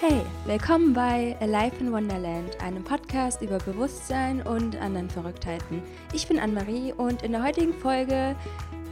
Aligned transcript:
Hey, 0.00 0.22
willkommen 0.46 0.94
bei 0.94 1.36
Alive 1.40 1.74
in 1.80 1.90
Wonderland, 1.92 2.62
einem 2.62 2.84
Podcast 2.84 3.42
über 3.42 3.58
Bewusstsein 3.58 4.42
und 4.42 4.80
anderen 4.80 5.10
Verrücktheiten. 5.10 5.82
Ich 6.12 6.28
bin 6.28 6.38
Anne-Marie 6.38 6.92
und 6.92 7.22
in 7.22 7.32
der 7.32 7.42
heutigen 7.42 7.74
Folge 7.74 8.36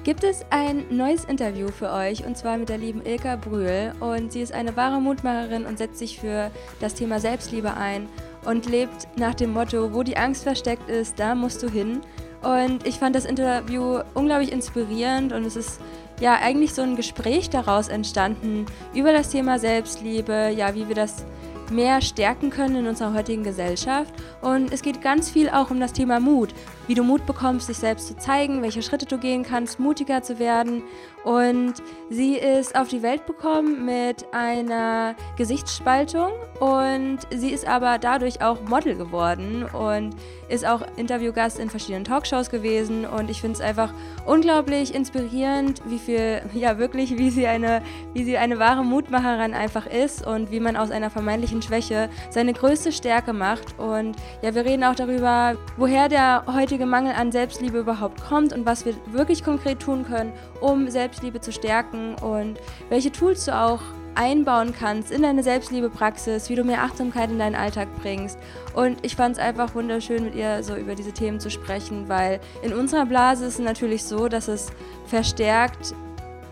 gibt 0.02 0.24
es 0.24 0.44
ein 0.50 0.84
neues 0.90 1.24
Interview 1.24 1.68
für 1.68 1.92
euch 1.92 2.26
und 2.26 2.36
zwar 2.36 2.56
mit 2.58 2.70
der 2.70 2.78
lieben 2.78 3.06
Ilka 3.06 3.36
Brühl. 3.36 3.92
Und 4.00 4.32
sie 4.32 4.40
ist 4.40 4.52
eine 4.52 4.76
wahre 4.76 5.00
Mutmacherin 5.00 5.64
und 5.64 5.78
setzt 5.78 5.98
sich 5.98 6.18
für 6.18 6.50
das 6.80 6.94
Thema 6.94 7.20
Selbstliebe 7.20 7.74
ein 7.74 8.08
und 8.44 8.66
lebt 8.66 9.06
nach 9.16 9.34
dem 9.34 9.52
Motto, 9.52 9.94
wo 9.94 10.02
die 10.02 10.16
Angst 10.16 10.42
versteckt 10.42 10.90
ist, 10.90 11.20
da 11.20 11.36
musst 11.36 11.62
du 11.62 11.70
hin. 11.70 12.00
Und 12.42 12.84
ich 12.84 12.98
fand 12.98 13.14
das 13.14 13.26
Interview 13.26 14.00
unglaublich 14.14 14.50
inspirierend 14.50 15.32
und 15.32 15.44
es 15.44 15.54
ist 15.54 15.80
ja 16.20 16.34
eigentlich 16.40 16.74
so 16.74 16.82
ein 16.82 16.96
Gespräch 16.96 17.50
daraus 17.50 17.88
entstanden 17.88 18.66
über 18.94 19.12
das 19.12 19.30
Thema 19.30 19.58
Selbstliebe, 19.58 20.52
ja, 20.56 20.74
wie 20.74 20.88
wir 20.88 20.94
das 20.94 21.24
mehr 21.70 22.00
stärken 22.00 22.50
können 22.50 22.76
in 22.76 22.86
unserer 22.86 23.14
heutigen 23.14 23.42
Gesellschaft. 23.42 24.12
Und 24.40 24.72
es 24.72 24.82
geht 24.82 25.02
ganz 25.02 25.30
viel 25.30 25.48
auch 25.48 25.70
um 25.70 25.80
das 25.80 25.92
Thema 25.92 26.20
Mut, 26.20 26.54
wie 26.86 26.94
du 26.94 27.02
Mut 27.02 27.26
bekommst, 27.26 27.68
dich 27.68 27.78
selbst 27.78 28.08
zu 28.08 28.16
zeigen, 28.16 28.62
welche 28.62 28.82
Schritte 28.82 29.06
du 29.06 29.18
gehen 29.18 29.42
kannst, 29.42 29.80
mutiger 29.80 30.22
zu 30.22 30.38
werden. 30.38 30.82
Und 31.26 31.74
sie 32.08 32.36
ist 32.36 32.76
auf 32.76 32.86
die 32.86 33.02
Welt 33.02 33.26
gekommen 33.26 33.84
mit 33.84 34.32
einer 34.32 35.16
Gesichtsspaltung 35.36 36.30
und 36.60 37.18
sie 37.34 37.50
ist 37.50 37.66
aber 37.66 37.98
dadurch 37.98 38.42
auch 38.42 38.60
Model 38.62 38.94
geworden 38.94 39.64
und 39.64 40.14
ist 40.48 40.64
auch 40.64 40.82
Interviewgast 40.96 41.58
in 41.58 41.68
verschiedenen 41.68 42.04
Talkshows 42.04 42.48
gewesen. 42.48 43.04
Und 43.04 43.28
ich 43.28 43.40
finde 43.40 43.54
es 43.54 43.60
einfach 43.60 43.92
unglaublich 44.24 44.94
inspirierend, 44.94 45.82
wie 45.86 45.98
viel, 45.98 46.42
ja 46.54 46.78
wirklich, 46.78 47.18
wie 47.18 47.30
sie 47.30 47.48
eine, 47.48 47.82
wie 48.14 48.22
sie 48.22 48.38
eine 48.38 48.60
wahre 48.60 48.84
Mutmacherin 48.84 49.52
einfach 49.52 49.86
ist 49.86 50.24
und 50.24 50.52
wie 50.52 50.60
man 50.60 50.76
aus 50.76 50.92
einer 50.92 51.10
vermeintlichen 51.10 51.60
Schwäche 51.60 52.08
seine 52.30 52.52
größte 52.52 52.92
Stärke 52.92 53.32
macht. 53.32 53.78
Und 53.78 54.14
ja, 54.42 54.54
wir 54.54 54.64
reden 54.64 54.84
auch 54.84 54.94
darüber, 54.94 55.56
woher 55.76 56.08
der 56.08 56.44
heutige 56.46 56.86
Mangel 56.86 57.14
an 57.14 57.32
Selbstliebe 57.32 57.78
überhaupt 57.78 58.22
kommt 58.22 58.52
und 58.52 58.64
was 58.64 58.86
wir 58.86 58.94
wirklich 59.06 59.42
konkret 59.42 59.80
tun 59.80 60.04
können, 60.04 60.32
um 60.60 60.88
Selbstliebe 61.16 61.40
zu 61.40 61.50
stärken 61.50 62.14
und 62.16 62.60
welche 62.90 63.10
Tools 63.10 63.46
du 63.46 63.56
auch 63.56 63.80
einbauen 64.14 64.74
kannst 64.78 65.10
in 65.10 65.22
deine 65.22 65.42
Selbstliebepraxis, 65.42 66.50
wie 66.50 66.54
du 66.54 66.64
mehr 66.64 66.82
Achtsamkeit 66.82 67.30
in 67.30 67.38
deinen 67.38 67.54
Alltag 67.54 67.88
bringst. 68.02 68.38
Und 68.74 68.98
ich 69.02 69.16
fand 69.16 69.36
es 69.36 69.42
einfach 69.42 69.74
wunderschön, 69.74 70.24
mit 70.24 70.34
ihr 70.34 70.62
so 70.62 70.76
über 70.76 70.94
diese 70.94 71.12
Themen 71.12 71.40
zu 71.40 71.50
sprechen, 71.50 72.08
weil 72.08 72.40
in 72.62 72.74
unserer 72.74 73.06
Blase 73.06 73.46
ist 73.46 73.58
es 73.58 73.64
natürlich 73.64 74.04
so, 74.04 74.28
dass 74.28 74.48
es 74.48 74.68
verstärkt 75.06 75.94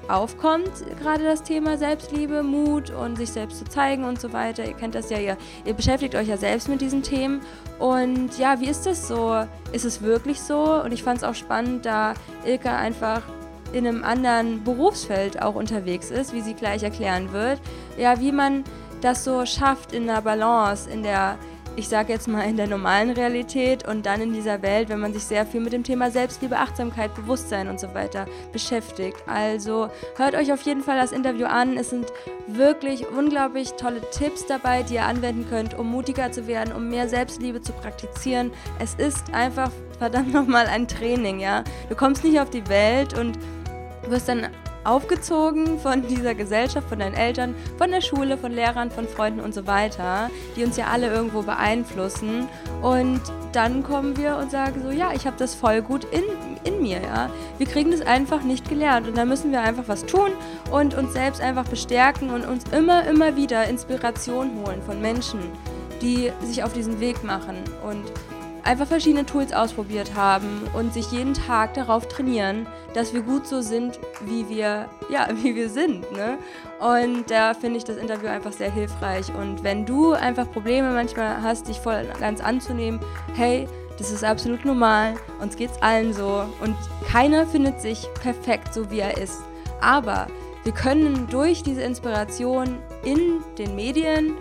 aufkommt, 0.08 0.70
gerade 1.00 1.24
das 1.24 1.42
Thema 1.42 1.76
Selbstliebe, 1.76 2.42
Mut 2.42 2.90
und 2.90 3.16
sich 3.16 3.32
selbst 3.32 3.58
zu 3.58 3.64
zeigen 3.64 4.04
und 4.04 4.18
so 4.20 4.32
weiter. 4.32 4.64
Ihr 4.64 4.74
kennt 4.74 4.94
das 4.94 5.10
ja, 5.10 5.18
ihr, 5.18 5.36
ihr 5.64 5.74
beschäftigt 5.74 6.14
euch 6.14 6.28
ja 6.28 6.38
selbst 6.38 6.68
mit 6.68 6.80
diesen 6.80 7.02
Themen. 7.02 7.40
Und 7.78 8.38
ja, 8.38 8.60
wie 8.60 8.68
ist 8.68 8.86
das 8.86 9.08
so? 9.08 9.44
Ist 9.72 9.84
es 9.84 10.02
wirklich 10.02 10.40
so? 10.40 10.82
Und 10.82 10.92
ich 10.92 11.02
fand 11.02 11.18
es 11.18 11.24
auch 11.24 11.34
spannend, 11.34 11.86
da 11.86 12.14
Ilka 12.44 12.76
einfach 12.76 13.22
in 13.74 13.86
einem 13.86 14.04
anderen 14.04 14.62
Berufsfeld 14.64 15.42
auch 15.42 15.54
unterwegs 15.54 16.10
ist, 16.10 16.32
wie 16.32 16.40
sie 16.40 16.54
gleich 16.54 16.82
erklären 16.82 17.32
wird. 17.32 17.60
Ja, 17.98 18.20
wie 18.20 18.32
man 18.32 18.64
das 19.00 19.24
so 19.24 19.44
schafft 19.44 19.92
in 19.92 20.06
der 20.06 20.22
Balance, 20.22 20.88
in 20.88 21.02
der 21.02 21.38
ich 21.76 21.88
sage 21.88 22.12
jetzt 22.12 22.28
mal, 22.28 22.42
in 22.42 22.56
der 22.56 22.68
normalen 22.68 23.10
Realität 23.10 23.86
und 23.86 24.06
dann 24.06 24.20
in 24.20 24.32
dieser 24.32 24.62
Welt, 24.62 24.88
wenn 24.88 25.00
man 25.00 25.12
sich 25.12 25.24
sehr 25.24 25.44
viel 25.44 25.60
mit 25.60 25.72
dem 25.72 25.82
Thema 25.82 26.10
Selbstliebe, 26.10 26.56
Achtsamkeit, 26.56 27.14
Bewusstsein 27.14 27.68
und 27.68 27.80
so 27.80 27.92
weiter 27.94 28.26
beschäftigt. 28.52 29.16
Also 29.26 29.88
hört 30.16 30.34
euch 30.34 30.52
auf 30.52 30.62
jeden 30.62 30.82
Fall 30.82 30.96
das 30.96 31.12
Interview 31.12 31.46
an. 31.46 31.76
Es 31.76 31.90
sind 31.90 32.12
wirklich 32.46 33.08
unglaublich 33.08 33.72
tolle 33.72 34.00
Tipps 34.12 34.46
dabei, 34.46 34.82
die 34.82 34.94
ihr 34.94 35.04
anwenden 35.04 35.48
könnt, 35.48 35.76
um 35.76 35.90
mutiger 35.90 36.30
zu 36.30 36.46
werden, 36.46 36.72
um 36.72 36.88
mehr 36.88 37.08
Selbstliebe 37.08 37.60
zu 37.60 37.72
praktizieren. 37.72 38.52
Es 38.78 38.94
ist 38.94 39.34
einfach 39.34 39.70
verdammt 39.98 40.32
nochmal 40.32 40.66
ein 40.66 40.86
Training, 40.86 41.40
ja. 41.40 41.64
Du 41.88 41.96
kommst 41.96 42.22
nicht 42.24 42.40
auf 42.40 42.50
die 42.50 42.68
Welt 42.68 43.18
und 43.18 43.38
wirst 44.10 44.28
dann 44.28 44.48
aufgezogen 44.84 45.80
von 45.80 46.06
dieser 46.06 46.34
Gesellschaft, 46.34 46.88
von 46.88 46.98
deinen 46.98 47.14
Eltern, 47.14 47.54
von 47.78 47.90
der 47.90 48.00
Schule, 48.00 48.36
von 48.36 48.52
Lehrern, 48.52 48.90
von 48.90 49.08
Freunden 49.08 49.40
und 49.40 49.54
so 49.54 49.66
weiter, 49.66 50.30
die 50.56 50.64
uns 50.64 50.76
ja 50.76 50.86
alle 50.88 51.10
irgendwo 51.10 51.42
beeinflussen. 51.42 52.48
Und 52.82 53.20
dann 53.52 53.82
kommen 53.82 54.16
wir 54.16 54.36
und 54.36 54.50
sagen 54.50 54.82
so, 54.82 54.90
ja, 54.90 55.12
ich 55.14 55.26
habe 55.26 55.36
das 55.38 55.54
voll 55.54 55.80
gut 55.80 56.04
in, 56.04 56.22
in 56.64 56.82
mir, 56.82 57.00
ja. 57.00 57.30
Wir 57.58 57.66
kriegen 57.66 57.90
das 57.90 58.02
einfach 58.02 58.42
nicht 58.42 58.68
gelernt 58.68 59.08
und 59.08 59.16
da 59.16 59.24
müssen 59.24 59.52
wir 59.52 59.62
einfach 59.62 59.84
was 59.86 60.04
tun 60.04 60.32
und 60.70 60.94
uns 60.94 61.12
selbst 61.12 61.40
einfach 61.40 61.64
bestärken 61.64 62.30
und 62.30 62.44
uns 62.46 62.64
immer, 62.72 63.06
immer 63.06 63.36
wieder 63.36 63.66
Inspiration 63.68 64.50
holen 64.64 64.82
von 64.82 65.00
Menschen, 65.00 65.40
die 66.02 66.30
sich 66.42 66.62
auf 66.62 66.72
diesen 66.72 67.00
Weg 67.00 67.24
machen 67.24 67.56
und 67.88 68.02
einfach 68.64 68.86
verschiedene 68.86 69.26
Tools 69.26 69.52
ausprobiert 69.52 70.14
haben 70.14 70.62
und 70.74 70.92
sich 70.92 71.10
jeden 71.12 71.34
Tag 71.34 71.74
darauf 71.74 72.08
trainieren, 72.08 72.66
dass 72.94 73.12
wir 73.12 73.22
gut 73.22 73.46
so 73.46 73.60
sind, 73.60 73.98
wie 74.24 74.48
wir, 74.48 74.88
ja, 75.08 75.28
wie 75.42 75.54
wir 75.54 75.68
sind. 75.68 76.10
Ne? 76.12 76.38
Und 76.80 77.30
da 77.30 77.54
finde 77.54 77.78
ich 77.78 77.84
das 77.84 77.96
Interview 77.96 78.28
einfach 78.28 78.52
sehr 78.52 78.70
hilfreich. 78.70 79.26
Und 79.34 79.62
wenn 79.62 79.86
du 79.86 80.12
einfach 80.12 80.50
Probleme 80.50 80.92
manchmal 80.92 81.42
hast, 81.42 81.68
dich 81.68 81.78
voll 81.78 82.06
ganz 82.18 82.40
anzunehmen, 82.40 83.00
hey, 83.34 83.68
das 83.98 84.10
ist 84.10 84.24
absolut 84.24 84.64
normal, 84.64 85.14
uns 85.40 85.56
geht's 85.56 85.80
allen 85.80 86.12
so 86.12 86.44
und 86.60 86.74
keiner 87.06 87.46
findet 87.46 87.80
sich 87.80 88.08
perfekt 88.20 88.74
so 88.74 88.90
wie 88.90 88.98
er 88.98 89.16
ist. 89.18 89.40
Aber 89.80 90.26
wir 90.64 90.72
können 90.72 91.28
durch 91.28 91.62
diese 91.62 91.82
Inspiration 91.82 92.78
in 93.04 93.44
den 93.58 93.76
Medien 93.76 94.32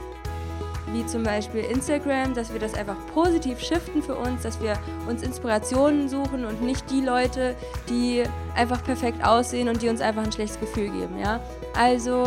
wie 0.93 1.05
zum 1.05 1.23
Beispiel 1.23 1.61
Instagram, 1.61 2.33
dass 2.33 2.53
wir 2.53 2.59
das 2.59 2.75
einfach 2.75 2.95
positiv 3.13 3.59
shiften 3.59 4.01
für 4.01 4.15
uns, 4.15 4.43
dass 4.43 4.61
wir 4.61 4.77
uns 5.07 5.23
Inspirationen 5.23 6.07
suchen 6.07 6.45
und 6.45 6.61
nicht 6.61 6.89
die 6.89 7.01
Leute, 7.01 7.55
die 7.89 8.23
einfach 8.55 8.83
perfekt 8.83 9.25
aussehen 9.25 9.67
und 9.67 9.81
die 9.81 9.89
uns 9.89 9.99
einfach 9.99 10.23
ein 10.23 10.31
schlechtes 10.31 10.59
Gefühl 10.59 10.89
geben, 10.89 11.17
ja. 11.19 11.39
Also, 11.75 12.23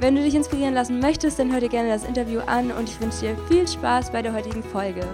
wenn 0.00 0.16
du 0.16 0.22
dich 0.22 0.34
inspirieren 0.34 0.74
lassen 0.74 0.98
möchtest, 0.98 1.38
dann 1.38 1.52
hör 1.52 1.60
dir 1.60 1.68
gerne 1.68 1.90
das 1.90 2.04
Interview 2.04 2.40
an 2.40 2.72
und 2.72 2.88
ich 2.88 3.00
wünsche 3.00 3.20
dir 3.20 3.36
viel 3.48 3.68
Spaß 3.68 4.10
bei 4.10 4.22
der 4.22 4.32
heutigen 4.32 4.62
Folge. 4.62 5.06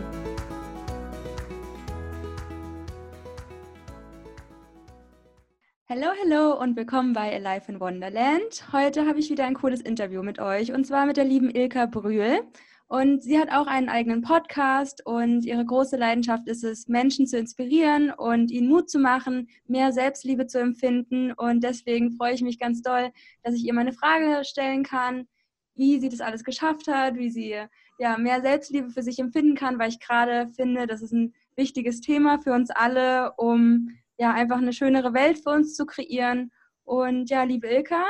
Hallo, 5.89 6.09
hallo 6.21 6.61
und 6.61 6.75
willkommen 6.75 7.13
bei 7.13 7.33
Alive 7.33 7.71
in 7.71 7.79
Wonderland. 7.79 8.73
Heute 8.73 9.07
habe 9.07 9.21
ich 9.21 9.31
wieder 9.31 9.45
ein 9.45 9.55
cooles 9.55 9.81
Interview 9.81 10.21
mit 10.25 10.41
euch 10.41 10.73
und 10.73 10.85
zwar 10.85 11.07
mit 11.07 11.17
der 11.17 11.25
lieben 11.25 11.49
Ilka 11.49 11.87
Brühl. 11.87 12.41
Und 12.89 13.23
sie 13.23 13.39
hat 13.39 13.53
auch 13.53 13.69
einen 13.69 13.89
eigenen 13.89 14.21
Podcast 14.21 15.07
und 15.07 15.45
ihre 15.45 15.65
große 15.65 15.97
Leidenschaft 15.97 16.49
ist 16.49 16.65
es, 16.65 16.89
Menschen 16.89 17.29
zu 17.29 17.39
inspirieren 17.39 18.11
und 18.11 18.51
ihnen 18.51 18.67
Mut 18.67 18.91
zu 18.91 18.99
machen, 18.99 19.49
mehr 19.69 19.93
Selbstliebe 19.93 20.49
zu 20.49 20.59
empfinden. 20.59 21.31
Und 21.31 21.63
deswegen 21.63 22.11
freue 22.11 22.35
ich 22.35 22.43
mich 22.43 22.59
ganz 22.59 22.83
doll, 22.83 23.13
dass 23.45 23.55
ich 23.55 23.65
ihr 23.65 23.73
meine 23.73 23.93
Frage 23.93 24.45
stellen 24.45 24.83
kann, 24.83 25.29
wie 25.77 26.01
sie 26.01 26.09
das 26.09 26.21
alles 26.21 26.43
geschafft 26.43 26.89
hat, 26.89 27.15
wie 27.15 27.31
sie 27.31 27.55
ja, 28.01 28.19
mehr 28.19 28.41
Selbstliebe 28.41 28.91
für 28.91 29.05
sich 29.05 29.21
empfinden 29.21 29.55
kann, 29.55 29.79
weil 29.79 29.91
ich 29.91 30.01
gerade 30.01 30.49
finde, 30.49 30.89
das 30.89 31.01
ist 31.01 31.13
ein 31.13 31.33
wichtiges 31.55 32.01
Thema 32.01 32.41
für 32.41 32.55
uns 32.55 32.71
alle, 32.71 33.35
um 33.37 33.91
ja, 34.19 34.33
einfach 34.33 34.59
eine 34.59 34.73
schönere 34.73 35.15
Welt 35.15 35.39
für 35.43 35.51
uns 35.51 35.75
zu 35.75 35.87
kreieren. 35.87 36.51
Und 36.85 37.31
ja, 37.31 37.43
liebe 37.43 37.69
Ilka, 37.69 38.05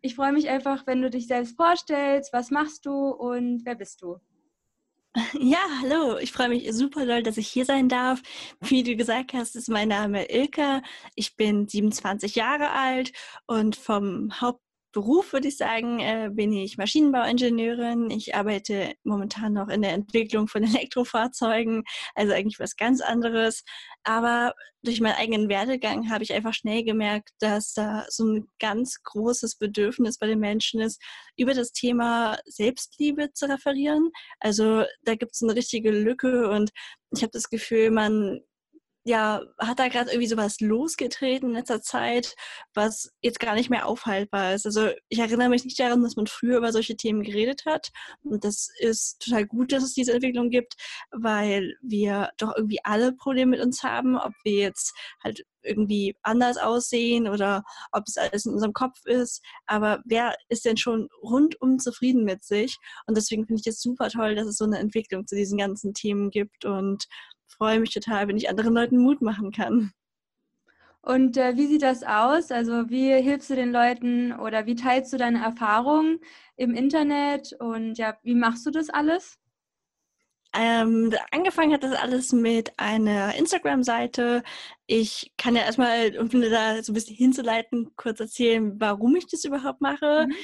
ich 0.00 0.14
freue 0.14 0.32
mich 0.32 0.48
einfach, 0.48 0.86
wenn 0.86 1.00
du 1.02 1.10
dich 1.10 1.26
selbst 1.26 1.56
vorstellst. 1.56 2.32
Was 2.32 2.50
machst 2.50 2.86
du 2.86 3.08
und 3.10 3.64
wer 3.64 3.74
bist 3.74 4.02
du? 4.02 4.18
Ja, 5.38 5.58
hallo. 5.82 6.16
Ich 6.18 6.32
freue 6.32 6.48
mich 6.48 6.72
super 6.72 7.04
doll, 7.04 7.22
dass 7.22 7.36
ich 7.36 7.48
hier 7.48 7.66
sein 7.66 7.88
darf. 7.88 8.22
Wie 8.60 8.82
du 8.82 8.96
gesagt 8.96 9.34
hast, 9.34 9.56
ist 9.56 9.68
mein 9.68 9.88
Name 9.88 10.30
Ilka. 10.30 10.82
Ich 11.14 11.36
bin 11.36 11.68
27 11.68 12.34
Jahre 12.34 12.70
alt 12.70 13.12
und 13.46 13.76
vom 13.76 14.40
Haupt 14.40 14.62
Beruf 14.92 15.32
würde 15.32 15.48
ich 15.48 15.56
sagen, 15.56 16.00
äh, 16.00 16.30
bin 16.32 16.52
ich 16.52 16.76
Maschinenbauingenieurin. 16.76 18.10
Ich 18.10 18.34
arbeite 18.34 18.94
momentan 19.04 19.54
noch 19.54 19.68
in 19.68 19.82
der 19.82 19.92
Entwicklung 19.92 20.48
von 20.48 20.62
Elektrofahrzeugen, 20.64 21.84
also 22.14 22.32
eigentlich 22.32 22.60
was 22.60 22.76
ganz 22.76 23.00
anderes. 23.00 23.64
Aber 24.04 24.54
durch 24.82 25.00
meinen 25.00 25.16
eigenen 25.16 25.48
Werdegang 25.48 26.10
habe 26.10 26.24
ich 26.24 26.32
einfach 26.32 26.54
schnell 26.54 26.84
gemerkt, 26.84 27.30
dass 27.40 27.72
da 27.72 28.04
so 28.08 28.24
ein 28.24 28.48
ganz 28.58 29.02
großes 29.02 29.56
Bedürfnis 29.56 30.18
bei 30.18 30.26
den 30.26 30.40
Menschen 30.40 30.80
ist, 30.80 31.00
über 31.36 31.54
das 31.54 31.72
Thema 31.72 32.38
Selbstliebe 32.46 33.32
zu 33.32 33.48
referieren. 33.48 34.10
Also 34.40 34.84
da 35.02 35.14
gibt 35.14 35.32
es 35.34 35.42
eine 35.42 35.54
richtige 35.54 35.90
Lücke 35.90 36.50
und 36.50 36.70
ich 37.14 37.22
habe 37.22 37.32
das 37.32 37.48
Gefühl, 37.48 37.90
man 37.90 38.40
ja, 39.04 39.42
hat 39.58 39.80
da 39.80 39.88
gerade 39.88 40.10
irgendwie 40.10 40.28
sowas 40.28 40.60
losgetreten 40.60 41.50
in 41.50 41.56
letzter 41.56 41.82
Zeit, 41.82 42.36
was 42.72 43.10
jetzt 43.20 43.40
gar 43.40 43.54
nicht 43.54 43.68
mehr 43.68 43.86
aufhaltbar 43.86 44.54
ist. 44.54 44.64
Also 44.64 44.90
ich 45.08 45.18
erinnere 45.18 45.48
mich 45.48 45.64
nicht 45.64 45.78
daran, 45.80 46.02
dass 46.02 46.14
man 46.14 46.28
früher 46.28 46.58
über 46.58 46.72
solche 46.72 46.96
Themen 46.96 47.22
geredet 47.22 47.64
hat. 47.66 47.90
Und 48.22 48.44
das 48.44 48.68
ist 48.78 49.20
total 49.20 49.46
gut, 49.46 49.72
dass 49.72 49.82
es 49.82 49.94
diese 49.94 50.12
Entwicklung 50.12 50.50
gibt, 50.50 50.74
weil 51.10 51.74
wir 51.82 52.30
doch 52.38 52.54
irgendwie 52.56 52.78
alle 52.84 53.12
Probleme 53.12 53.52
mit 53.52 53.60
uns 53.60 53.82
haben, 53.82 54.16
ob 54.16 54.32
wir 54.44 54.52
jetzt 54.56 54.92
halt 55.22 55.44
irgendwie 55.62 56.16
anders 56.22 56.56
aussehen 56.56 57.28
oder 57.28 57.64
ob 57.90 58.04
es 58.06 58.16
alles 58.16 58.46
in 58.46 58.52
unserem 58.52 58.72
Kopf 58.72 59.04
ist. 59.04 59.42
Aber 59.66 60.00
wer 60.04 60.36
ist 60.48 60.64
denn 60.64 60.76
schon 60.76 61.08
rundum 61.22 61.78
zufrieden 61.80 62.24
mit 62.24 62.44
sich? 62.44 62.76
Und 63.06 63.16
deswegen 63.16 63.46
finde 63.46 63.60
ich 63.60 63.66
es 63.66 63.80
super 63.80 64.08
toll, 64.10 64.36
dass 64.36 64.46
es 64.46 64.56
so 64.56 64.64
eine 64.64 64.78
Entwicklung 64.78 65.26
zu 65.26 65.34
diesen 65.34 65.58
ganzen 65.58 65.92
Themen 65.92 66.30
gibt 66.30 66.64
und 66.64 67.06
freue 67.62 67.78
mich 67.78 67.94
total, 67.94 68.26
wenn 68.26 68.36
ich 68.36 68.48
anderen 68.48 68.74
Leuten 68.74 68.98
Mut 68.98 69.22
machen 69.22 69.52
kann. 69.52 69.92
Und 71.00 71.36
äh, 71.36 71.56
wie 71.56 71.68
sieht 71.68 71.82
das 71.82 72.02
aus? 72.02 72.50
Also 72.50 72.90
wie 72.90 73.12
hilfst 73.22 73.50
du 73.50 73.54
den 73.54 73.70
Leuten 73.70 74.32
oder 74.32 74.66
wie 74.66 74.74
teilst 74.74 75.12
du 75.12 75.16
deine 75.16 75.44
Erfahrungen 75.44 76.18
im 76.56 76.74
Internet 76.74 77.52
und 77.60 77.98
ja, 77.98 78.18
wie 78.24 78.34
machst 78.34 78.66
du 78.66 78.72
das 78.72 78.90
alles? 78.90 79.38
Ähm, 80.54 81.14
angefangen 81.30 81.72
hat 81.72 81.84
das 81.84 81.92
alles 81.94 82.32
mit 82.32 82.72
einer 82.80 83.36
Instagram-Seite. 83.36 84.42
Ich 84.86 85.32
kann 85.38 85.54
ja 85.54 85.62
erstmal, 85.62 86.18
um 86.18 86.28
da 86.28 86.82
so 86.82 86.90
ein 86.90 86.94
bisschen 86.94 87.16
hinzuleiten, 87.16 87.92
kurz 87.94 88.18
erzählen, 88.18 88.74
warum 88.80 89.14
ich 89.14 89.28
das 89.28 89.44
überhaupt 89.44 89.80
mache. 89.80 90.26
Mhm. 90.26 90.34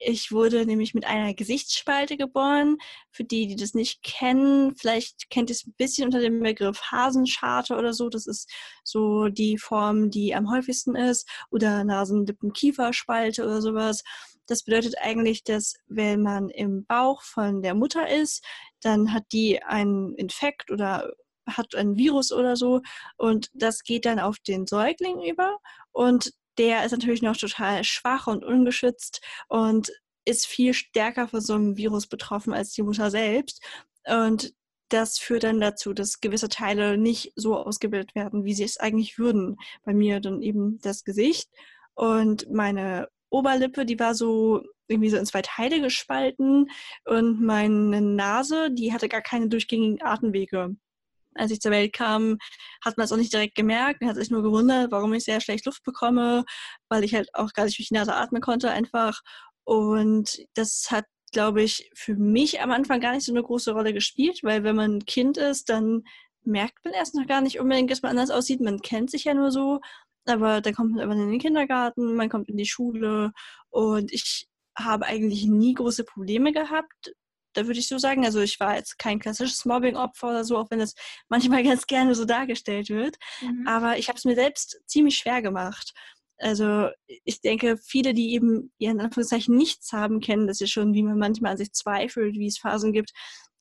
Ich 0.00 0.30
wurde 0.30 0.64
nämlich 0.64 0.94
mit 0.94 1.06
einer 1.06 1.34
Gesichtsspalte 1.34 2.16
geboren. 2.16 2.78
Für 3.10 3.24
die, 3.24 3.48
die 3.48 3.56
das 3.56 3.74
nicht 3.74 4.02
kennen, 4.02 4.76
vielleicht 4.76 5.28
kennt 5.28 5.50
ihr 5.50 5.54
es 5.54 5.66
ein 5.66 5.74
bisschen 5.76 6.06
unter 6.06 6.20
dem 6.20 6.40
Begriff 6.40 6.80
Hasenscharte 6.92 7.76
oder 7.76 7.92
so. 7.92 8.08
Das 8.08 8.26
ist 8.26 8.48
so 8.84 9.28
die 9.28 9.58
Form, 9.58 10.10
die 10.10 10.34
am 10.34 10.50
häufigsten 10.50 10.94
ist. 10.94 11.28
Oder 11.50 11.82
Nasen-Lippen-Kieferspalte 11.82 13.42
oder 13.44 13.60
sowas. 13.60 14.04
Das 14.46 14.62
bedeutet 14.62 14.94
eigentlich, 15.00 15.42
dass 15.42 15.74
wenn 15.88 16.22
man 16.22 16.48
im 16.48 16.86
Bauch 16.86 17.22
von 17.22 17.60
der 17.62 17.74
Mutter 17.74 18.08
ist, 18.08 18.44
dann 18.80 19.12
hat 19.12 19.24
die 19.32 19.62
einen 19.62 20.14
Infekt 20.14 20.70
oder 20.70 21.12
hat 21.46 21.74
ein 21.74 21.96
Virus 21.96 22.32
oder 22.32 22.56
so 22.56 22.82
und 23.16 23.50
das 23.54 23.82
geht 23.82 24.04
dann 24.04 24.18
auf 24.18 24.38
den 24.38 24.66
Säugling 24.66 25.22
über 25.22 25.58
und 25.92 26.32
der 26.58 26.84
ist 26.84 26.92
natürlich 26.92 27.22
noch 27.22 27.36
total 27.36 27.84
schwach 27.84 28.26
und 28.26 28.44
ungeschützt 28.44 29.20
und 29.48 29.90
ist 30.24 30.46
viel 30.46 30.74
stärker 30.74 31.28
von 31.28 31.40
so 31.40 31.54
einem 31.54 31.76
Virus 31.76 32.06
betroffen 32.06 32.52
als 32.52 32.72
die 32.72 32.82
Mutter 32.82 33.10
selbst. 33.10 33.64
Und 34.06 34.52
das 34.90 35.18
führt 35.18 35.44
dann 35.44 35.60
dazu, 35.60 35.92
dass 35.92 36.20
gewisse 36.20 36.48
Teile 36.48 36.98
nicht 36.98 37.32
so 37.36 37.56
ausgebildet 37.56 38.14
werden, 38.14 38.44
wie 38.44 38.54
sie 38.54 38.64
es 38.64 38.78
eigentlich 38.78 39.18
würden. 39.18 39.56
Bei 39.84 39.94
mir 39.94 40.20
dann 40.20 40.42
eben 40.42 40.78
das 40.80 41.04
Gesicht 41.04 41.48
und 41.94 42.50
meine 42.50 43.08
Oberlippe, 43.30 43.84
die 43.84 43.98
war 43.98 44.14
so 44.14 44.62
irgendwie 44.86 45.10
so 45.10 45.18
in 45.18 45.26
zwei 45.26 45.42
Teile 45.42 45.80
gespalten 45.82 46.70
und 47.04 47.42
meine 47.42 48.00
Nase, 48.00 48.70
die 48.70 48.92
hatte 48.92 49.08
gar 49.08 49.20
keine 49.20 49.48
durchgängigen 49.48 50.02
Atemwege 50.02 50.76
als 51.34 51.50
ich 51.50 51.60
zur 51.60 51.72
Welt 51.72 51.92
kam, 51.92 52.38
hat 52.84 52.96
man 52.96 53.04
es 53.04 53.12
auch 53.12 53.16
nicht 53.16 53.32
direkt 53.32 53.54
gemerkt. 53.54 54.00
Man 54.00 54.10
hat 54.10 54.16
sich 54.16 54.30
nur 54.30 54.42
gewundert, 54.42 54.90
warum 54.90 55.12
ich 55.14 55.24
sehr 55.24 55.40
schlecht 55.40 55.66
Luft 55.66 55.82
bekomme, 55.84 56.44
weil 56.88 57.04
ich 57.04 57.14
halt 57.14 57.28
auch 57.34 57.52
gar 57.52 57.64
nicht 57.64 57.78
durch 57.78 57.88
die 57.88 57.94
Nase 57.94 58.14
atmen 58.14 58.42
konnte 58.42 58.70
einfach. 58.70 59.20
Und 59.64 60.38
das 60.54 60.86
hat, 60.90 61.04
glaube 61.32 61.62
ich, 61.62 61.90
für 61.94 62.16
mich 62.16 62.60
am 62.60 62.70
Anfang 62.70 63.00
gar 63.00 63.12
nicht 63.12 63.24
so 63.24 63.32
eine 63.32 63.42
große 63.42 63.72
Rolle 63.72 63.92
gespielt, 63.92 64.40
weil 64.42 64.64
wenn 64.64 64.76
man 64.76 64.96
ein 64.96 65.06
Kind 65.06 65.36
ist, 65.36 65.68
dann 65.68 66.04
merkt 66.44 66.84
man 66.84 66.94
erst 66.94 67.14
noch 67.14 67.26
gar 67.26 67.40
nicht 67.40 67.60
unbedingt, 67.60 67.90
dass 67.90 68.02
man 68.02 68.12
anders 68.12 68.30
aussieht. 68.30 68.60
Man 68.60 68.80
kennt 68.80 69.10
sich 69.10 69.24
ja 69.24 69.34
nur 69.34 69.50
so. 69.50 69.80
Aber 70.26 70.60
dann 70.60 70.74
kommt 70.74 70.92
man 70.92 71.00
irgendwann 71.00 71.24
in 71.24 71.30
den 71.30 71.40
Kindergarten, 71.40 72.14
man 72.14 72.28
kommt 72.28 72.48
in 72.50 72.56
die 72.58 72.66
Schule 72.66 73.32
und 73.70 74.12
ich 74.12 74.46
habe 74.76 75.06
eigentlich 75.06 75.46
nie 75.46 75.74
große 75.74 76.04
Probleme 76.04 76.52
gehabt 76.52 77.12
würde 77.66 77.80
ich 77.80 77.88
so 77.88 77.98
sagen, 77.98 78.24
also 78.24 78.40
ich 78.40 78.60
war 78.60 78.76
jetzt 78.76 78.98
kein 78.98 79.18
klassisches 79.18 79.64
Mobbing-Opfer 79.64 80.30
oder 80.30 80.44
so, 80.44 80.56
auch 80.56 80.70
wenn 80.70 80.80
es 80.80 80.94
manchmal 81.28 81.62
ganz 81.64 81.86
gerne 81.86 82.14
so 82.14 82.24
dargestellt 82.24 82.88
wird. 82.90 83.16
Mhm. 83.40 83.66
Aber 83.66 83.98
ich 83.98 84.08
habe 84.08 84.18
es 84.18 84.24
mir 84.24 84.34
selbst 84.34 84.80
ziemlich 84.86 85.16
schwer 85.16 85.42
gemacht. 85.42 85.92
Also 86.38 86.88
ich 87.24 87.40
denke, 87.40 87.76
viele, 87.78 88.14
die 88.14 88.32
eben 88.32 88.72
ihren 88.78 89.00
Anführungszeichen 89.00 89.56
nichts 89.56 89.92
haben, 89.92 90.20
kennen 90.20 90.46
das 90.46 90.60
ja 90.60 90.68
schon, 90.68 90.94
wie 90.94 91.02
man 91.02 91.18
manchmal 91.18 91.52
an 91.52 91.58
sich 91.58 91.72
zweifelt, 91.72 92.34
wie 92.36 92.46
es 92.46 92.58
Phasen 92.58 92.92
gibt, 92.92 93.12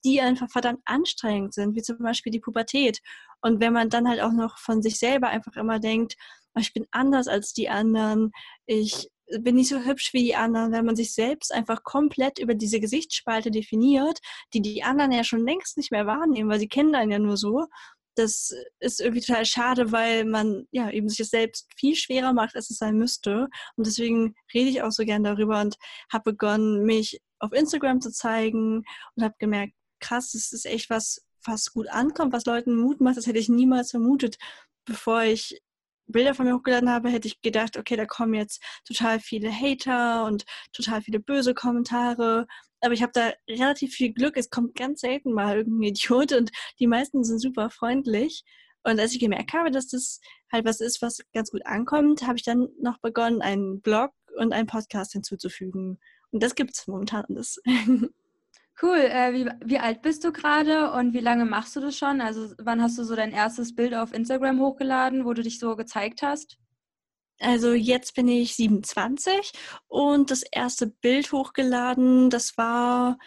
die 0.05 0.21
einfach 0.21 0.49
verdammt 0.49 0.81
anstrengend 0.85 1.53
sind, 1.53 1.75
wie 1.75 1.81
zum 1.81 1.97
Beispiel 1.97 2.31
die 2.31 2.39
Pubertät. 2.39 2.99
Und 3.41 3.59
wenn 3.59 3.73
man 3.73 3.89
dann 3.89 4.07
halt 4.07 4.21
auch 4.21 4.31
noch 4.31 4.59
von 4.59 4.81
sich 4.81 4.99
selber 4.99 5.29
einfach 5.29 5.55
immer 5.55 5.79
denkt, 5.79 6.15
oh, 6.55 6.59
ich 6.59 6.73
bin 6.73 6.85
anders 6.91 7.27
als 7.27 7.53
die 7.53 7.69
anderen, 7.69 8.31
ich 8.67 9.09
bin 9.39 9.55
nicht 9.55 9.69
so 9.69 9.79
hübsch 9.79 10.13
wie 10.13 10.23
die 10.23 10.35
anderen, 10.35 10.71
wenn 10.71 10.85
man 10.85 10.95
sich 10.95 11.13
selbst 11.13 11.53
einfach 11.53 11.83
komplett 11.83 12.39
über 12.39 12.55
diese 12.55 12.79
Gesichtsspalte 12.79 13.51
definiert, 13.51 14.19
die 14.53 14.61
die 14.61 14.83
anderen 14.83 15.11
ja 15.11 15.23
schon 15.23 15.45
längst 15.45 15.77
nicht 15.77 15.91
mehr 15.91 16.05
wahrnehmen, 16.05 16.49
weil 16.49 16.59
sie 16.59 16.67
kennen 16.67 16.95
einen 16.95 17.11
ja 17.11 17.19
nur 17.19 17.37
so. 17.37 17.65
Das 18.15 18.51
ist 18.79 18.99
irgendwie 18.99 19.21
total 19.21 19.45
schade, 19.45 19.91
weil 19.91 20.25
man 20.25 20.65
ja 20.71 20.89
eben 20.89 21.07
sich 21.07 21.19
das 21.19 21.29
selbst 21.29 21.67
viel 21.75 21.95
schwerer 21.95 22.33
macht, 22.33 22.55
als 22.55 22.69
es 22.69 22.77
sein 22.77 22.97
müsste. 22.97 23.47
Und 23.75 23.85
deswegen 23.85 24.33
rede 24.53 24.69
ich 24.69 24.81
auch 24.81 24.91
so 24.91 25.05
gern 25.05 25.23
darüber 25.23 25.61
und 25.61 25.75
habe 26.11 26.31
begonnen, 26.31 26.83
mich 26.83 27.21
auf 27.39 27.53
Instagram 27.53 28.01
zu 28.01 28.11
zeigen 28.11 28.83
und 29.15 29.23
habe 29.23 29.35
gemerkt, 29.37 29.73
krass, 29.99 30.31
das 30.31 30.51
ist 30.51 30.65
echt 30.65 30.89
was, 30.89 31.23
was 31.43 31.71
gut 31.73 31.87
ankommt, 31.89 32.33
was 32.33 32.45
Leuten 32.45 32.75
Mut 32.75 33.01
macht. 33.01 33.17
Das 33.17 33.27
hätte 33.27 33.39
ich 33.39 33.49
niemals 33.49 33.91
vermutet, 33.91 34.37
bevor 34.85 35.23
ich 35.23 35.61
Bilder 36.07 36.33
von 36.33 36.45
mir 36.45 36.55
hochgeladen 36.55 36.89
habe, 36.89 37.09
hätte 37.09 37.27
ich 37.27 37.41
gedacht, 37.41 37.77
okay, 37.77 37.95
da 37.95 38.05
kommen 38.05 38.33
jetzt 38.33 38.61
total 38.85 39.19
viele 39.19 39.51
Hater 39.51 40.25
und 40.25 40.45
total 40.73 41.01
viele 41.01 41.19
böse 41.19 41.53
Kommentare. 41.53 42.47
Aber 42.81 42.93
ich 42.93 43.01
habe 43.01 43.11
da 43.13 43.31
relativ 43.49 43.93
viel 43.93 44.13
Glück. 44.13 44.37
Es 44.37 44.49
kommt 44.49 44.75
ganz 44.75 45.01
selten 45.01 45.33
mal 45.33 45.57
irgendein 45.57 45.89
Idiot 45.89 46.31
und 46.33 46.51
die 46.79 46.87
meisten 46.87 47.23
sind 47.23 47.39
super 47.39 47.69
freundlich. 47.69 48.43
Und 48.83 48.99
als 48.99 49.13
ich 49.13 49.19
gemerkt 49.19 49.53
habe, 49.53 49.71
dass 49.71 49.87
das 49.87 50.21
halt 50.51 50.65
was 50.65 50.79
ist, 50.79 51.01
was 51.01 51.19
ganz 51.33 51.51
gut 51.51 51.65
ankommt, 51.65 52.25
habe 52.25 52.37
ich 52.37 52.43
dann 52.43 52.69
noch 52.79 52.99
begonnen, 52.99 53.41
einen 53.41 53.81
Blog 53.81 54.11
und 54.37 54.53
einen 54.53 54.67
Podcast 54.67 55.13
hinzuzufügen. 55.13 55.99
Und 56.31 56.43
das 56.43 56.55
gibt 56.55 56.75
es 56.75 56.87
momentan 56.87 57.25
alles. 57.27 57.61
Cool. 58.79 58.97
Äh, 58.97 59.33
wie, 59.33 59.49
wie 59.65 59.79
alt 59.79 60.01
bist 60.03 60.23
du 60.23 60.31
gerade 60.31 60.91
und 60.91 61.13
wie 61.13 61.19
lange 61.19 61.45
machst 61.45 61.75
du 61.75 61.79
das 61.79 61.97
schon? 61.97 62.21
Also 62.21 62.53
wann 62.59 62.81
hast 62.81 62.97
du 62.97 63.03
so 63.03 63.15
dein 63.15 63.31
erstes 63.31 63.73
Bild 63.73 63.95
auf 63.95 64.13
Instagram 64.13 64.59
hochgeladen, 64.59 65.25
wo 65.25 65.33
du 65.33 65.41
dich 65.41 65.57
so 65.59 65.75
gezeigt 65.75 66.21
hast? 66.21 66.57
Also 67.39 67.73
jetzt 67.73 68.15
bin 68.15 68.27
ich 68.27 68.55
27 68.55 69.51
und 69.87 70.31
das 70.31 70.43
erste 70.51 70.87
Bild 70.87 71.31
hochgeladen, 71.31 72.29
das 72.29 72.57
war 72.57 73.17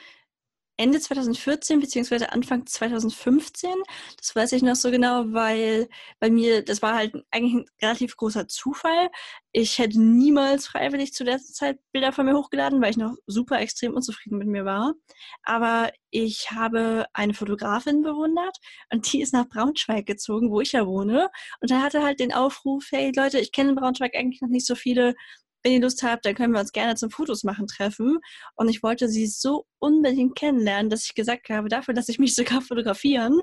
Ende 0.81 0.99
2014 0.99 1.79
beziehungsweise 1.79 2.33
Anfang 2.33 2.65
2015. 2.67 3.71
Das 4.17 4.35
weiß 4.35 4.53
ich 4.53 4.63
noch 4.63 4.77
so 4.77 4.91
genau, 4.91 5.25
weil 5.27 5.91
bei 6.21 6.31
mir, 6.31 6.65
das 6.65 6.81
war 6.81 6.95
halt 6.95 7.15
eigentlich 7.31 7.55
ein 7.55 7.67
relativ 7.83 8.17
großer 8.17 8.49
Zufall. 8.49 9.11
Ich 9.53 9.79
hätte 9.79 10.01
niemals 10.01 10.67
freiwillig 10.67 11.13
zu 11.13 11.25
der 11.25 11.39
Zeit 11.39 11.79
Bilder 11.93 12.13
von 12.13 12.25
mir 12.25 12.35
hochgeladen, 12.35 12.81
weil 12.81 12.93
ich 12.93 12.97
noch 12.97 13.15
super 13.27 13.61
extrem 13.61 13.93
unzufrieden 13.93 14.39
mit 14.39 14.49
mir 14.49 14.65
war. 14.65 14.95
Aber 15.43 15.91
ich 16.11 16.51
habe 16.51 17.05
eine 17.13 17.35
Fotografin 17.35 18.01
bewundert 18.01 18.57
und 18.91 19.13
die 19.13 19.21
ist 19.21 19.35
nach 19.35 19.49
Braunschweig 19.49 20.07
gezogen, 20.07 20.51
wo 20.51 20.63
ich 20.63 20.73
ja 20.73 20.87
wohne. 20.87 21.29
Und 21.61 21.71
da 21.71 21.83
hatte 21.83 22.03
halt 22.03 22.21
den 22.21 22.33
Aufruf, 22.33 22.87
hey 22.91 23.13
Leute, 23.15 23.39
ich 23.39 23.53
kenne 23.53 23.71
in 23.71 23.77
Braunschweig 23.77 24.15
eigentlich 24.17 24.41
noch 24.41 24.49
nicht 24.49 24.67
so 24.67 24.75
viele 24.75 25.15
wenn 25.63 25.73
ihr 25.73 25.81
Lust 25.81 26.03
habt, 26.03 26.25
dann 26.25 26.35
können 26.35 26.53
wir 26.53 26.61
uns 26.61 26.73
gerne 26.73 26.95
zum 26.95 27.11
Fotos 27.11 27.45
machen 27.45 27.67
treffen. 27.67 28.19
Und 28.57 28.69
ich 28.69 28.83
wollte 28.83 29.09
sie 29.09 29.27
so 29.27 29.67
unbedingt 29.79 30.37
kennenlernen, 30.37 30.91
dass 30.91 31.05
ich 31.05 31.15
gesagt 31.15 31.49
habe, 31.51 31.69
dafür 31.69 31.95
lasse 31.95 32.13
ich 32.13 32.19
mich 32.19 32.35
sogar 32.37 32.63
fotografieren. 32.63 33.41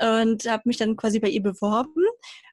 Und 0.00 0.46
habe 0.48 0.62
mich 0.64 0.78
dann 0.78 0.96
quasi 0.96 1.20
bei 1.20 1.28
ihr 1.28 1.42
beworben 1.42 2.02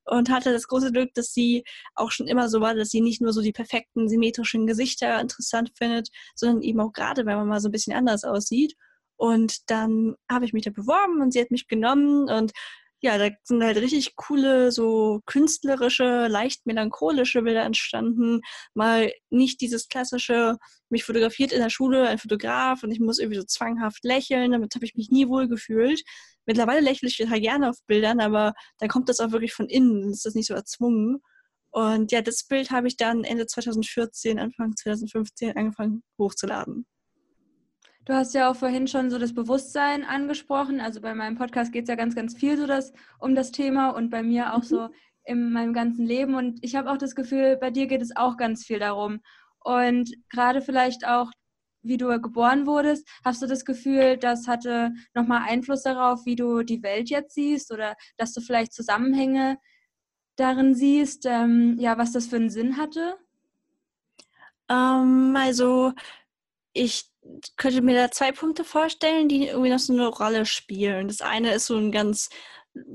und 0.06 0.30
hatte 0.30 0.52
das 0.52 0.68
große 0.68 0.92
Glück, 0.92 1.14
dass 1.16 1.34
sie 1.34 1.64
auch 1.96 2.12
schon 2.12 2.28
immer 2.28 2.50
so 2.50 2.62
war, 2.62 2.76
dass 2.76 2.90
sie 2.90 3.02
nicht 3.02 3.22
nur 3.22 3.34
so 3.34 3.42
die 3.42 3.54
perfekten 3.54 4.08
symmetrischen 4.08 4.68
Gesichter 4.68 5.20
interessant 5.20 5.72
findet, 5.76 6.10
sondern 6.36 6.62
eben 6.62 6.80
auch 6.80 6.92
gerade, 6.92 7.26
wenn 7.26 7.38
man 7.38 7.48
mal 7.48 7.60
so 7.60 7.70
ein 7.70 7.72
bisschen 7.72 7.94
anders 7.94 8.24
aussieht. 8.24 8.76
Und 9.16 9.70
dann 9.70 10.16
habe 10.30 10.46
ich 10.46 10.54
mich 10.54 10.64
da 10.64 10.72
beworben 10.72 11.22
und 11.22 11.34
sie 11.34 11.42
hat 11.42 11.52
mich 11.52 11.68
genommen 11.68 12.30
und 12.30 12.52
ja, 13.02 13.18
da 13.18 13.30
sind 13.44 13.64
halt 13.64 13.78
richtig 13.78 14.16
coole, 14.16 14.72
so 14.72 15.22
künstlerische, 15.26 16.28
leicht 16.28 16.66
melancholische 16.66 17.42
Bilder 17.42 17.64
entstanden. 17.64 18.42
Mal 18.74 19.12
nicht 19.30 19.62
dieses 19.62 19.88
klassische, 19.88 20.58
mich 20.90 21.06
fotografiert 21.06 21.52
in 21.54 21.62
der 21.62 21.70
Schule 21.70 22.08
ein 22.08 22.18
Fotograf 22.18 22.84
und 22.84 22.92
ich 22.92 23.00
muss 23.00 23.20
irgendwie 23.20 23.40
so 23.40 23.46
zwanghaft 23.46 24.04
lächeln. 24.04 24.52
Damit 24.52 24.76
habe 24.76 24.86
ich 24.86 24.96
mich 24.96 25.10
nie 25.12 25.28
wohl 25.30 25.48
gefühlt. 25.48 26.02
Mittlerweile 26.46 26.82
lächle 26.82 27.08
ich 27.08 27.18
total 27.18 27.40
gerne 27.40 27.70
auf 27.70 27.78
Bildern, 27.88 28.20
aber 28.20 28.54
dann 28.80 28.90
kommt 28.90 29.08
das 29.10 29.20
auch 29.20 29.32
wirklich 29.32 29.54
von 29.54 29.70
innen. 29.70 30.12
ist 30.12 30.26
das 30.26 30.36
nicht 30.36 30.48
so 30.48 30.54
erzwungen. 30.54 31.22
Und 31.72 32.12
ja, 32.12 32.22
das 32.22 32.44
Bild 32.44 32.72
habe 32.72 32.88
ich 32.88 32.98
dann 32.98 33.24
Ende 33.24 33.46
2014, 33.48 34.40
Anfang 34.40 34.76
2015 34.76 35.56
angefangen 35.56 36.04
hochzuladen. 36.18 36.86
Du 38.10 38.16
hast 38.16 38.34
ja 38.34 38.50
auch 38.50 38.56
vorhin 38.56 38.88
schon 38.88 39.12
so 39.12 39.20
das 39.20 39.36
Bewusstsein 39.36 40.04
angesprochen. 40.04 40.82
Also 40.82 41.00
bei 41.00 41.14
meinem 41.14 41.38
Podcast 41.38 41.72
geht 41.72 41.84
es 41.84 41.90
ja 41.90 41.96
ganz, 41.96 42.16
ganz 42.16 42.36
viel 42.36 42.58
so 42.58 42.66
das, 42.66 42.92
um 43.20 43.36
das 43.36 43.52
Thema 43.52 43.92
und 43.92 44.10
bei 44.10 44.24
mir 44.24 44.56
auch 44.56 44.64
mhm. 44.64 44.68
so 44.68 44.90
in 45.26 45.52
meinem 45.52 45.74
ganzen 45.74 46.08
Leben. 46.08 46.34
Und 46.34 46.58
ich 46.64 46.76
habe 46.76 46.90
auch 46.90 46.98
das 46.98 47.14
Gefühl, 47.14 47.58
bei 47.58 47.70
dir 47.70 47.86
geht 47.86 48.02
es 48.02 48.16
auch 48.16 48.36
ganz 48.36 48.66
viel 48.66 48.80
darum. 48.80 49.20
Und 49.60 50.12
gerade 50.32 50.64
vielleicht 50.64 51.06
auch, 51.06 51.30
wie 51.84 51.98
du 51.98 52.20
geboren 52.20 52.66
wurdest, 52.66 53.08
hast 53.24 53.44
du 53.44 53.46
das 53.46 53.64
Gefühl, 53.64 54.18
das 54.18 54.48
hatte 54.48 54.92
nochmal 55.14 55.44
Einfluss 55.48 55.84
darauf, 55.84 56.26
wie 56.26 56.36
du 56.36 56.64
die 56.64 56.82
Welt 56.82 57.12
jetzt 57.12 57.36
siehst 57.36 57.72
oder 57.72 57.96
dass 58.18 58.34
du 58.34 58.42
vielleicht 58.42 58.74
Zusammenhänge 58.74 59.60
darin 60.36 60.74
siehst, 60.74 61.28
ähm, 61.28 61.78
ja, 61.78 62.00
was 62.00 62.12
das 62.12 62.26
für 62.26 62.38
einen 62.38 62.50
Sinn 62.50 62.78
hatte? 62.78 63.20
Ähm, 64.68 65.36
also 65.38 65.94
ich 66.74 67.09
könnte 67.58 67.82
mir 67.82 67.96
da 67.96 68.12
zwei 68.12 68.32
Punkte 68.32 68.64
vorstellen, 68.64 69.28
die 69.28 69.48
irgendwie 69.48 69.70
noch 69.70 69.80
so 69.80 69.94
eine 69.94 70.08
Rolle 70.08 70.46
spielen. 70.46 71.08
Das 71.08 71.22
eine 71.22 71.54
ist 71.54 71.66
so 71.68 71.78
ein 71.78 71.92
ganz 71.92 72.30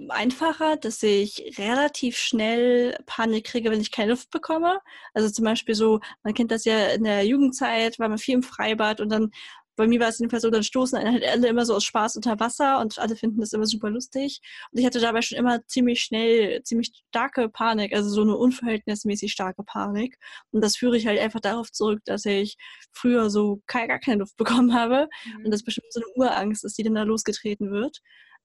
einfacher, 0.08 0.76
dass 0.76 1.02
ich 1.02 1.58
relativ 1.58 2.16
schnell 2.16 2.96
Panik 3.06 3.44
kriege, 3.46 3.70
wenn 3.70 3.80
ich 3.80 3.90
keine 3.90 4.12
Luft 4.12 4.30
bekomme. 4.30 4.80
Also 5.14 5.30
zum 5.30 5.44
Beispiel 5.44 5.74
so, 5.74 6.00
man 6.22 6.34
kennt 6.34 6.50
das 6.50 6.64
ja 6.64 6.88
in 6.88 7.04
der 7.04 7.24
Jugendzeit, 7.26 7.98
war 7.98 8.08
man 8.08 8.18
viel 8.18 8.34
im 8.34 8.42
Freibad 8.42 9.00
und 9.00 9.10
dann 9.10 9.30
bei 9.76 9.86
mir 9.86 10.00
war 10.00 10.08
es 10.08 10.18
jedenfalls 10.18 10.42
so, 10.42 10.50
dann 10.50 10.62
stoßen 10.62 10.98
halt 10.98 11.24
alle 11.24 11.48
immer 11.48 11.66
so 11.66 11.74
aus 11.74 11.84
Spaß 11.84 12.16
unter 12.16 12.38
Wasser 12.38 12.80
und 12.80 12.98
alle 12.98 13.16
finden 13.16 13.40
das 13.40 13.52
immer 13.52 13.66
super 13.66 13.90
lustig. 13.90 14.40
Und 14.70 14.78
ich 14.78 14.86
hatte 14.86 15.00
dabei 15.00 15.22
schon 15.22 15.38
immer 15.38 15.66
ziemlich 15.66 16.00
schnell, 16.00 16.62
ziemlich 16.62 16.92
starke 17.08 17.48
Panik, 17.48 17.94
also 17.94 18.08
so 18.08 18.22
eine 18.22 18.36
unverhältnismäßig 18.36 19.32
starke 19.32 19.62
Panik. 19.64 20.16
Und 20.52 20.62
das 20.62 20.76
führe 20.76 20.96
ich 20.96 21.06
halt 21.06 21.18
einfach 21.18 21.40
darauf 21.40 21.72
zurück, 21.72 22.00
dass 22.04 22.24
ich 22.24 22.56
früher 22.92 23.30
so 23.30 23.62
gar 23.66 23.98
keine 23.98 24.20
Luft 24.20 24.36
bekommen 24.36 24.74
habe. 24.74 25.08
Mhm. 25.24 25.46
Und 25.46 25.50
das 25.50 25.64
bestimmt 25.64 25.92
so 25.92 26.00
eine 26.00 26.12
Urangst 26.16 26.64
ist, 26.64 26.78
die 26.78 26.82
dann 26.82 26.94
da 26.94 27.02
losgetreten 27.02 27.70
wird. 27.70 27.98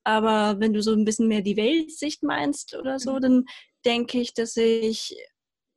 Aber 0.04 0.60
wenn 0.60 0.74
du 0.74 0.82
so 0.82 0.94
ein 0.94 1.06
bisschen 1.06 1.28
mehr 1.28 1.42
die 1.42 1.58
Weltsicht 1.58 2.24
meinst 2.24 2.76
oder 2.76 3.00
so, 3.00 3.16
mhm. 3.16 3.22
dann 3.22 3.46
denke 3.86 4.20
ich, 4.20 4.34
dass 4.34 4.58
ich 4.58 5.16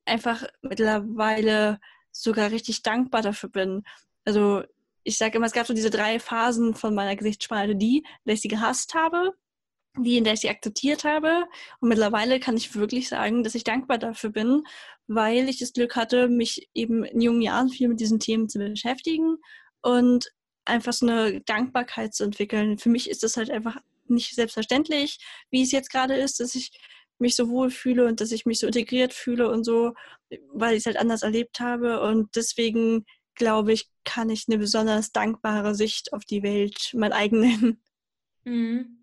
einfach 0.04 0.44
mittlerweile 0.62 1.78
sogar 2.10 2.50
richtig 2.50 2.82
dankbar 2.82 3.22
dafür 3.22 3.48
bin. 3.48 3.82
Also 4.24 4.62
ich 5.04 5.16
sage 5.18 5.36
immer, 5.36 5.46
es 5.46 5.52
gab 5.52 5.66
so 5.66 5.74
diese 5.74 5.90
drei 5.90 6.18
Phasen 6.18 6.74
von 6.74 6.94
meiner 6.94 7.16
Gesichtsspalte, 7.16 7.76
die, 7.76 7.98
in 7.98 8.04
der 8.26 8.34
ich 8.34 8.40
sie 8.40 8.48
gehasst 8.48 8.94
habe, 8.94 9.32
die, 9.98 10.16
in 10.16 10.24
der 10.24 10.34
ich 10.34 10.40
sie 10.40 10.50
akzeptiert 10.50 11.04
habe. 11.04 11.44
Und 11.80 11.88
mittlerweile 11.88 12.40
kann 12.40 12.56
ich 12.56 12.74
wirklich 12.74 13.08
sagen, 13.08 13.44
dass 13.44 13.54
ich 13.54 13.64
dankbar 13.64 13.98
dafür 13.98 14.30
bin, 14.30 14.64
weil 15.06 15.48
ich 15.48 15.58
das 15.58 15.72
Glück 15.72 15.96
hatte, 15.96 16.28
mich 16.28 16.68
eben 16.74 17.04
in 17.04 17.20
jungen 17.20 17.42
Jahren 17.42 17.68
viel 17.68 17.88
mit 17.88 18.00
diesen 18.00 18.20
Themen 18.20 18.48
zu 18.48 18.58
beschäftigen 18.58 19.36
und 19.82 20.30
einfach 20.64 20.92
so 20.92 21.06
eine 21.06 21.40
Dankbarkeit 21.42 22.14
zu 22.14 22.24
entwickeln. 22.24 22.78
Für 22.78 22.88
mich 22.88 23.10
ist 23.10 23.22
das 23.22 23.36
halt 23.36 23.50
einfach 23.50 23.76
nicht 24.06 24.34
selbstverständlich, 24.34 25.18
wie 25.50 25.62
es 25.62 25.72
jetzt 25.72 25.90
gerade 25.90 26.14
ist, 26.14 26.40
dass 26.40 26.54
ich 26.54 26.70
mich 27.18 27.36
so 27.36 27.48
wohl 27.48 27.70
fühle 27.70 28.06
und 28.06 28.20
dass 28.20 28.32
ich 28.32 28.46
mich 28.46 28.58
so 28.58 28.66
integriert 28.66 29.12
fühle 29.12 29.50
und 29.50 29.64
so, 29.64 29.94
weil 30.52 30.74
ich 30.74 30.80
es 30.80 30.86
halt 30.86 30.96
anders 30.96 31.22
erlebt 31.22 31.60
habe. 31.60 32.00
Und 32.02 32.34
deswegen 32.36 33.04
glaube 33.34 33.72
ich, 33.72 33.90
kann 34.04 34.30
ich 34.30 34.46
eine 34.48 34.58
besonders 34.58 35.12
dankbare 35.12 35.74
Sicht 35.74 36.12
auf 36.12 36.24
die 36.24 36.42
Welt 36.42 36.92
mein 36.94 37.12
eigen 37.12 37.40
nennen. 37.40 37.82
Mhm. 38.44 38.98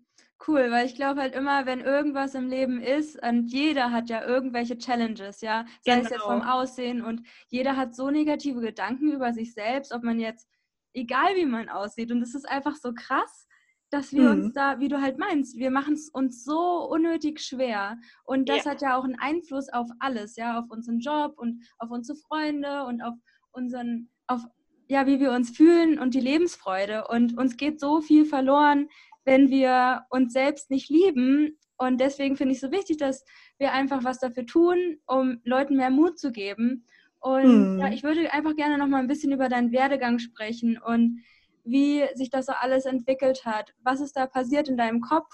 Cool, 0.46 0.70
weil 0.70 0.86
ich 0.86 0.94
glaube 0.94 1.20
halt 1.20 1.34
immer, 1.34 1.66
wenn 1.66 1.80
irgendwas 1.80 2.34
im 2.34 2.48
Leben 2.48 2.80
ist, 2.80 3.22
und 3.22 3.48
jeder 3.48 3.92
hat 3.92 4.08
ja 4.08 4.24
irgendwelche 4.26 4.78
Challenges, 4.78 5.42
ja, 5.42 5.66
sei 5.82 5.96
genau. 5.96 6.04
es 6.04 6.10
jetzt 6.10 6.22
vom 6.22 6.40
genau. 6.40 6.52
Aussehen 6.52 7.02
und 7.02 7.26
jeder 7.48 7.76
hat 7.76 7.94
so 7.94 8.10
negative 8.10 8.60
Gedanken 8.60 9.12
über 9.12 9.34
sich 9.34 9.52
selbst, 9.52 9.92
ob 9.92 10.02
man 10.02 10.18
jetzt, 10.18 10.48
egal 10.94 11.36
wie 11.36 11.44
man 11.44 11.68
aussieht, 11.68 12.10
und 12.10 12.22
es 12.22 12.34
ist 12.34 12.48
einfach 12.48 12.76
so 12.76 12.94
krass, 12.94 13.46
dass 13.90 14.12
wir 14.12 14.22
mhm. 14.22 14.44
uns 14.44 14.52
da, 14.54 14.78
wie 14.78 14.88
du 14.88 15.00
halt 15.00 15.18
meinst, 15.18 15.56
wir 15.56 15.70
machen 15.70 15.94
es 15.94 16.08
uns 16.08 16.44
so 16.44 16.88
unnötig 16.88 17.40
schwer. 17.40 17.98
Und 18.24 18.48
das 18.48 18.64
ja. 18.64 18.70
hat 18.70 18.82
ja 18.82 18.96
auch 18.96 19.04
einen 19.04 19.18
Einfluss 19.18 19.68
auf 19.68 19.88
alles, 19.98 20.36
ja, 20.36 20.58
auf 20.58 20.70
unseren 20.70 21.00
Job 21.00 21.34
und 21.38 21.64
auf 21.78 21.90
unsere 21.90 22.16
Freunde 22.16 22.84
und 22.84 23.02
auf 23.02 23.14
unseren, 23.50 24.08
auf 24.30 24.42
ja, 24.88 25.06
wie 25.06 25.20
wir 25.20 25.30
uns 25.30 25.50
fühlen 25.50 26.00
und 26.00 26.14
die 26.14 26.20
Lebensfreude. 26.20 27.06
Und 27.06 27.38
uns 27.38 27.56
geht 27.56 27.78
so 27.78 28.00
viel 28.00 28.24
verloren, 28.24 28.88
wenn 29.24 29.48
wir 29.48 30.04
uns 30.10 30.32
selbst 30.32 30.68
nicht 30.68 30.90
lieben. 30.90 31.56
Und 31.76 32.00
deswegen 32.00 32.36
finde 32.36 32.52
ich 32.52 32.56
es 32.60 32.68
so 32.68 32.72
wichtig, 32.72 32.96
dass 32.96 33.24
wir 33.58 33.72
einfach 33.72 34.02
was 34.02 34.18
dafür 34.18 34.46
tun, 34.46 34.98
um 35.06 35.40
Leuten 35.44 35.76
mehr 35.76 35.90
Mut 35.90 36.18
zu 36.18 36.32
geben. 36.32 36.86
Und 37.20 37.74
mhm. 37.74 37.78
ja, 37.78 37.92
ich 37.92 38.02
würde 38.02 38.32
einfach 38.32 38.56
gerne 38.56 38.78
noch 38.78 38.88
mal 38.88 38.98
ein 38.98 39.06
bisschen 39.06 39.30
über 39.30 39.48
deinen 39.48 39.70
Werdegang 39.70 40.18
sprechen 40.18 40.76
und 40.76 41.22
wie 41.64 42.04
sich 42.14 42.30
das 42.30 42.46
so 42.46 42.52
alles 42.52 42.84
entwickelt 42.84 43.44
hat. 43.44 43.72
Was 43.84 44.00
ist 44.00 44.16
da 44.16 44.26
passiert 44.26 44.68
in 44.68 44.76
deinem 44.76 45.00
Kopf 45.00 45.32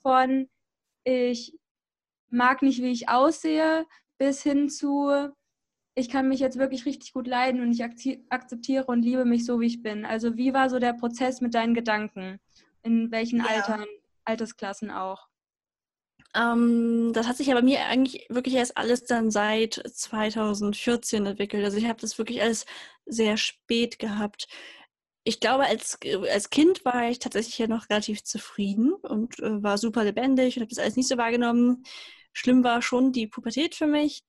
von 0.00 0.48
ich 1.04 1.58
mag 2.30 2.62
nicht, 2.62 2.80
wie 2.80 2.90
ich 2.90 3.10
aussehe, 3.10 3.84
bis 4.16 4.42
hin 4.42 4.70
zu 4.70 5.30
ich 5.94 6.08
kann 6.08 6.28
mich 6.28 6.40
jetzt 6.40 6.58
wirklich 6.58 6.86
richtig 6.86 7.12
gut 7.12 7.26
leiden 7.26 7.60
und 7.60 7.70
ich 7.72 7.82
akzeptiere 8.28 8.86
und 8.86 9.02
liebe 9.02 9.24
mich 9.24 9.44
so, 9.44 9.60
wie 9.60 9.66
ich 9.66 9.82
bin. 9.82 10.04
Also 10.04 10.36
wie 10.36 10.52
war 10.52 10.68
so 10.68 10.78
der 10.78 10.92
Prozess 10.92 11.40
mit 11.40 11.54
deinen 11.54 11.74
Gedanken? 11.74 12.40
In 12.82 13.10
welchen 13.10 13.38
ja. 13.38 13.46
Altern, 13.46 13.86
Altersklassen 14.24 14.90
auch? 14.90 15.28
Ähm, 16.34 17.12
das 17.12 17.28
hat 17.28 17.36
sich 17.36 17.50
aber 17.52 17.62
mir 17.62 17.86
eigentlich 17.86 18.26
wirklich 18.28 18.54
erst 18.54 18.76
alles 18.76 19.04
dann 19.04 19.30
seit 19.30 19.74
2014 19.74 21.26
entwickelt. 21.26 21.64
Also 21.64 21.76
ich 21.76 21.86
habe 21.86 22.00
das 22.00 22.18
wirklich 22.18 22.42
alles 22.42 22.66
sehr 23.06 23.36
spät 23.36 23.98
gehabt 23.98 24.48
ich 25.24 25.40
glaube, 25.40 25.64
als, 25.64 25.98
als 26.30 26.50
Kind 26.50 26.84
war 26.84 27.08
ich 27.08 27.18
tatsächlich 27.18 27.58
ja 27.58 27.66
noch 27.66 27.88
relativ 27.88 28.22
zufrieden 28.22 28.92
und 28.92 29.38
äh, 29.40 29.62
war 29.62 29.78
super 29.78 30.04
lebendig 30.04 30.56
und 30.56 30.62
habe 30.62 30.74
das 30.74 30.78
alles 30.78 30.96
nicht 30.96 31.08
so 31.08 31.16
wahrgenommen. 31.16 31.82
Schlimm 32.34 32.62
war 32.62 32.82
schon 32.82 33.12
die 33.12 33.26
Pubertät 33.26 33.74
für 33.74 33.86
mich. 33.86 34.22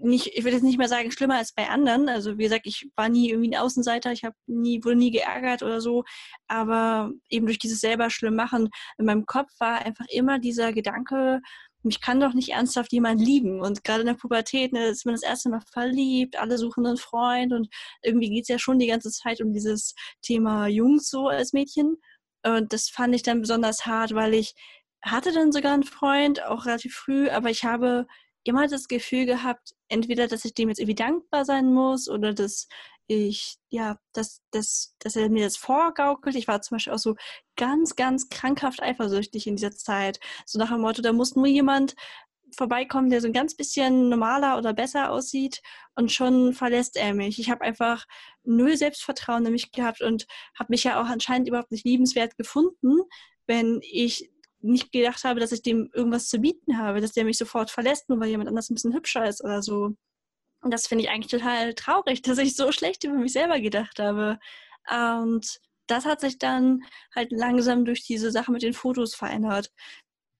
Nicht, 0.00 0.28
ich 0.28 0.44
würde 0.44 0.56
jetzt 0.56 0.62
nicht 0.62 0.78
mehr 0.78 0.88
sagen, 0.88 1.10
schlimmer 1.10 1.36
als 1.36 1.52
bei 1.52 1.68
anderen. 1.68 2.08
Also 2.08 2.38
wie 2.38 2.44
gesagt, 2.44 2.66
ich 2.66 2.88
war 2.94 3.08
nie 3.08 3.30
irgendwie 3.30 3.50
ein 3.50 3.60
Außenseiter, 3.60 4.12
ich 4.12 4.24
habe 4.24 4.36
nie, 4.46 4.84
wurde 4.84 4.96
nie 4.96 5.10
geärgert 5.10 5.62
oder 5.62 5.80
so. 5.80 6.04
Aber 6.46 7.10
eben 7.28 7.46
durch 7.46 7.58
dieses 7.58 7.80
selber 7.80 8.08
schlimm 8.10 8.36
machen 8.36 8.68
in 8.98 9.06
meinem 9.06 9.26
Kopf 9.26 9.50
war 9.58 9.84
einfach 9.84 10.06
immer 10.08 10.38
dieser 10.38 10.72
Gedanke, 10.72 11.40
mich 11.82 12.00
kann 12.00 12.20
doch 12.20 12.34
nicht 12.34 12.50
ernsthaft 12.50 12.92
jemand 12.92 13.20
lieben. 13.20 13.60
Und 13.60 13.84
gerade 13.84 14.00
in 14.00 14.06
der 14.06 14.14
Pubertät 14.14 14.72
ne, 14.72 14.86
ist 14.86 15.06
man 15.06 15.14
das 15.14 15.22
erste 15.22 15.48
Mal 15.48 15.62
verliebt, 15.72 16.38
alle 16.38 16.58
suchen 16.58 16.86
einen 16.86 16.96
Freund 16.96 17.52
und 17.52 17.68
irgendwie 18.02 18.30
geht 18.30 18.42
es 18.42 18.48
ja 18.48 18.58
schon 18.58 18.78
die 18.78 18.86
ganze 18.86 19.10
Zeit 19.10 19.40
um 19.40 19.52
dieses 19.52 19.94
Thema 20.22 20.66
Jungs 20.68 21.08
so 21.10 21.28
als 21.28 21.52
Mädchen. 21.52 21.96
Und 22.44 22.72
das 22.72 22.88
fand 22.88 23.14
ich 23.14 23.22
dann 23.22 23.40
besonders 23.40 23.86
hart, 23.86 24.14
weil 24.14 24.34
ich 24.34 24.54
hatte 25.02 25.32
dann 25.32 25.52
sogar 25.52 25.74
einen 25.74 25.84
Freund, 25.84 26.42
auch 26.44 26.66
relativ 26.66 26.94
früh, 26.94 27.28
aber 27.30 27.50
ich 27.50 27.64
habe 27.64 28.06
immer 28.44 28.68
das 28.68 28.88
Gefühl 28.88 29.26
gehabt, 29.26 29.74
entweder, 29.88 30.26
dass 30.26 30.44
ich 30.44 30.54
dem 30.54 30.68
jetzt 30.68 30.78
irgendwie 30.78 30.94
dankbar 30.94 31.44
sein 31.44 31.72
muss 31.72 32.08
oder 32.08 32.34
dass 32.34 32.68
ich, 33.06 33.56
ja, 33.70 33.98
dass, 34.12 34.42
dass, 34.50 34.94
dass 34.98 35.16
er 35.16 35.30
mir 35.30 35.44
das 35.44 35.56
vorgaukelt. 35.56 36.36
Ich 36.36 36.46
war 36.46 36.60
zum 36.60 36.76
Beispiel 36.76 36.92
auch 36.92 36.98
so 36.98 37.16
ganz, 37.56 37.96
ganz 37.96 38.28
krankhaft 38.28 38.82
eifersüchtig 38.82 39.46
in 39.46 39.56
dieser 39.56 39.72
Zeit. 39.72 40.20
So 40.46 40.58
nach 40.58 40.70
dem 40.70 40.82
Motto, 40.82 41.02
da 41.02 41.12
muss 41.12 41.34
nur 41.34 41.46
jemand 41.46 41.94
vorbeikommen, 42.56 43.10
der 43.10 43.20
so 43.20 43.26
ein 43.26 43.32
ganz 43.32 43.54
bisschen 43.54 44.08
normaler 44.08 44.58
oder 44.58 44.72
besser 44.72 45.10
aussieht 45.10 45.60
und 45.94 46.12
schon 46.12 46.52
verlässt 46.54 46.96
er 46.96 47.14
mich. 47.14 47.38
Ich 47.38 47.50
habe 47.50 47.62
einfach 47.62 48.06
null 48.44 48.76
Selbstvertrauen 48.76 49.44
in 49.46 49.52
mich 49.52 49.72
gehabt 49.72 50.02
und 50.02 50.26
habe 50.58 50.70
mich 50.70 50.84
ja 50.84 51.00
auch 51.00 51.06
anscheinend 51.06 51.48
überhaupt 51.48 51.72
nicht 51.72 51.84
liebenswert 51.84 52.36
gefunden, 52.36 53.00
wenn 53.46 53.80
ich 53.82 54.30
nicht 54.60 54.92
gedacht 54.92 55.24
habe, 55.24 55.40
dass 55.40 55.52
ich 55.52 55.62
dem 55.62 55.90
irgendwas 55.92 56.28
zu 56.28 56.38
bieten 56.38 56.78
habe, 56.78 57.00
dass 57.00 57.12
der 57.12 57.24
mich 57.24 57.38
sofort 57.38 57.70
verlässt, 57.70 58.08
nur 58.08 58.20
weil 58.20 58.28
jemand 58.28 58.48
anders 58.48 58.70
ein 58.70 58.74
bisschen 58.74 58.94
hübscher 58.94 59.26
ist 59.28 59.42
oder 59.42 59.62
so. 59.62 59.94
Und 60.60 60.72
das 60.72 60.86
finde 60.86 61.04
ich 61.04 61.10
eigentlich 61.10 61.30
total 61.30 61.74
traurig, 61.74 62.22
dass 62.22 62.38
ich 62.38 62.56
so 62.56 62.72
schlecht 62.72 63.04
über 63.04 63.14
mich 63.14 63.32
selber 63.32 63.60
gedacht 63.60 63.98
habe. 63.98 64.38
Und 64.90 65.60
das 65.86 66.04
hat 66.04 66.20
sich 66.20 66.38
dann 66.38 66.82
halt 67.14 67.32
langsam 67.32 67.84
durch 67.84 68.04
diese 68.04 68.30
Sache 68.30 68.52
mit 68.52 68.62
den 68.62 68.74
Fotos 68.74 69.14
verändert. 69.14 69.72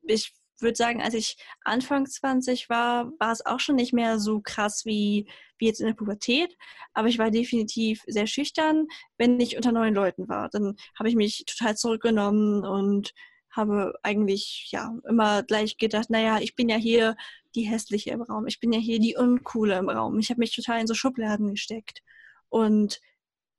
Ich 0.03 0.33
würde 0.61 0.77
sagen, 0.77 1.01
als 1.01 1.15
ich 1.15 1.37
Anfang 1.65 2.07
20 2.07 2.69
war, 2.69 3.13
war 3.19 3.33
es 3.33 3.47
auch 3.47 3.61
schon 3.61 3.77
nicht 3.77 3.93
mehr 3.93 4.19
so 4.19 4.41
krass 4.41 4.85
wie, 4.85 5.29
wie 5.59 5.67
jetzt 5.67 5.81
in 5.81 5.87
der 5.87 5.95
Pubertät. 5.95 6.57
Aber 6.95 7.09
ich 7.09 7.19
war 7.19 7.31
definitiv 7.31 8.03
sehr 8.07 8.27
schüchtern, 8.27 8.89
wenn 9.19 9.39
ich 9.41 9.57
unter 9.57 9.73
neuen 9.73 9.95
Leuten 9.95 10.29
war. 10.29 10.49
Dann 10.51 10.77
habe 10.99 11.09
ich 11.09 11.15
mich 11.15 11.45
total 11.47 11.77
zurückgenommen 11.77 12.65
und 12.65 13.13
habe 13.59 13.95
eigentlich 14.03 14.69
ja 14.71 14.95
immer 15.07 15.43
gleich 15.43 15.77
gedacht, 15.77 16.09
naja, 16.11 16.39
ich 16.41 16.55
bin 16.57 16.71
ja 16.71 16.77
hier 16.77 17.17
die 17.55 17.65
hässliche 17.65 18.11
im 18.11 18.23
Raum, 18.23 18.47
ich 18.47 18.61
bin 18.61 18.73
ja 18.73 18.79
hier 18.79 19.01
die 19.01 19.17
uncoole 19.17 19.77
im 19.77 19.91
Raum. 19.91 20.19
Ich 20.19 20.31
habe 20.31 20.41
mich 20.41 20.55
total 20.55 20.81
in 20.81 20.87
so 20.87 20.95
Schubladen 20.95 21.51
gesteckt. 21.51 22.03
Und 22.49 23.01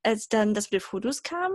als 0.03 0.29
dann 0.29 0.53
das 0.53 0.71
mit 0.71 0.81
Fotos 0.81 1.23
kam, 1.23 1.51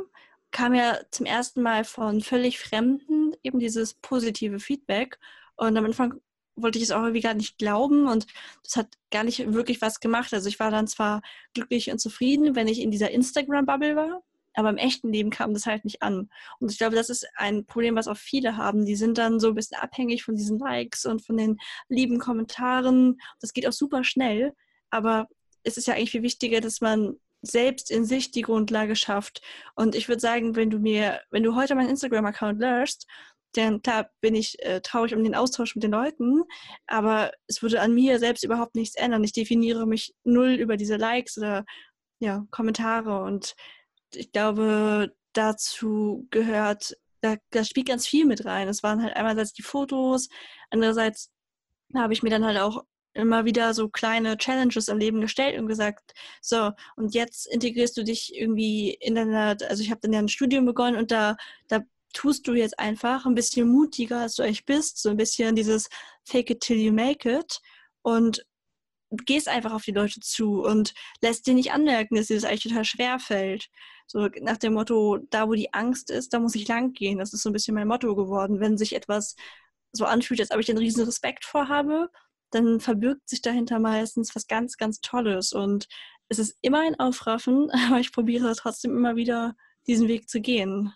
kam 0.51 0.75
ja 0.75 0.99
zum 1.11 1.27
ersten 1.27 1.63
Mal 1.63 1.85
von 1.85 2.21
völlig 2.21 2.61
Fremden 2.61 3.35
eben 3.43 3.59
dieses 3.59 3.95
positive 3.95 4.61
Feedback. 4.61 5.19
Und 5.57 5.77
am 5.77 5.85
Anfang 5.85 6.21
wollte 6.57 6.79
ich 6.79 6.85
es 6.85 6.91
auch 6.93 7.03
irgendwie 7.03 7.21
gar 7.21 7.35
nicht 7.35 7.59
glauben 7.59 8.07
und 8.07 8.27
das 8.63 8.77
hat 8.77 8.89
gar 9.11 9.25
nicht 9.25 9.53
wirklich 9.53 9.81
was 9.83 10.01
gemacht. 10.01 10.33
Also 10.33 10.49
ich 10.49 10.61
war 10.61 10.71
dann 10.71 10.87
zwar 10.87 11.23
glücklich 11.53 11.91
und 11.91 11.99
zufrieden, 11.99 12.55
wenn 12.55 12.69
ich 12.69 12.81
in 12.81 12.91
dieser 12.91 13.11
Instagram-Bubble 13.11 13.97
war, 13.97 14.23
aber 14.55 14.71
im 14.71 14.77
echten 14.77 15.13
Leben 15.13 15.31
kam 15.31 15.53
das 15.53 15.67
halt 15.67 15.85
nicht 15.85 16.03
an. 16.03 16.31
Und 16.61 16.71
ich 16.71 16.79
glaube, 16.79 16.97
das 16.97 17.11
ist 17.11 17.27
ein 17.37 17.67
Problem, 17.67 17.97
was 17.97 18.09
auch 18.09 18.17
viele 18.17 18.57
haben. 18.57 18.87
Die 18.87 18.97
sind 18.97 19.19
dann 19.19 19.41
so 19.41 19.49
ein 19.49 19.55
bisschen 19.55 19.79
abhängig 19.79 20.25
von 20.25 20.37
diesen 20.37 20.59
Likes 20.59 21.05
und 21.07 21.25
von 21.25 21.37
den 21.37 21.59
lieben 21.89 22.19
Kommentaren. 22.19 23.21
Das 23.41 23.53
geht 23.53 23.67
auch 23.67 23.73
super 23.73 24.05
schnell, 24.05 24.55
aber 24.91 25.29
es 25.63 25.77
ist 25.77 25.87
ja 25.87 25.95
eigentlich 25.95 26.13
viel 26.13 26.23
wichtiger, 26.23 26.61
dass 26.61 26.81
man 26.81 27.17
selbst 27.43 27.91
in 27.91 28.05
sich 28.05 28.31
die 28.31 28.43
Grundlage 28.43 28.97
schafft. 28.97 29.43
Und 29.75 29.95
ich 29.95 30.09
würde 30.09 30.21
sagen, 30.21 30.57
wenn 30.57 30.71
du 30.71 30.79
mir, 30.79 31.21
wenn 31.31 31.43
du 31.43 31.55
heute 31.55 31.75
meinen 31.75 31.91
Instagram-Account 31.91 32.61
löschst, 32.61 33.07
dann 33.53 33.83
klar 33.83 34.11
bin 34.21 34.35
ich 34.35 34.61
äh, 34.65 34.81
traurig 34.81 35.15
um 35.15 35.23
den 35.23 35.35
Austausch 35.35 35.75
mit 35.75 35.85
den 35.85 35.93
Leuten, 35.93 36.43
aber 36.87 37.33
es 37.47 37.63
würde 37.63 37.81
an 37.81 37.95
mir 37.95 38.19
selbst 38.19 38.45
überhaupt 38.45 38.75
nichts 38.75 38.97
ändern. 38.97 39.23
Ich 39.23 39.33
definiere 39.33 39.87
mich 39.87 40.15
null 40.25 40.55
über 40.55 40.77
diese 40.77 40.97
Likes 40.97 41.39
oder 41.39 41.65
ja, 42.19 42.47
Kommentare 42.51 43.23
und 43.23 43.55
ich 44.17 44.33
glaube, 44.33 45.15
dazu 45.33 46.27
gehört, 46.31 46.97
da, 47.21 47.37
da 47.51 47.65
spielt 47.65 47.89
ganz 47.89 48.07
viel 48.07 48.27
mit 48.27 48.45
rein. 48.45 48.69
Es 48.69 48.83
waren 48.83 49.03
halt 49.03 49.17
einerseits 49.17 49.53
die 49.53 49.63
Fotos, 49.63 50.29
andererseits 50.71 51.31
habe 51.95 52.13
ich 52.13 52.23
mir 52.23 52.31
dann 52.31 52.45
halt 52.45 52.59
auch 52.59 52.85
immer 53.15 53.45
wieder 53.45 53.75
so 53.75 53.89
kleine 53.89 54.37
Challenges 54.37 54.89
im 54.89 54.99
Leben 54.99 55.21
gestellt 55.21 55.59
und 55.59 55.69
gesagt, 55.69 56.15
so, 56.41 56.73
und 56.97 57.15
jetzt 57.15 57.47
integrierst 57.47 57.97
du 57.97 58.05
dich 58.05 58.35
irgendwie 58.35 58.91
in 59.01 59.15
deiner, 59.15 59.57
also 59.69 59.83
ich 59.83 59.91
habe 59.91 60.01
dann 60.03 60.13
ja 60.13 60.19
ein 60.19 60.29
Studium 60.29 60.65
begonnen 60.65 60.97
und 60.97 61.13
da, 61.13 61.37
da 61.69 61.81
tust 62.13 62.47
du 62.47 62.55
jetzt 62.55 62.79
einfach 62.79 63.25
ein 63.27 63.35
bisschen 63.35 63.69
mutiger, 63.69 64.21
als 64.21 64.35
du 64.35 64.43
eigentlich 64.43 64.67
bist, 64.67 65.01
so 65.01 65.11
ein 65.11 65.17
bisschen 65.17 65.55
dieses 65.55 65.89
Fake 66.25 66.51
it 66.51 66.61
till 66.61 66.77
you 66.77 66.93
make 66.93 67.29
it 67.31 67.61
und 68.03 68.45
gehst 69.11 69.49
einfach 69.49 69.73
auf 69.73 69.85
die 69.85 69.93
Leute 69.93 70.21
zu 70.21 70.63
und 70.63 70.93
lässt 71.21 71.47
dir 71.47 71.55
nicht 71.55 71.73
anmerken, 71.73 72.17
dass 72.17 72.27
dir 72.27 72.35
das 72.35 72.45
eigentlich 72.45 72.65
total 72.65 72.85
schwer 72.85 73.19
fällt. 73.19 73.69
So 74.07 74.29
nach 74.41 74.59
dem 74.59 74.75
Motto, 74.75 75.19
da 75.31 75.49
wo 75.49 75.55
die 75.55 75.73
Angst 75.73 76.11
ist, 76.11 76.33
da 76.33 76.39
muss 76.41 76.55
ich 76.55 76.69
lang 76.69 76.93
gehen. 76.93 77.19
Das 77.19 77.33
ist 77.33 77.43
so 77.43 77.51
ein 77.51 77.53
bisschen 77.53 77.75
mein 77.75 77.89
Motto 77.89 78.15
geworden. 78.15 78.61
Wenn 78.61 78.79
sich 78.79 78.95
etwas 78.95 79.37
so 79.93 80.05
anfühlt, 80.05 80.41
als 80.41 80.51
ob 80.51 80.61
ich 80.61 80.69
einen 80.69 80.79
riesen 80.79 81.05
Respekt 81.05 81.45
vorhabe, 81.45 82.11
dann 82.51 82.81
verbirgt 82.81 83.29
sich 83.29 83.43
dahinter 83.43 83.79
meistens 83.79 84.35
was 84.35 84.47
ganz, 84.47 84.77
ganz 84.77 85.01
Tolles. 85.01 85.53
Und 85.53 85.89
es 86.29 86.39
ist 86.39 86.57
immer 86.63 86.81
ein 86.81 86.99
Aufraffen, 86.99 87.71
aber 87.89 88.01
ich 88.01 88.13
probiere 88.13 88.55
trotzdem 88.57 88.97
immer 88.97 89.17
wieder, 89.17 89.57
diesen 89.87 90.09
Weg 90.09 90.29
zu 90.29 90.41
gehen. 90.41 90.93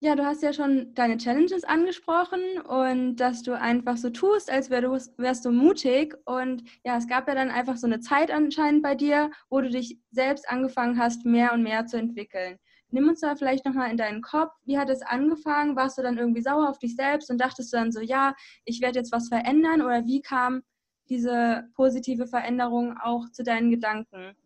Ja, 0.00 0.14
du 0.14 0.24
hast 0.24 0.44
ja 0.44 0.52
schon 0.52 0.94
deine 0.94 1.16
Challenges 1.16 1.64
angesprochen 1.64 2.60
und 2.68 3.16
dass 3.16 3.42
du 3.42 3.58
einfach 3.58 3.96
so 3.96 4.10
tust, 4.10 4.48
als 4.48 4.70
wär 4.70 4.80
du, 4.80 4.96
wärst 5.16 5.44
du 5.44 5.50
mutig. 5.50 6.16
Und 6.24 6.62
ja, 6.84 6.96
es 6.96 7.08
gab 7.08 7.26
ja 7.26 7.34
dann 7.34 7.50
einfach 7.50 7.76
so 7.76 7.88
eine 7.88 7.98
Zeit 7.98 8.30
anscheinend 8.30 8.84
bei 8.84 8.94
dir, 8.94 9.32
wo 9.50 9.60
du 9.60 9.68
dich 9.68 9.98
selbst 10.12 10.48
angefangen 10.48 11.00
hast, 11.00 11.24
mehr 11.24 11.52
und 11.52 11.64
mehr 11.64 11.86
zu 11.86 11.96
entwickeln. 11.96 12.58
Nimm 12.90 13.08
uns 13.08 13.20
da 13.20 13.34
vielleicht 13.34 13.64
nochmal 13.64 13.90
in 13.90 13.96
deinen 13.96 14.22
Kopf. 14.22 14.52
Wie 14.64 14.78
hat 14.78 14.88
es 14.88 15.02
angefangen? 15.02 15.74
Warst 15.74 15.98
du 15.98 16.02
dann 16.02 16.16
irgendwie 16.16 16.42
sauer 16.42 16.68
auf 16.68 16.78
dich 16.78 16.94
selbst 16.94 17.28
und 17.28 17.40
dachtest 17.40 17.72
du 17.72 17.76
dann 17.76 17.90
so, 17.90 18.00
ja, 18.00 18.34
ich 18.64 18.80
werde 18.80 19.00
jetzt 19.00 19.10
was 19.10 19.28
verändern? 19.28 19.82
Oder 19.82 20.06
wie 20.06 20.22
kam 20.22 20.62
diese 21.08 21.64
positive 21.74 22.28
Veränderung 22.28 22.96
auch 22.98 23.28
zu 23.30 23.42
deinen 23.42 23.70
Gedanken? 23.70 24.36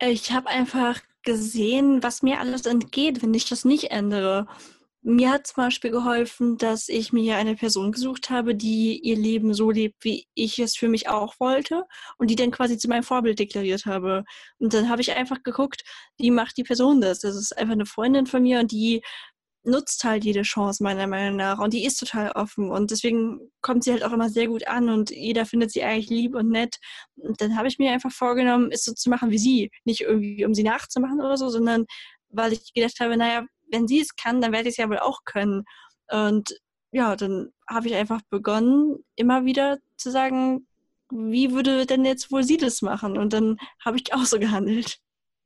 Ich 0.00 0.32
habe 0.32 0.48
einfach 0.48 1.00
gesehen, 1.22 2.02
was 2.02 2.22
mir 2.22 2.40
alles 2.40 2.66
entgeht, 2.66 3.22
wenn 3.22 3.34
ich 3.34 3.48
das 3.48 3.64
nicht 3.64 3.90
ändere. 3.90 4.46
Mir 5.02 5.30
hat 5.30 5.46
zum 5.46 5.64
Beispiel 5.64 5.90
geholfen, 5.90 6.58
dass 6.58 6.88
ich 6.90 7.12
mir 7.12 7.36
eine 7.36 7.56
Person 7.56 7.90
gesucht 7.92 8.28
habe, 8.28 8.54
die 8.54 8.98
ihr 8.98 9.16
Leben 9.16 9.54
so 9.54 9.70
lebt, 9.70 10.04
wie 10.04 10.26
ich 10.34 10.58
es 10.58 10.76
für 10.76 10.88
mich 10.88 11.08
auch 11.08 11.40
wollte 11.40 11.86
und 12.18 12.28
die 12.28 12.36
dann 12.36 12.50
quasi 12.50 12.76
zu 12.76 12.88
meinem 12.88 13.02
Vorbild 13.02 13.38
deklariert 13.38 13.86
habe. 13.86 14.24
Und 14.58 14.74
dann 14.74 14.90
habe 14.90 15.00
ich 15.00 15.12
einfach 15.12 15.42
geguckt, 15.42 15.84
wie 16.18 16.30
macht 16.30 16.58
die 16.58 16.64
Person 16.64 17.00
das? 17.00 17.20
Das 17.20 17.34
ist 17.34 17.56
einfach 17.56 17.72
eine 17.72 17.86
Freundin 17.86 18.26
von 18.26 18.42
mir 18.42 18.60
und 18.60 18.72
die 18.72 19.02
nutzt 19.62 20.04
halt 20.04 20.24
jede 20.24 20.42
Chance 20.42 20.82
meiner 20.82 21.06
Meinung 21.06 21.36
nach 21.36 21.58
und 21.58 21.74
die 21.74 21.84
ist 21.84 21.98
total 21.98 22.30
offen 22.32 22.70
und 22.70 22.90
deswegen 22.90 23.40
kommt 23.60 23.84
sie 23.84 23.92
halt 23.92 24.04
auch 24.04 24.12
immer 24.12 24.30
sehr 24.30 24.46
gut 24.46 24.66
an 24.66 24.88
und 24.88 25.10
jeder 25.10 25.44
findet 25.44 25.70
sie 25.70 25.82
eigentlich 25.82 26.08
lieb 26.08 26.34
und 26.34 26.48
nett. 26.48 26.76
Und 27.16 27.40
dann 27.40 27.56
habe 27.56 27.68
ich 27.68 27.78
mir 27.78 27.92
einfach 27.92 28.12
vorgenommen, 28.12 28.70
es 28.72 28.84
so 28.84 28.94
zu 28.94 29.10
machen 29.10 29.30
wie 29.30 29.38
sie, 29.38 29.70
nicht 29.84 30.00
irgendwie 30.00 30.44
um 30.46 30.54
sie 30.54 30.62
nachzumachen 30.62 31.20
oder 31.20 31.36
so, 31.36 31.48
sondern 31.50 31.86
weil 32.30 32.52
ich 32.52 32.72
gedacht 32.72 33.00
habe, 33.00 33.16
naja, 33.16 33.44
wenn 33.70 33.86
sie 33.86 34.00
es 34.00 34.16
kann, 34.16 34.40
dann 34.40 34.52
werde 34.52 34.68
ich 34.68 34.74
es 34.74 34.76
ja 34.78 34.88
wohl 34.88 34.98
auch 34.98 35.24
können. 35.24 35.64
Und 36.10 36.58
ja, 36.92 37.14
dann 37.16 37.52
habe 37.68 37.88
ich 37.88 37.94
einfach 37.94 38.20
begonnen, 38.30 39.04
immer 39.16 39.44
wieder 39.44 39.78
zu 39.96 40.10
sagen, 40.10 40.66
wie 41.10 41.52
würde 41.52 41.86
denn 41.86 42.04
jetzt 42.04 42.32
wohl 42.32 42.44
sie 42.44 42.56
das 42.56 42.82
machen? 42.82 43.18
Und 43.18 43.32
dann 43.32 43.58
habe 43.84 43.96
ich 43.96 44.14
auch 44.14 44.24
so 44.24 44.38
gehandelt. 44.38 44.98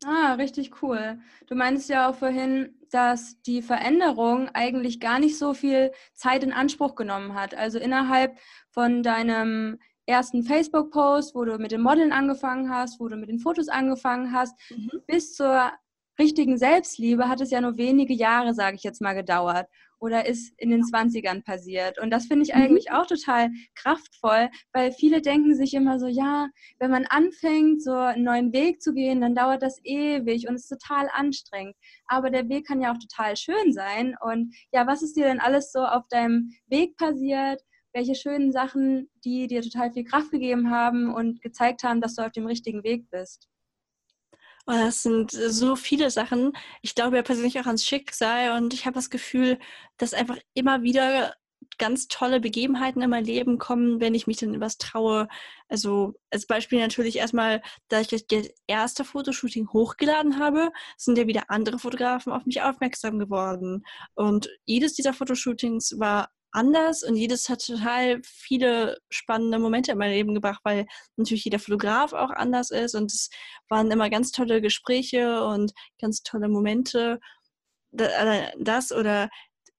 Ah, 0.06 0.34
richtig 0.34 0.82
cool. 0.82 1.18
Du 1.46 1.54
meinst 1.54 1.88
ja 1.88 2.08
auch 2.08 2.14
vorhin, 2.14 2.78
dass 2.90 3.40
die 3.42 3.62
Veränderung 3.62 4.48
eigentlich 4.52 5.00
gar 5.00 5.18
nicht 5.18 5.38
so 5.38 5.54
viel 5.54 5.92
Zeit 6.14 6.44
in 6.44 6.52
Anspruch 6.52 6.94
genommen 6.94 7.34
hat. 7.34 7.54
Also 7.54 7.78
innerhalb 7.78 8.38
von 8.70 9.02
deinem 9.02 9.78
ersten 10.06 10.42
Facebook-Post, 10.42 11.34
wo 11.34 11.44
du 11.44 11.56
mit 11.58 11.72
dem 11.72 11.82
Modeln 11.82 12.12
angefangen 12.12 12.70
hast, 12.70 13.00
wo 13.00 13.08
du 13.08 13.16
mit 13.16 13.30
den 13.30 13.38
Fotos 13.38 13.68
angefangen 13.68 14.32
hast, 14.32 14.54
mhm. 14.70 14.90
bis 15.06 15.34
zur 15.34 15.72
richtigen 16.18 16.58
Selbstliebe 16.58 17.28
hat 17.28 17.40
es 17.40 17.50
ja 17.50 17.60
nur 17.60 17.76
wenige 17.76 18.14
Jahre, 18.14 18.54
sage 18.54 18.76
ich 18.76 18.82
jetzt 18.82 19.00
mal, 19.00 19.14
gedauert 19.14 19.66
oder 20.04 20.26
ist 20.26 20.52
in 20.58 20.68
den 20.68 20.82
20ern 20.82 21.42
passiert. 21.42 21.98
Und 21.98 22.10
das 22.10 22.26
finde 22.26 22.44
ich 22.44 22.54
mhm. 22.54 22.60
eigentlich 22.60 22.92
auch 22.92 23.06
total 23.06 23.50
kraftvoll, 23.74 24.50
weil 24.74 24.92
viele 24.92 25.22
denken 25.22 25.54
sich 25.54 25.72
immer 25.72 25.98
so, 25.98 26.06
ja, 26.06 26.48
wenn 26.78 26.90
man 26.90 27.06
anfängt, 27.06 27.82
so 27.82 27.94
einen 27.94 28.24
neuen 28.24 28.52
Weg 28.52 28.82
zu 28.82 28.92
gehen, 28.92 29.22
dann 29.22 29.34
dauert 29.34 29.62
das 29.62 29.80
ewig 29.82 30.46
und 30.46 30.56
ist 30.56 30.68
total 30.68 31.08
anstrengend. 31.10 31.74
Aber 32.06 32.28
der 32.28 32.50
Weg 32.50 32.66
kann 32.66 32.82
ja 32.82 32.92
auch 32.92 32.98
total 32.98 33.34
schön 33.36 33.72
sein. 33.72 34.14
Und 34.20 34.54
ja, 34.72 34.86
was 34.86 35.02
ist 35.02 35.16
dir 35.16 35.24
denn 35.24 35.40
alles 35.40 35.72
so 35.72 35.80
auf 35.80 36.06
deinem 36.10 36.50
Weg 36.66 36.98
passiert? 36.98 37.62
Welche 37.94 38.14
schönen 38.14 38.52
Sachen, 38.52 39.08
die 39.24 39.46
dir 39.46 39.62
total 39.62 39.90
viel 39.90 40.04
Kraft 40.04 40.30
gegeben 40.30 40.70
haben 40.70 41.14
und 41.14 41.40
gezeigt 41.40 41.82
haben, 41.82 42.02
dass 42.02 42.16
du 42.16 42.26
auf 42.26 42.32
dem 42.32 42.44
richtigen 42.44 42.84
Weg 42.84 43.08
bist? 43.08 43.48
Oh, 44.66 44.72
das 44.72 45.02
sind 45.02 45.30
so 45.30 45.76
viele 45.76 46.10
Sachen. 46.10 46.52
Ich 46.80 46.94
glaube 46.94 47.16
ja 47.16 47.22
persönlich 47.22 47.60
auch 47.60 47.66
ans 47.66 47.84
Schicksal 47.84 48.56
und 48.56 48.72
ich 48.72 48.86
habe 48.86 48.94
das 48.94 49.10
Gefühl, 49.10 49.58
dass 49.98 50.14
einfach 50.14 50.38
immer 50.54 50.82
wieder 50.82 51.34
ganz 51.78 52.08
tolle 52.08 52.40
Begebenheiten 52.40 53.02
in 53.02 53.10
mein 53.10 53.24
Leben 53.24 53.58
kommen, 53.58 54.00
wenn 54.00 54.14
ich 54.14 54.26
mich 54.26 54.38
dann 54.38 54.60
was 54.60 54.78
traue. 54.78 55.28
Also 55.68 56.14
als 56.30 56.46
Beispiel 56.46 56.80
natürlich 56.80 57.16
erstmal, 57.16 57.62
da 57.88 58.00
ich 58.00 58.08
das 58.08 58.22
erste 58.66 59.04
Fotoshooting 59.04 59.68
hochgeladen 59.72 60.38
habe, 60.38 60.70
sind 60.96 61.18
ja 61.18 61.26
wieder 61.26 61.44
andere 61.48 61.78
Fotografen 61.78 62.32
auf 62.32 62.46
mich 62.46 62.62
aufmerksam 62.62 63.18
geworden. 63.18 63.84
Und 64.14 64.48
jedes 64.64 64.94
dieser 64.94 65.12
Fotoshootings 65.12 65.98
war 65.98 66.30
anders 66.54 67.02
und 67.02 67.16
jedes 67.16 67.48
hat 67.48 67.64
total 67.64 68.20
viele 68.24 68.98
spannende 69.10 69.58
Momente 69.58 69.92
in 69.92 69.98
mein 69.98 70.10
Leben 70.10 70.34
gebracht, 70.34 70.60
weil 70.64 70.86
natürlich 71.16 71.44
jeder 71.44 71.58
Fotograf 71.58 72.12
auch 72.12 72.30
anders 72.30 72.70
ist 72.70 72.94
und 72.94 73.12
es 73.12 73.30
waren 73.68 73.90
immer 73.90 74.10
ganz 74.10 74.30
tolle 74.30 74.60
Gespräche 74.60 75.44
und 75.44 75.72
ganz 76.00 76.22
tolle 76.22 76.48
Momente. 76.48 77.20
Äh, 77.96 78.52
das 78.58 78.92
oder 78.92 79.28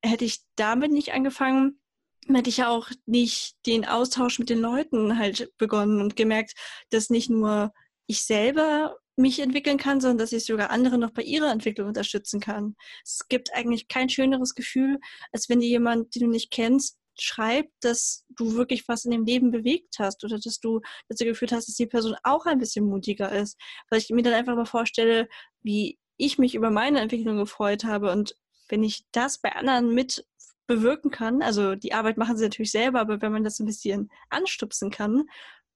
hätte 0.03 0.25
ich 0.25 0.39
damit 0.55 0.91
nicht 0.91 1.13
angefangen, 1.13 1.79
hätte 2.27 2.49
ich 2.49 2.63
auch 2.63 2.89
nicht 3.05 3.55
den 3.65 3.85
Austausch 3.87 4.39
mit 4.39 4.49
den 4.49 4.59
Leuten 4.59 5.17
halt 5.17 5.51
begonnen 5.57 6.01
und 6.01 6.15
gemerkt, 6.15 6.53
dass 6.89 7.09
nicht 7.09 7.29
nur 7.29 7.71
ich 8.07 8.23
selber 8.23 8.97
mich 9.15 9.39
entwickeln 9.39 9.77
kann, 9.77 10.01
sondern 10.01 10.17
dass 10.17 10.33
ich 10.33 10.45
sogar 10.45 10.71
andere 10.71 10.97
noch 10.97 11.11
bei 11.11 11.21
ihrer 11.21 11.51
Entwicklung 11.51 11.87
unterstützen 11.87 12.39
kann. 12.39 12.75
Es 13.03 13.27
gibt 13.29 13.53
eigentlich 13.53 13.87
kein 13.87 14.09
schöneres 14.09 14.55
Gefühl, 14.55 14.99
als 15.31 15.49
wenn 15.49 15.59
dir 15.59 15.69
jemand, 15.69 16.15
den 16.15 16.23
du 16.23 16.29
nicht 16.29 16.51
kennst, 16.51 16.97
schreibt, 17.17 17.71
dass 17.81 18.25
du 18.29 18.55
wirklich 18.55 18.87
was 18.87 19.05
in 19.05 19.11
dem 19.11 19.25
Leben 19.25 19.51
bewegt 19.51 19.99
hast 19.99 20.23
oder 20.23 20.37
dass 20.37 20.59
du 20.59 20.81
dazu 21.07 21.23
geführt 21.23 21.53
hast, 21.53 21.67
dass 21.67 21.75
die 21.75 21.87
Person 21.87 22.15
auch 22.23 22.45
ein 22.45 22.59
bisschen 22.59 22.85
mutiger 22.85 23.31
ist. 23.31 23.57
Weil 23.89 23.99
ich 23.99 24.09
mir 24.09 24.21
dann 24.21 24.33
einfach 24.33 24.55
mal 24.55 24.65
vorstelle, 24.65 25.29
wie 25.61 25.97
ich 26.17 26.37
mich 26.37 26.55
über 26.55 26.69
meine 26.69 26.99
Entwicklung 26.99 27.37
gefreut 27.37 27.83
habe 27.83 28.11
und 28.11 28.35
wenn 28.69 28.83
ich 28.83 29.05
das 29.11 29.39
bei 29.39 29.51
anderen 29.53 29.93
mit 29.93 30.25
bewirken 30.67 31.11
kann, 31.11 31.41
also 31.41 31.75
die 31.75 31.93
Arbeit 31.93 32.17
machen 32.17 32.37
sie 32.37 32.45
natürlich 32.45 32.71
selber, 32.71 32.99
aber 32.99 33.21
wenn 33.21 33.31
man 33.31 33.43
das 33.43 33.59
ein 33.59 33.65
bisschen 33.65 34.09
anstupsen 34.29 34.89
kann, 34.89 35.25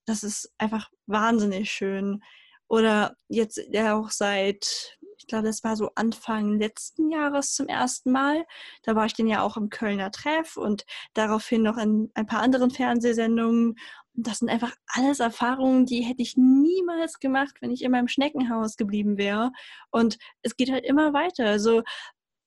das 0.04 0.24
ist 0.24 0.52
einfach 0.58 0.90
wahnsinnig 1.06 1.70
schön. 1.70 2.22
Oder 2.70 3.16
jetzt 3.28 3.60
ja 3.72 3.98
auch 3.98 4.10
seit, 4.10 4.96
ich 5.18 5.26
glaube, 5.26 5.48
das 5.48 5.64
war 5.64 5.74
so 5.74 5.90
Anfang 5.96 6.60
letzten 6.60 7.10
Jahres 7.10 7.52
zum 7.52 7.66
ersten 7.66 8.12
Mal. 8.12 8.46
Da 8.84 8.94
war 8.94 9.06
ich 9.06 9.14
dann 9.14 9.26
ja 9.26 9.42
auch 9.42 9.56
im 9.56 9.70
Kölner 9.70 10.12
Treff 10.12 10.56
und 10.56 10.84
daraufhin 11.14 11.62
noch 11.62 11.76
in 11.78 12.12
ein 12.14 12.26
paar 12.26 12.42
anderen 12.42 12.70
Fernsehsendungen. 12.70 13.70
Und 14.16 14.26
das 14.26 14.38
sind 14.38 14.50
einfach 14.50 14.72
alles 14.86 15.18
Erfahrungen, 15.18 15.84
die 15.84 16.02
hätte 16.02 16.22
ich 16.22 16.36
niemals 16.36 17.18
gemacht, 17.18 17.56
wenn 17.60 17.72
ich 17.72 17.82
in 17.82 17.90
meinem 17.90 18.06
Schneckenhaus 18.06 18.76
geblieben 18.76 19.18
wäre. 19.18 19.50
Und 19.90 20.16
es 20.42 20.56
geht 20.56 20.70
halt 20.70 20.84
immer 20.84 21.12
weiter. 21.12 21.46
Also 21.46 21.82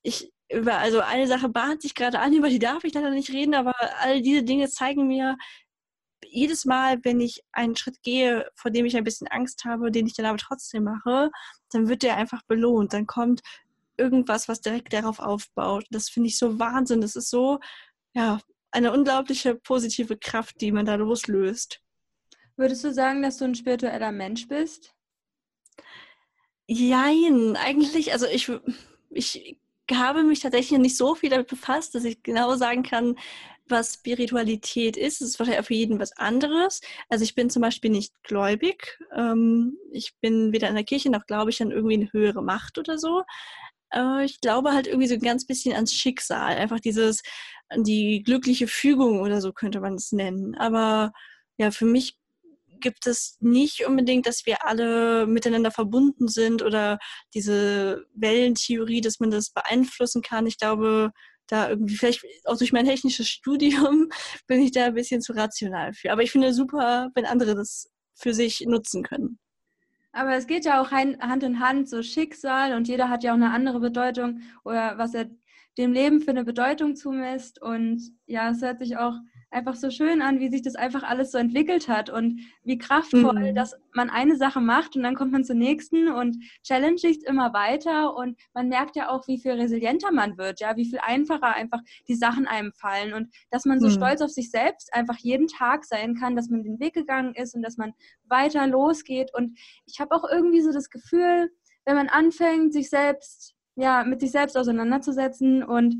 ich, 0.02 0.32
über, 0.50 0.78
also 0.78 1.00
eine 1.00 1.26
Sache 1.26 1.50
bahnt 1.50 1.82
sich 1.82 1.94
gerade 1.94 2.18
an, 2.18 2.32
über 2.32 2.48
die 2.48 2.58
darf 2.58 2.84
ich 2.84 2.94
leider 2.94 3.10
nicht 3.10 3.30
reden, 3.30 3.54
aber 3.54 3.74
all 4.00 4.22
diese 4.22 4.42
Dinge 4.42 4.70
zeigen 4.70 5.06
mir, 5.06 5.36
jedes 6.30 6.64
Mal, 6.64 6.98
wenn 7.04 7.20
ich 7.20 7.42
einen 7.52 7.76
Schritt 7.76 8.02
gehe, 8.02 8.48
vor 8.54 8.70
dem 8.70 8.86
ich 8.86 8.96
ein 8.96 9.04
bisschen 9.04 9.28
Angst 9.28 9.64
habe, 9.64 9.90
den 9.90 10.06
ich 10.06 10.14
dann 10.14 10.26
aber 10.26 10.38
trotzdem 10.38 10.84
mache, 10.84 11.30
dann 11.70 11.88
wird 11.88 12.02
der 12.02 12.16
einfach 12.16 12.42
belohnt. 12.42 12.92
Dann 12.92 13.06
kommt 13.06 13.42
irgendwas, 13.96 14.48
was 14.48 14.60
direkt 14.60 14.92
darauf 14.92 15.18
aufbaut. 15.18 15.84
Das 15.90 16.08
finde 16.08 16.28
ich 16.28 16.38
so 16.38 16.58
Wahnsinn. 16.58 17.00
Das 17.00 17.16
ist 17.16 17.30
so, 17.30 17.60
ja, 18.14 18.40
eine 18.70 18.92
unglaubliche 18.92 19.54
positive 19.54 20.16
Kraft, 20.16 20.60
die 20.60 20.72
man 20.72 20.86
da 20.86 20.96
loslöst. 20.96 21.80
Würdest 22.56 22.84
du 22.84 22.92
sagen, 22.92 23.22
dass 23.22 23.38
du 23.38 23.44
ein 23.44 23.54
spiritueller 23.54 24.12
Mensch 24.12 24.48
bist? 24.48 24.94
Jein, 26.66 27.56
eigentlich, 27.56 28.12
also 28.12 28.26
ich, 28.26 28.50
ich 29.10 29.58
habe 29.92 30.22
mich 30.22 30.40
tatsächlich 30.40 30.78
nicht 30.78 30.96
so 30.96 31.14
viel 31.14 31.30
damit 31.30 31.48
befasst, 31.48 31.94
dass 31.94 32.04
ich 32.04 32.22
genau 32.22 32.56
sagen 32.56 32.82
kann, 32.82 33.16
was 33.66 33.94
Spiritualität 33.94 34.96
ist. 34.96 35.20
Es 35.20 35.30
ist 35.30 35.38
wahrscheinlich 35.38 35.66
für 35.66 35.74
jeden 35.74 35.98
was 35.98 36.12
anderes. 36.16 36.80
Also 37.08 37.24
ich 37.24 37.34
bin 37.34 37.50
zum 37.50 37.62
Beispiel 37.62 37.90
nicht 37.90 38.12
gläubig. 38.22 38.98
Ähm, 39.14 39.76
ich 39.92 40.14
bin 40.20 40.52
weder 40.52 40.68
in 40.68 40.74
der 40.74 40.84
Kirche 40.84 41.10
noch 41.10 41.26
glaube 41.26 41.50
ich 41.50 41.62
an 41.62 41.70
irgendwie 41.70 41.94
eine 41.94 42.12
höhere 42.12 42.42
Macht 42.42 42.78
oder 42.78 42.98
so. 42.98 43.22
Äh, 43.92 44.24
ich 44.24 44.40
glaube 44.40 44.72
halt 44.72 44.86
irgendwie 44.86 45.08
so 45.08 45.14
ein 45.14 45.20
ganz 45.20 45.46
bisschen 45.46 45.74
ans 45.74 45.94
Schicksal. 45.94 46.56
Einfach 46.56 46.80
dieses, 46.80 47.22
die 47.76 48.22
glückliche 48.24 48.68
Fügung 48.68 49.20
oder 49.20 49.40
so 49.40 49.52
könnte 49.52 49.80
man 49.80 49.94
es 49.94 50.12
nennen. 50.12 50.54
Aber 50.56 51.12
ja, 51.58 51.70
für 51.70 51.86
mich 51.86 52.18
gibt 52.80 53.06
es 53.06 53.38
nicht 53.40 53.86
unbedingt, 53.86 54.26
dass 54.26 54.46
wir 54.46 54.66
alle 54.66 55.26
miteinander 55.26 55.70
verbunden 55.70 56.28
sind 56.28 56.62
oder 56.62 56.98
diese 57.32 58.04
Wellentheorie, 58.14 59.00
dass 59.00 59.20
man 59.20 59.30
das 59.30 59.50
beeinflussen 59.50 60.22
kann. 60.22 60.46
Ich 60.46 60.58
glaube, 60.58 61.12
da 61.46 61.68
irgendwie, 61.68 61.96
vielleicht 61.96 62.24
auch 62.44 62.56
durch 62.56 62.72
mein 62.72 62.86
technisches 62.86 63.28
Studium, 63.28 64.08
bin 64.46 64.60
ich 64.60 64.72
da 64.72 64.86
ein 64.86 64.94
bisschen 64.94 65.20
zu 65.20 65.32
rational 65.32 65.92
für. 65.92 66.12
Aber 66.12 66.22
ich 66.22 66.32
finde 66.32 66.52
super, 66.52 67.10
wenn 67.14 67.26
andere 67.26 67.54
das 67.54 67.90
für 68.14 68.34
sich 68.34 68.64
nutzen 68.66 69.02
können. 69.02 69.38
Aber 70.12 70.34
es 70.36 70.46
geht 70.46 70.64
ja 70.64 70.80
auch 70.80 70.92
Hand 70.92 71.42
in 71.42 71.58
Hand, 71.58 71.88
so 71.88 72.02
Schicksal 72.02 72.74
und 72.74 72.86
jeder 72.86 73.08
hat 73.08 73.24
ja 73.24 73.32
auch 73.32 73.36
eine 73.36 73.50
andere 73.50 73.80
Bedeutung 73.80 74.42
oder 74.62 74.96
was 74.96 75.12
er 75.12 75.28
dem 75.76 75.92
Leben 75.92 76.20
für 76.20 76.30
eine 76.30 76.44
Bedeutung 76.44 76.94
zumisst. 76.94 77.60
Und 77.60 78.00
ja, 78.26 78.50
es 78.50 78.62
hört 78.62 78.78
sich 78.78 78.96
auch 78.96 79.14
einfach 79.54 79.76
so 79.76 79.90
schön 79.90 80.20
an, 80.20 80.40
wie 80.40 80.48
sich 80.48 80.62
das 80.62 80.74
einfach 80.74 81.02
alles 81.02 81.30
so 81.32 81.38
entwickelt 81.38 81.88
hat 81.88 82.10
und 82.10 82.40
wie 82.64 82.76
kraftvoll, 82.76 83.50
mhm. 83.50 83.54
dass 83.54 83.74
man 83.92 84.10
eine 84.10 84.36
Sache 84.36 84.60
macht 84.60 84.96
und 84.96 85.02
dann 85.02 85.14
kommt 85.14 85.32
man 85.32 85.44
zur 85.44 85.54
nächsten 85.54 86.08
und 86.08 86.36
challenge 86.62 86.98
sich 86.98 87.24
immer 87.24 87.52
weiter 87.52 88.16
und 88.16 88.38
man 88.52 88.68
merkt 88.68 88.96
ja 88.96 89.08
auch, 89.08 89.26
wie 89.28 89.38
viel 89.38 89.52
resilienter 89.52 90.12
man 90.12 90.36
wird, 90.36 90.60
ja, 90.60 90.76
wie 90.76 90.84
viel 90.84 90.98
einfacher 91.00 91.54
einfach 91.54 91.80
die 92.08 92.16
Sachen 92.16 92.46
einem 92.46 92.72
fallen 92.72 93.14
und 93.14 93.28
dass 93.50 93.64
man 93.64 93.80
so 93.80 93.86
mhm. 93.86 93.92
stolz 93.92 94.20
auf 94.20 94.30
sich 94.30 94.50
selbst 94.50 94.92
einfach 94.92 95.16
jeden 95.18 95.46
Tag 95.46 95.84
sein 95.84 96.14
kann, 96.14 96.36
dass 96.36 96.50
man 96.50 96.62
den 96.62 96.80
Weg 96.80 96.94
gegangen 96.94 97.34
ist 97.34 97.54
und 97.54 97.62
dass 97.62 97.76
man 97.76 97.92
weiter 98.24 98.66
losgeht 98.66 99.30
und 99.34 99.58
ich 99.86 100.00
habe 100.00 100.14
auch 100.14 100.24
irgendwie 100.30 100.60
so 100.60 100.72
das 100.72 100.90
Gefühl, 100.90 101.50
wenn 101.84 101.96
man 101.96 102.08
anfängt, 102.08 102.72
sich 102.72 102.90
selbst 102.90 103.54
ja, 103.76 104.04
mit 104.04 104.20
sich 104.20 104.30
selbst 104.30 104.56
auseinanderzusetzen 104.56 105.62
und 105.64 105.96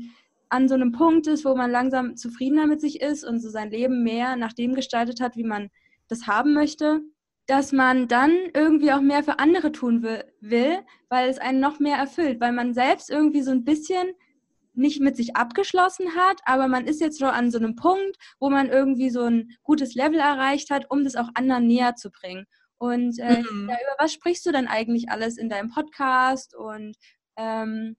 an 0.49 0.67
so 0.67 0.75
einem 0.75 0.91
Punkt 0.91 1.27
ist, 1.27 1.45
wo 1.45 1.55
man 1.55 1.71
langsam 1.71 2.15
zufriedener 2.15 2.67
mit 2.67 2.81
sich 2.81 3.01
ist 3.01 3.23
und 3.23 3.39
so 3.39 3.49
sein 3.49 3.71
Leben 3.71 4.03
mehr 4.03 4.35
nach 4.35 4.53
dem 4.53 4.75
gestaltet 4.75 5.21
hat, 5.21 5.35
wie 5.35 5.43
man 5.43 5.69
das 6.07 6.27
haben 6.27 6.53
möchte, 6.53 7.01
dass 7.47 7.71
man 7.71 8.07
dann 8.07 8.31
irgendwie 8.53 8.91
auch 8.91 9.01
mehr 9.01 9.23
für 9.23 9.39
andere 9.39 9.71
tun 9.71 10.03
will, 10.03 10.79
weil 11.09 11.29
es 11.29 11.37
einen 11.37 11.59
noch 11.59 11.79
mehr 11.79 11.97
erfüllt, 11.97 12.39
weil 12.41 12.51
man 12.51 12.73
selbst 12.73 13.09
irgendwie 13.09 13.41
so 13.41 13.51
ein 13.51 13.63
bisschen 13.63 14.07
nicht 14.73 14.99
mit 14.99 15.15
sich 15.15 15.35
abgeschlossen 15.35 16.15
hat, 16.15 16.41
aber 16.45 16.67
man 16.67 16.85
ist 16.85 16.99
jetzt 16.99 17.19
schon 17.19 17.29
an 17.29 17.51
so 17.51 17.57
einem 17.57 17.75
Punkt, 17.75 18.17
wo 18.39 18.49
man 18.49 18.69
irgendwie 18.69 19.09
so 19.09 19.23
ein 19.23 19.51
gutes 19.63 19.95
Level 19.95 20.19
erreicht 20.19 20.69
hat, 20.69 20.89
um 20.89 21.03
das 21.03 21.15
auch 21.15 21.29
anderen 21.33 21.67
näher 21.67 21.95
zu 21.95 22.11
bringen. 22.11 22.45
Und 22.77 23.17
äh, 23.19 23.41
mhm. 23.41 23.69
ja, 23.69 23.75
über 23.75 23.95
was 23.97 24.13
sprichst 24.13 24.45
du 24.45 24.51
dann 24.51 24.67
eigentlich 24.67 25.09
alles 25.09 25.37
in 25.37 25.49
deinem 25.49 25.69
Podcast 25.69 26.55
und 26.55 26.97
ähm, 27.37 27.95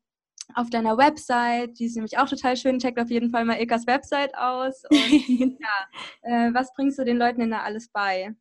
auf 0.54 0.70
deiner 0.70 0.96
Website, 0.96 1.78
die 1.78 1.86
ist 1.86 1.96
nämlich 1.96 2.18
auch 2.18 2.28
total 2.28 2.56
schön, 2.56 2.78
checkt 2.78 2.98
auf 2.98 3.10
jeden 3.10 3.30
Fall 3.30 3.44
mal 3.44 3.58
Ilkas 3.58 3.86
Website 3.86 4.36
aus. 4.36 4.82
Und 4.88 4.98
ja, 5.60 5.88
äh, 6.22 6.54
was 6.54 6.72
bringst 6.74 6.98
du 6.98 7.04
den 7.04 7.18
Leuten 7.18 7.40
denn 7.40 7.50
da 7.50 7.62
alles 7.62 7.88
bei? 7.88 8.34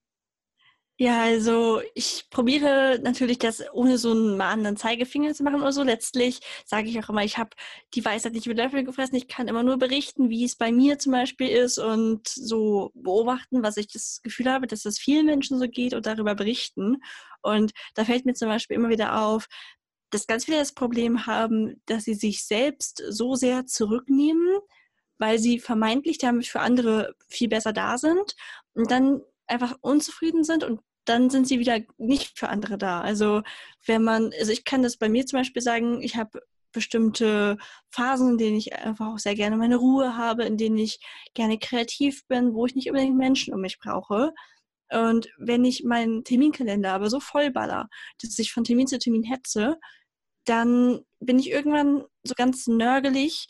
Ja, 0.97 1.23
also 1.23 1.81
ich 1.93 2.29
probiere 2.29 2.99
natürlich 3.03 3.37
das 3.37 3.61
ohne 3.73 3.97
so 3.97 4.11
einen 4.11 4.37
mahnenden 4.37 4.77
Zeigefinger 4.77 5.33
zu 5.33 5.43
machen 5.43 5.59
oder 5.59 5.73
so. 5.73 5.83
Letztlich 5.83 6.39
sage 6.65 6.87
ich 6.87 6.97
auch 7.03 7.09
immer, 7.09 7.25
ich 7.25 7.37
habe 7.37 7.49
die 7.93 8.05
Weisheit 8.05 8.31
nicht 8.31 8.47
mit 8.47 8.55
Löffel 8.57 8.85
gefressen. 8.85 9.15
Ich 9.15 9.27
kann 9.27 9.49
immer 9.49 9.61
nur 9.61 9.77
berichten, 9.77 10.29
wie 10.29 10.45
es 10.45 10.55
bei 10.55 10.71
mir 10.71 10.97
zum 10.97 11.11
Beispiel 11.11 11.49
ist 11.49 11.79
und 11.79 12.25
so 12.29 12.91
beobachten, 12.93 13.61
was 13.61 13.75
ich 13.75 13.87
das 13.87 14.21
Gefühl 14.23 14.49
habe, 14.49 14.67
dass 14.67 14.85
es 14.85 14.97
vielen 14.97 15.25
Menschen 15.25 15.59
so 15.59 15.67
geht 15.67 15.93
und 15.93 16.05
darüber 16.05 16.33
berichten. 16.33 17.01
Und 17.41 17.73
da 17.95 18.05
fällt 18.05 18.25
mir 18.25 18.33
zum 18.33 18.47
Beispiel 18.47 18.77
immer 18.77 18.89
wieder 18.89 19.21
auf, 19.21 19.47
dass 20.09 20.27
ganz 20.27 20.45
viele 20.45 20.59
das 20.59 20.73
Problem 20.73 21.25
haben, 21.25 21.81
dass 21.85 22.05
sie 22.05 22.13
sich 22.13 22.45
selbst 22.45 23.01
so 23.09 23.35
sehr 23.35 23.65
zurücknehmen, 23.65 24.59
weil 25.17 25.39
sie 25.39 25.59
vermeintlich 25.59 26.17
damit 26.17 26.47
für 26.47 26.59
andere 26.59 27.15
viel 27.27 27.47
besser 27.47 27.73
da 27.73 27.97
sind 27.97 28.35
und 28.73 28.91
dann 28.91 29.21
einfach 29.47 29.77
unzufrieden 29.81 30.43
sind 30.43 30.63
und 30.63 30.81
dann 31.05 31.29
sind 31.29 31.47
sie 31.47 31.59
wieder 31.59 31.79
nicht 31.97 32.37
für 32.37 32.49
andere 32.49 32.77
da. 32.77 33.01
Also 33.01 33.43
wenn 33.85 34.03
man, 34.03 34.31
also 34.39 34.51
ich 34.51 34.65
kann 34.65 34.81
das 34.81 34.97
bei 34.97 35.07
mir 35.07 35.25
zum 35.25 35.39
Beispiel 35.39 35.61
sagen, 35.61 36.01
ich 36.01 36.15
habe 36.15 36.41
bestimmte 36.71 37.57
Phasen, 37.89 38.31
in 38.31 38.37
denen 38.37 38.57
ich 38.57 38.73
einfach 38.75 39.07
auch 39.07 39.19
sehr 39.19 39.35
gerne 39.35 39.55
meine 39.55 39.77
Ruhe 39.77 40.17
habe, 40.17 40.43
in 40.43 40.57
denen 40.57 40.77
ich 40.77 40.99
gerne 41.33 41.57
kreativ 41.57 42.27
bin, 42.27 42.53
wo 42.53 42.65
ich 42.65 42.75
nicht 42.75 42.89
unbedingt 42.89 43.17
Menschen 43.17 43.53
um 43.53 43.61
mich 43.61 43.79
brauche. 43.79 44.33
Und 44.91 45.29
wenn 45.37 45.65
ich 45.65 45.83
meinen 45.83 46.23
Terminkalender 46.23 46.93
aber 46.93 47.09
so 47.09 47.19
vollballer, 47.19 47.89
dass 48.21 48.37
ich 48.39 48.51
von 48.51 48.63
Termin 48.63 48.87
zu 48.87 48.99
Termin 48.99 49.23
hetze, 49.23 49.77
dann 50.45 51.01
bin 51.19 51.39
ich 51.39 51.49
irgendwann 51.49 52.05
so 52.23 52.33
ganz 52.35 52.67
nörgelig 52.67 53.47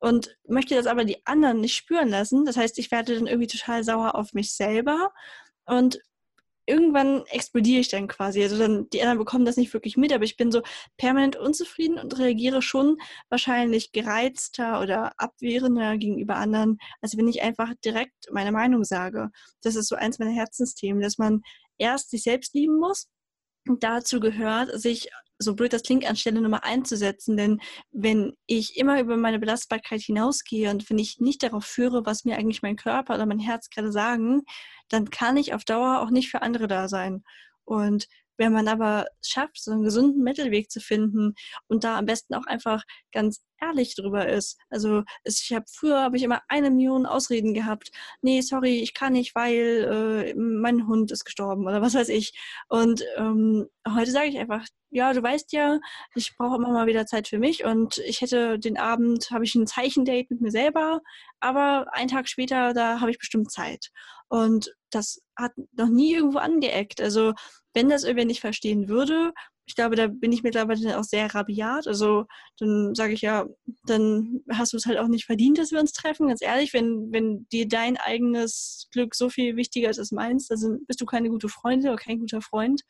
und 0.00 0.36
möchte 0.46 0.74
das 0.74 0.86
aber 0.86 1.04
die 1.04 1.24
anderen 1.26 1.60
nicht 1.60 1.76
spüren 1.76 2.08
lassen. 2.08 2.44
Das 2.44 2.56
heißt, 2.56 2.78
ich 2.78 2.90
werde 2.90 3.16
dann 3.16 3.26
irgendwie 3.26 3.48
total 3.48 3.84
sauer 3.84 4.14
auf 4.14 4.32
mich 4.32 4.54
selber 4.54 5.12
und 5.66 6.00
irgendwann 6.68 7.24
explodiere 7.26 7.80
ich 7.80 7.88
dann 7.88 8.08
quasi. 8.08 8.42
Also 8.42 8.58
dann, 8.58 8.88
die 8.90 9.00
anderen 9.00 9.18
bekommen 9.18 9.44
das 9.44 9.56
nicht 9.56 9.72
wirklich 9.72 9.96
mit, 9.96 10.12
aber 10.12 10.24
ich 10.24 10.36
bin 10.36 10.52
so 10.52 10.62
permanent 10.98 11.36
unzufrieden 11.36 11.98
und 11.98 12.18
reagiere 12.18 12.62
schon 12.62 12.98
wahrscheinlich 13.30 13.92
gereizter 13.92 14.80
oder 14.80 15.12
abwehrender 15.16 15.96
gegenüber 15.96 16.36
anderen, 16.36 16.78
als 17.00 17.16
wenn 17.16 17.26
ich 17.28 17.42
einfach 17.42 17.72
direkt 17.84 18.30
meine 18.30 18.52
Meinung 18.52 18.84
sage. 18.84 19.30
Das 19.62 19.76
ist 19.76 19.88
so 19.88 19.96
eins 19.96 20.18
meiner 20.18 20.32
Herzensthemen, 20.32 21.02
dass 21.02 21.18
man 21.18 21.40
erst 21.78 22.10
sich 22.10 22.22
selbst 22.22 22.54
lieben 22.54 22.78
muss. 22.78 23.08
Und 23.66 23.82
dazu 23.82 24.20
gehört, 24.20 24.80
sich 24.80 25.10
so 25.38 25.54
blöd 25.54 25.72
das 25.72 25.82
klingt, 25.82 26.08
anstelle 26.08 26.40
Nummer 26.40 26.64
einzusetzen. 26.64 27.36
Denn 27.36 27.60
wenn 27.90 28.34
ich 28.46 28.76
immer 28.76 29.00
über 29.00 29.16
meine 29.16 29.38
Belastbarkeit 29.38 30.00
hinausgehe 30.00 30.70
und 30.70 30.88
wenn 30.90 30.98
ich 30.98 31.20
nicht 31.20 31.42
darauf 31.42 31.64
führe, 31.64 32.06
was 32.06 32.24
mir 32.24 32.36
eigentlich 32.36 32.62
mein 32.62 32.76
Körper 32.76 33.14
oder 33.14 33.26
mein 33.26 33.38
Herz 33.38 33.70
gerade 33.70 33.92
sagen, 33.92 34.42
dann 34.88 35.10
kann 35.10 35.36
ich 35.36 35.54
auf 35.54 35.64
Dauer 35.64 36.00
auch 36.00 36.10
nicht 36.10 36.30
für 36.30 36.42
andere 36.42 36.66
da 36.66 36.88
sein. 36.88 37.22
Und 37.64 38.08
wenn 38.38 38.52
man 38.52 38.68
aber 38.68 39.06
schafft, 39.24 39.62
so 39.62 39.72
einen 39.72 39.82
gesunden 39.82 40.22
Mittelweg 40.22 40.70
zu 40.70 40.80
finden 40.80 41.34
und 41.66 41.84
da 41.84 41.98
am 41.98 42.06
besten 42.06 42.34
auch 42.34 42.46
einfach 42.46 42.84
ganz 43.12 43.42
ehrlich 43.60 43.94
drüber 43.94 44.28
ist. 44.28 44.58
Also 44.70 45.02
ich 45.24 45.52
habe 45.52 45.64
früher 45.68 46.00
habe 46.00 46.16
ich 46.16 46.22
immer 46.22 46.42
eine 46.48 46.70
Million 46.70 47.06
Ausreden 47.06 47.54
gehabt. 47.54 47.90
Nee, 48.22 48.40
sorry, 48.40 48.80
ich 48.80 48.94
kann 48.94 49.12
nicht, 49.14 49.34
weil 49.34 50.32
äh, 50.32 50.34
mein 50.36 50.86
Hund 50.86 51.10
ist 51.10 51.24
gestorben 51.24 51.66
oder 51.66 51.82
was 51.82 51.94
weiß 51.94 52.08
ich. 52.08 52.38
Und 52.68 53.04
ähm, 53.16 53.66
heute 53.88 54.10
sage 54.10 54.28
ich 54.28 54.38
einfach, 54.38 54.64
ja, 54.90 55.12
du 55.12 55.22
weißt 55.22 55.52
ja, 55.52 55.80
ich 56.14 56.34
brauche 56.36 56.56
immer 56.56 56.70
mal 56.70 56.86
wieder 56.86 57.06
Zeit 57.06 57.28
für 57.28 57.38
mich 57.38 57.64
und 57.64 57.98
ich 57.98 58.20
hätte 58.20 58.58
den 58.58 58.78
Abend, 58.78 59.30
habe 59.30 59.44
ich 59.44 59.54
ein 59.54 59.66
Zeichendate 59.66 60.26
mit 60.30 60.40
mir 60.40 60.50
selber, 60.50 61.00
aber 61.40 61.86
einen 61.92 62.08
Tag 62.08 62.28
später, 62.28 62.72
da 62.72 63.00
habe 63.00 63.10
ich 63.10 63.18
bestimmt 63.18 63.50
Zeit. 63.50 63.90
Und 64.28 64.74
das 64.90 65.20
hat 65.36 65.52
noch 65.72 65.88
nie 65.88 66.14
irgendwo 66.14 66.38
angeeckt. 66.38 67.00
Also 67.00 67.34
wenn 67.74 67.88
das 67.88 68.04
irgendwer 68.04 68.26
nicht 68.26 68.40
verstehen 68.40 68.88
würde, 68.88 69.32
ich 69.68 69.74
glaube, 69.74 69.96
da 69.96 70.06
bin 70.06 70.32
ich 70.32 70.42
mittlerweile 70.42 70.98
auch 70.98 71.04
sehr 71.04 71.34
rabiat. 71.34 71.86
Also 71.86 72.24
dann 72.58 72.94
sage 72.94 73.12
ich 73.12 73.20
ja, 73.20 73.46
dann 73.84 74.40
hast 74.50 74.72
du 74.72 74.78
es 74.78 74.86
halt 74.86 74.98
auch 74.98 75.08
nicht 75.08 75.26
verdient, 75.26 75.58
dass 75.58 75.72
wir 75.72 75.78
uns 75.78 75.92
treffen. 75.92 76.28
Ganz 76.28 76.40
ehrlich, 76.40 76.72
wenn, 76.72 77.12
wenn 77.12 77.46
dir 77.52 77.68
dein 77.68 77.98
eigenes 77.98 78.88
Glück 78.92 79.14
so 79.14 79.28
viel 79.28 79.56
wichtiger 79.56 79.90
ist 79.90 79.98
als 79.98 80.10
meins, 80.10 80.48
dann 80.48 80.80
bist 80.86 81.00
du 81.02 81.04
keine 81.04 81.28
gute 81.28 81.50
Freundin 81.50 81.90
oder 81.90 81.98
kein 81.98 82.18
guter 82.18 82.40
Freund. 82.40 82.80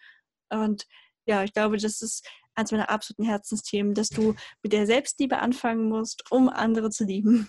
Und 0.50 0.86
ja, 1.26 1.42
ich 1.42 1.52
glaube, 1.52 1.78
das 1.78 2.00
ist 2.00 2.24
eines 2.54 2.70
meiner 2.70 2.90
absoluten 2.90 3.24
Herzensthemen, 3.24 3.94
dass 3.94 4.08
du 4.08 4.34
mit 4.62 4.72
der 4.72 4.86
Selbstliebe 4.86 5.38
anfangen 5.38 5.88
musst, 5.88 6.30
um 6.30 6.48
andere 6.48 6.90
zu 6.90 7.04
lieben. 7.04 7.48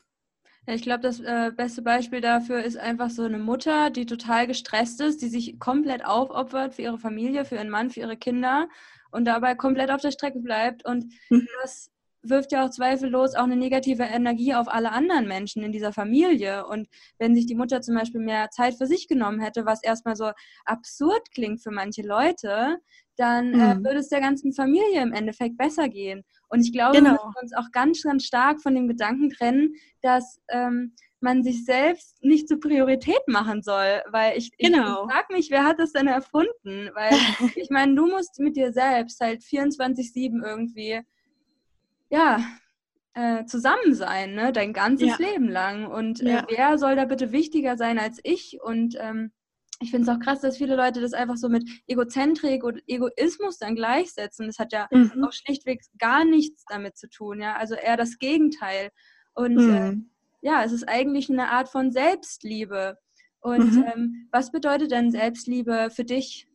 Ich 0.65 0.83
glaube, 0.83 1.01
das 1.01 1.19
äh, 1.19 1.51
beste 1.55 1.81
Beispiel 1.81 2.21
dafür 2.21 2.63
ist 2.63 2.77
einfach 2.77 3.09
so 3.09 3.23
eine 3.23 3.39
Mutter, 3.39 3.89
die 3.89 4.05
total 4.05 4.45
gestresst 4.45 5.01
ist, 5.01 5.21
die 5.21 5.27
sich 5.27 5.59
komplett 5.59 6.05
aufopfert 6.05 6.75
für 6.75 6.83
ihre 6.83 6.99
Familie, 6.99 7.45
für 7.45 7.55
ihren 7.55 7.69
Mann, 7.69 7.89
für 7.89 8.01
ihre 8.01 8.17
Kinder 8.17 8.69
und 9.11 9.25
dabei 9.25 9.55
komplett 9.55 9.89
auf 9.89 10.01
der 10.01 10.11
Strecke 10.11 10.39
bleibt. 10.39 10.85
Und 10.85 11.11
mhm. 11.29 11.47
das 11.61 11.91
wirft 12.21 12.51
ja 12.51 12.65
auch 12.65 12.69
zweifellos 12.69 13.35
auch 13.35 13.43
eine 13.43 13.55
negative 13.55 14.03
Energie 14.03 14.53
auf 14.53 14.67
alle 14.67 14.91
anderen 14.91 15.27
Menschen 15.27 15.63
in 15.63 15.71
dieser 15.71 15.93
Familie. 15.93 16.65
Und 16.65 16.87
wenn 17.17 17.35
sich 17.35 17.45
die 17.45 17.55
Mutter 17.55 17.81
zum 17.81 17.95
Beispiel 17.95 18.21
mehr 18.21 18.49
Zeit 18.49 18.75
für 18.75 18.87
sich 18.87 19.07
genommen 19.07 19.39
hätte, 19.39 19.65
was 19.65 19.83
erstmal 19.83 20.15
so 20.15 20.31
absurd 20.65 21.31
klingt 21.33 21.61
für 21.63 21.71
manche 21.71 22.01
Leute, 22.01 22.77
dann 23.15 23.53
äh, 23.53 23.75
mhm. 23.75 23.81
äh, 23.81 23.83
würde 23.85 23.99
es 23.99 24.09
der 24.09 24.21
ganzen 24.21 24.53
Familie 24.53 25.01
im 25.01 25.13
Endeffekt 25.13 25.57
besser 25.57 25.89
gehen. 25.89 26.23
Und 26.49 26.61
ich 26.61 26.71
glaube, 26.71 26.97
genau. 26.97 27.11
wir 27.11 27.25
müssen 27.25 27.41
uns 27.41 27.55
auch 27.55 27.71
ganz, 27.71 28.01
ganz 28.01 28.23
stark 28.23 28.61
von 28.61 28.73
dem 28.73 28.87
Gedanken 28.87 29.29
trennen, 29.29 29.73
dass 30.01 30.39
ähm, 30.49 30.95
man 31.21 31.43
sich 31.43 31.65
selbst 31.65 32.23
nicht 32.23 32.47
zur 32.47 32.59
Priorität 32.59 33.27
machen 33.27 33.61
soll. 33.61 34.01
Weil 34.09 34.37
ich, 34.37 34.51
genau. 34.57 35.05
ich 35.05 35.13
frage 35.13 35.33
mich, 35.33 35.51
wer 35.51 35.63
hat 35.63 35.79
das 35.79 35.91
denn 35.91 36.07
erfunden? 36.07 36.89
Weil 36.93 37.11
ich 37.55 37.69
meine, 37.69 37.93
du 37.95 38.07
musst 38.07 38.39
mit 38.39 38.55
dir 38.55 38.71
selbst 38.71 39.19
halt 39.19 39.41
24-7 39.41 40.43
irgendwie, 40.43 41.01
ja, 42.09 42.43
äh, 43.13 43.45
zusammen 43.45 43.93
sein, 43.93 44.33
ne? 44.33 44.51
dein 44.51 44.73
ganzes 44.73 45.09
ja. 45.09 45.15
Leben 45.17 45.49
lang. 45.49 45.87
Und 45.87 46.21
äh, 46.21 46.33
ja. 46.33 46.47
wer 46.49 46.77
soll 46.77 46.95
da 46.95 47.05
bitte 47.05 47.31
wichtiger 47.31 47.77
sein 47.77 47.99
als 47.99 48.19
ich? 48.23 48.59
Und 48.61 48.95
ähm, 48.99 49.31
ich 49.81 49.91
finde 49.91 50.11
es 50.11 50.15
auch 50.15 50.21
krass, 50.21 50.41
dass 50.41 50.57
viele 50.57 50.75
Leute 50.75 50.99
das 50.99 51.13
einfach 51.13 51.37
so 51.37 51.47
mit 51.47 51.63
Egozentrik 51.87 52.63
und 52.63 52.81
Egoismus 52.87 53.57
dann 53.57 53.75
gleichsetzen. 53.75 54.47
Das 54.47 54.59
hat 54.59 54.73
ja 54.73 54.87
mhm. 54.91 55.23
auch 55.23 55.31
schlichtweg 55.31 55.81
gar 55.97 56.25
nichts 56.25 56.65
damit 56.67 56.97
zu 56.97 57.09
tun, 57.09 57.39
ja. 57.41 57.55
Also 57.55 57.75
eher 57.75 57.95
das 57.95 58.19
Gegenteil. 58.19 58.89
Und 59.33 59.55
mhm. 59.55 59.73
äh, 60.41 60.47
ja, 60.47 60.63
es 60.63 60.73
ist 60.73 60.87
eigentlich 60.87 61.29
eine 61.29 61.49
Art 61.49 61.69
von 61.69 61.91
Selbstliebe. 61.91 62.97
Und 63.41 63.73
mhm. 63.73 63.85
ähm, 63.93 64.27
was 64.31 64.51
bedeutet 64.51 64.91
denn 64.91 65.11
Selbstliebe 65.11 65.89
für 65.91 66.03
dich? 66.03 66.48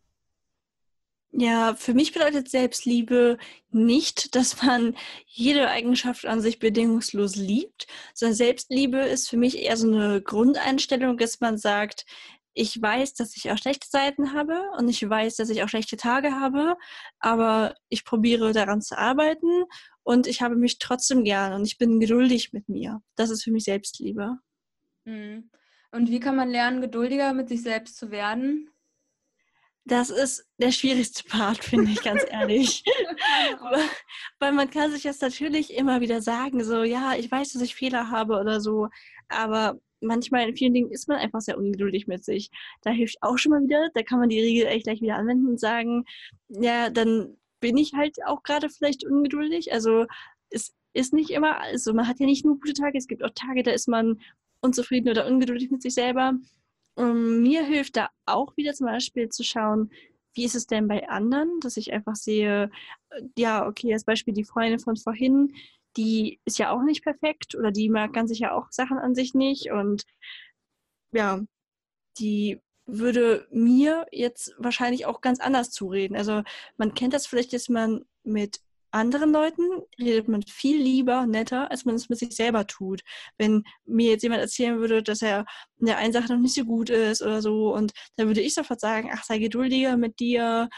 Ja, 1.36 1.74
für 1.74 1.94
mich 1.94 2.12
bedeutet 2.12 2.48
Selbstliebe 2.48 3.38
nicht, 3.70 4.36
dass 4.36 4.62
man 4.62 4.96
jede 5.26 5.68
Eigenschaft 5.68 6.26
an 6.26 6.40
sich 6.40 6.60
bedingungslos 6.60 7.34
liebt, 7.34 7.88
sondern 8.14 8.36
Selbstliebe 8.36 8.98
ist 8.98 9.28
für 9.28 9.36
mich 9.36 9.58
eher 9.58 9.76
so 9.76 9.88
eine 9.92 10.22
Grundeinstellung, 10.22 11.18
dass 11.18 11.40
man 11.40 11.58
sagt, 11.58 12.06
ich 12.52 12.80
weiß, 12.80 13.14
dass 13.14 13.36
ich 13.36 13.50
auch 13.50 13.58
schlechte 13.58 13.88
Seiten 13.90 14.32
habe 14.32 14.62
und 14.78 14.88
ich 14.88 15.08
weiß, 15.08 15.34
dass 15.34 15.50
ich 15.50 15.64
auch 15.64 15.68
schlechte 15.68 15.96
Tage 15.96 16.38
habe, 16.38 16.76
aber 17.18 17.74
ich 17.88 18.04
probiere 18.04 18.52
daran 18.52 18.80
zu 18.80 18.96
arbeiten 18.96 19.64
und 20.04 20.28
ich 20.28 20.40
habe 20.40 20.54
mich 20.54 20.78
trotzdem 20.78 21.24
gern 21.24 21.52
und 21.52 21.66
ich 21.66 21.78
bin 21.78 21.98
geduldig 21.98 22.52
mit 22.52 22.68
mir. 22.68 23.02
Das 23.16 23.30
ist 23.30 23.42
für 23.42 23.50
mich 23.50 23.64
Selbstliebe. 23.64 24.38
Mhm. 25.04 25.50
Und 25.90 26.10
wie 26.10 26.20
kann 26.20 26.36
man 26.36 26.48
lernen, 26.48 26.80
geduldiger 26.80 27.32
mit 27.34 27.48
sich 27.48 27.62
selbst 27.62 27.96
zu 27.96 28.12
werden? 28.12 28.70
Das 29.86 30.08
ist 30.08 30.46
der 30.58 30.70
schwierigste 30.72 31.24
Part, 31.24 31.62
finde 31.62 31.90
ich 31.90 32.02
ganz 32.02 32.22
ehrlich. 32.30 32.84
Weil 34.38 34.52
man 34.52 34.70
kann 34.70 34.90
sich 34.90 35.02
das 35.02 35.20
natürlich 35.20 35.74
immer 35.74 36.00
wieder 36.00 36.22
sagen, 36.22 36.64
so, 36.64 36.82
ja, 36.82 37.14
ich 37.16 37.30
weiß, 37.30 37.52
dass 37.52 37.62
ich 37.62 37.74
Fehler 37.74 38.10
habe 38.10 38.40
oder 38.40 38.60
so, 38.60 38.88
aber 39.28 39.78
manchmal 40.00 40.48
in 40.48 40.56
vielen 40.56 40.74
Dingen 40.74 40.90
ist 40.90 41.08
man 41.08 41.18
einfach 41.18 41.40
sehr 41.40 41.58
ungeduldig 41.58 42.06
mit 42.06 42.24
sich. 42.24 42.50
Da 42.82 42.90
hilft 42.90 43.18
auch 43.22 43.36
schon 43.38 43.50
mal 43.50 43.62
wieder, 43.62 43.90
da 43.94 44.02
kann 44.02 44.20
man 44.20 44.28
die 44.28 44.40
Regel 44.40 44.66
echt 44.66 44.84
gleich 44.84 45.00
wieder 45.00 45.16
anwenden 45.16 45.48
und 45.48 45.60
sagen, 45.60 46.04
ja, 46.48 46.90
dann 46.90 47.36
bin 47.60 47.76
ich 47.76 47.94
halt 47.94 48.16
auch 48.26 48.42
gerade 48.42 48.68
vielleicht 48.68 49.04
ungeduldig. 49.06 49.72
Also 49.72 50.06
es 50.50 50.74
ist 50.92 51.12
nicht 51.12 51.30
immer, 51.30 51.60
also 51.60 51.92
man 51.92 52.06
hat 52.08 52.20
ja 52.20 52.26
nicht 52.26 52.44
nur 52.44 52.60
gute 52.60 52.74
Tage, 52.74 52.96
es 52.96 53.08
gibt 53.08 53.24
auch 53.24 53.32
Tage, 53.34 53.62
da 53.62 53.72
ist 53.72 53.88
man 53.88 54.20
unzufrieden 54.60 55.10
oder 55.10 55.26
ungeduldig 55.26 55.70
mit 55.70 55.82
sich 55.82 55.94
selber. 55.94 56.34
Und 56.94 57.42
mir 57.42 57.64
hilft 57.64 57.96
da 57.96 58.10
auch 58.26 58.56
wieder 58.56 58.72
zum 58.72 58.86
Beispiel 58.86 59.28
zu 59.28 59.42
schauen, 59.42 59.90
wie 60.34 60.44
ist 60.44 60.54
es 60.54 60.66
denn 60.66 60.88
bei 60.88 61.08
anderen, 61.08 61.60
dass 61.60 61.76
ich 61.76 61.92
einfach 61.92 62.16
sehe, 62.16 62.70
äh, 63.10 63.22
ja, 63.38 63.66
okay, 63.66 63.92
als 63.92 64.04
Beispiel 64.04 64.34
die 64.34 64.44
Freundin 64.44 64.80
von 64.80 64.96
vorhin, 64.96 65.54
die 65.96 66.40
ist 66.44 66.58
ja 66.58 66.70
auch 66.70 66.82
nicht 66.82 67.04
perfekt 67.04 67.54
oder 67.54 67.70
die 67.70 67.88
mag 67.88 68.12
ganz 68.12 68.30
sicher 68.30 68.54
auch 68.54 68.68
Sachen 68.70 68.98
an 68.98 69.14
sich 69.14 69.34
nicht 69.34 69.70
und 69.70 70.04
ja, 71.12 71.40
die 72.18 72.60
würde 72.86 73.46
mir 73.50 74.06
jetzt 74.10 74.54
wahrscheinlich 74.58 75.06
auch 75.06 75.20
ganz 75.20 75.40
anders 75.40 75.70
zureden. 75.70 76.16
Also 76.16 76.42
man 76.76 76.94
kennt 76.94 77.14
das 77.14 77.26
vielleicht, 77.26 77.52
dass 77.52 77.68
man 77.68 78.04
mit 78.24 78.60
anderen 78.94 79.32
Leuten 79.32 79.62
redet 79.98 80.28
man 80.28 80.42
viel 80.42 80.80
lieber, 80.80 81.26
netter, 81.26 81.70
als 81.70 81.84
man 81.84 81.94
es 81.96 82.08
mit 82.08 82.18
sich 82.18 82.34
selber 82.34 82.66
tut. 82.66 83.02
Wenn 83.38 83.64
mir 83.84 84.10
jetzt 84.10 84.22
jemand 84.22 84.40
erzählen 84.40 84.78
würde, 84.78 85.02
dass 85.02 85.22
er 85.22 85.44
in 85.78 85.86
der 85.86 85.98
einen 85.98 86.12
Sache 86.12 86.32
noch 86.32 86.40
nicht 86.40 86.54
so 86.54 86.64
gut 86.64 86.90
ist 86.90 87.22
oder 87.22 87.42
so, 87.42 87.74
und 87.74 87.92
dann 88.16 88.28
würde 88.28 88.40
ich 88.40 88.54
sofort 88.54 88.80
sagen, 88.80 89.10
ach, 89.12 89.24
sei 89.24 89.38
geduldiger 89.38 89.96
mit 89.96 90.20
dir, 90.20 90.68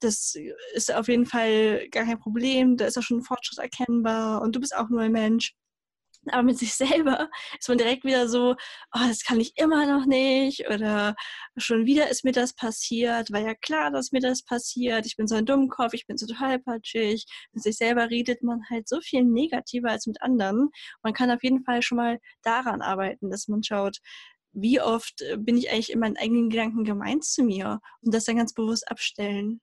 das 0.00 0.34
ist 0.74 0.92
auf 0.94 1.08
jeden 1.08 1.26
Fall 1.26 1.88
gar 1.90 2.04
kein 2.04 2.18
Problem, 2.18 2.76
da 2.76 2.86
ist 2.86 2.98
auch 2.98 3.02
schon 3.02 3.18
ein 3.18 3.24
Fortschritt 3.24 3.58
erkennbar 3.58 4.42
und 4.42 4.54
du 4.56 4.60
bist 4.60 4.76
auch 4.76 4.88
nur 4.88 5.00
ein 5.00 5.12
Mensch. 5.12 5.54
Aber 6.32 6.42
mit 6.42 6.58
sich 6.58 6.74
selber 6.74 7.28
ist 7.58 7.68
man 7.68 7.78
direkt 7.78 8.04
wieder 8.04 8.28
so, 8.28 8.52
oh, 8.94 9.00
das 9.08 9.22
kann 9.24 9.40
ich 9.40 9.52
immer 9.56 9.86
noch 9.86 10.06
nicht 10.06 10.68
oder 10.68 11.14
schon 11.56 11.86
wieder 11.86 12.08
ist 12.10 12.24
mir 12.24 12.32
das 12.32 12.54
passiert, 12.54 13.30
war 13.32 13.40
ja 13.40 13.54
klar, 13.54 13.90
dass 13.90 14.12
mir 14.12 14.20
das 14.20 14.42
passiert, 14.42 15.06
ich 15.06 15.16
bin 15.16 15.26
so 15.26 15.34
ein 15.36 15.46
Dummkopf, 15.46 15.94
ich 15.94 16.06
bin 16.06 16.16
so 16.16 16.26
tollpatschig. 16.26 17.26
Mit 17.52 17.62
sich 17.62 17.76
selber 17.76 18.10
redet 18.10 18.42
man 18.42 18.60
halt 18.70 18.88
so 18.88 19.00
viel 19.00 19.24
negativer 19.24 19.90
als 19.90 20.06
mit 20.06 20.22
anderen. 20.22 20.70
Man 21.02 21.12
kann 21.12 21.30
auf 21.30 21.42
jeden 21.42 21.64
Fall 21.64 21.82
schon 21.82 21.96
mal 21.96 22.18
daran 22.42 22.82
arbeiten, 22.82 23.30
dass 23.30 23.48
man 23.48 23.62
schaut, 23.62 23.98
wie 24.52 24.80
oft 24.80 25.22
bin 25.38 25.58
ich 25.58 25.70
eigentlich 25.70 25.92
in 25.92 26.00
meinen 26.00 26.16
eigenen 26.16 26.48
Gedanken 26.50 26.84
gemeint 26.84 27.24
zu 27.24 27.42
mir 27.42 27.80
und 28.00 28.14
das 28.14 28.24
dann 28.24 28.36
ganz 28.36 28.54
bewusst 28.54 28.88
abstellen. 28.90 29.60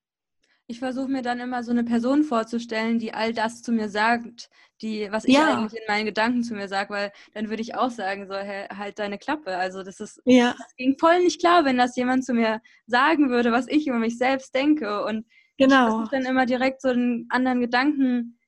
Ich 0.67 0.80
versuche 0.80 1.10
mir 1.10 1.21
dann 1.21 1.39
immer 1.39 1.63
so 1.63 1.71
eine 1.71 1.84
Person 1.84 2.23
vorzustellen, 2.23 2.97
die 2.97 3.13
all 3.13 3.34
das 3.34 3.62
zu 3.62 3.71
mir 3.71 3.89
sagt, 3.89 4.49
die, 4.82 5.08
was 5.12 5.26
ich 5.26 5.36
ja. 5.36 5.58
eigentlich 5.58 5.80
in 5.80 5.88
meinen 5.88 6.06
Gedanken 6.06 6.43
zu 6.43 6.54
mir 6.54 6.67
sage, 6.67 6.89
weil 6.89 7.12
dann 7.34 7.49
würde 7.49 7.62
ich 7.62 7.76
auch 7.76 7.89
sagen, 7.89 8.28
so, 8.28 8.36
hey, 8.36 8.67
halt 8.67 8.99
deine 8.99 9.17
Klappe. 9.17 9.56
Also 9.58 9.84
das 9.84 9.99
ist, 9.99 10.21
ja. 10.26 10.56
das 10.58 10.76
ging 10.76 10.97
voll 10.97 11.19
nicht 11.19 11.39
klar, 11.39 11.65
wenn 11.65 11.78
das 11.78 11.95
jemand 11.95 12.26
zu 12.26 12.34
mir 12.34 12.62
sagen 12.88 13.30
würde, 13.30 13.52
was 13.52 13.67
ich 13.67 13.88
über 13.88 13.99
mich 13.99 14.17
selbst 14.17 14.56
denke. 14.56 15.04
Und 15.06 15.26
genau. 15.58 15.88
ich 15.88 15.93
versuche 15.93 16.10
dann 16.12 16.26
immer 16.26 16.45
direkt 16.45 16.82
so 16.82 16.89
einen 16.89 17.28
anderen 17.30 17.62
Gedanken, 17.62 18.39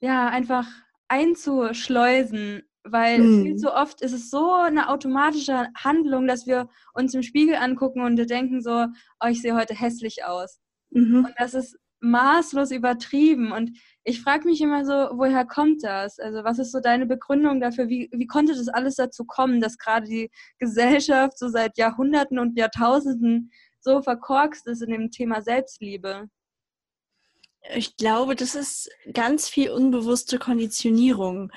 ja, 0.00 0.28
einfach 0.28 0.66
einzuschleusen, 1.08 2.62
weil 2.84 3.18
hm. 3.18 3.42
viel 3.42 3.56
zu 3.56 3.72
oft 3.72 4.00
ist 4.00 4.12
es 4.12 4.30
so 4.30 4.52
eine 4.52 4.88
automatische 4.88 5.68
Handlung, 5.76 6.26
dass 6.26 6.46
wir 6.46 6.68
uns 6.94 7.14
im 7.14 7.22
Spiegel 7.22 7.56
angucken 7.56 8.02
und 8.02 8.16
denken 8.16 8.62
so, 8.62 8.86
oh, 9.20 9.28
ich 9.28 9.42
sehe 9.42 9.54
heute 9.54 9.74
hässlich 9.74 10.24
aus. 10.24 10.61
Mhm. 10.92 11.26
Und 11.26 11.34
das 11.38 11.54
ist 11.54 11.76
maßlos 12.00 12.70
übertrieben. 12.72 13.52
Und 13.52 13.78
ich 14.04 14.20
frage 14.20 14.48
mich 14.48 14.60
immer 14.60 14.84
so, 14.84 15.16
woher 15.16 15.46
kommt 15.46 15.84
das? 15.84 16.18
Also 16.18 16.44
was 16.44 16.58
ist 16.58 16.72
so 16.72 16.80
deine 16.80 17.06
Begründung 17.06 17.60
dafür? 17.60 17.88
Wie, 17.88 18.10
wie 18.12 18.26
konnte 18.26 18.54
das 18.54 18.68
alles 18.68 18.96
dazu 18.96 19.24
kommen, 19.24 19.60
dass 19.60 19.78
gerade 19.78 20.06
die 20.06 20.30
Gesellschaft 20.58 21.38
so 21.38 21.48
seit 21.48 21.78
Jahrhunderten 21.78 22.38
und 22.38 22.58
Jahrtausenden 22.58 23.52
so 23.80 24.02
verkorkst 24.02 24.66
ist 24.66 24.82
in 24.82 24.90
dem 24.90 25.10
Thema 25.10 25.42
Selbstliebe? 25.42 26.28
Ich 27.74 27.96
glaube, 27.96 28.34
das 28.34 28.56
ist 28.56 28.90
ganz 29.12 29.48
viel 29.48 29.70
unbewusste 29.70 30.40
Konditionierung 30.40 31.52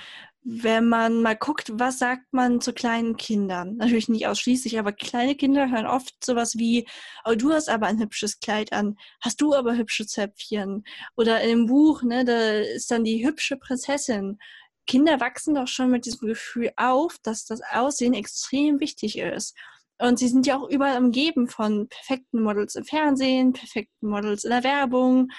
wenn 0.47 0.87
man 0.87 1.23
mal 1.23 1.35
guckt, 1.35 1.71
was 1.73 1.97
sagt 1.97 2.31
man 2.31 2.61
zu 2.61 2.71
kleinen 2.71 3.17
Kindern? 3.17 3.77
Natürlich 3.77 4.09
nicht 4.09 4.27
ausschließlich, 4.27 4.77
aber 4.77 4.93
kleine 4.93 5.35
Kinder 5.35 5.71
hören 5.71 5.87
oft 5.87 6.23
sowas 6.23 6.55
wie, 6.55 6.87
oh, 7.25 7.33
du 7.33 7.51
hast 7.51 7.67
aber 7.67 7.87
ein 7.87 7.99
hübsches 7.99 8.39
Kleid 8.39 8.71
an, 8.71 8.95
hast 9.21 9.41
du 9.41 9.55
aber 9.55 9.75
hübsche 9.75 10.05
Zöpfchen? 10.05 10.85
Oder 11.17 11.41
in 11.41 11.49
dem 11.49 11.65
Buch, 11.65 12.03
ne, 12.03 12.23
da 12.25 12.59
ist 12.59 12.91
dann 12.91 13.03
die 13.03 13.25
hübsche 13.25 13.57
Prinzessin. 13.57 14.37
Kinder 14.85 15.19
wachsen 15.19 15.55
doch 15.55 15.67
schon 15.67 15.89
mit 15.89 16.05
diesem 16.05 16.27
Gefühl 16.27 16.71
auf, 16.77 17.17
dass 17.23 17.45
das 17.45 17.61
Aussehen 17.71 18.13
extrem 18.13 18.79
wichtig 18.79 19.17
ist. 19.17 19.55
Und 19.97 20.19
sie 20.19 20.27
sind 20.27 20.45
ja 20.45 20.57
auch 20.57 20.69
überall 20.69 20.99
umgeben 20.99 21.47
von 21.47 21.89
perfekten 21.89 22.43
Models 22.43 22.75
im 22.75 22.85
Fernsehen, 22.85 23.53
perfekten 23.53 24.07
Models 24.07 24.43
in 24.43 24.51
der 24.51 24.63
Werbung. 24.63 25.29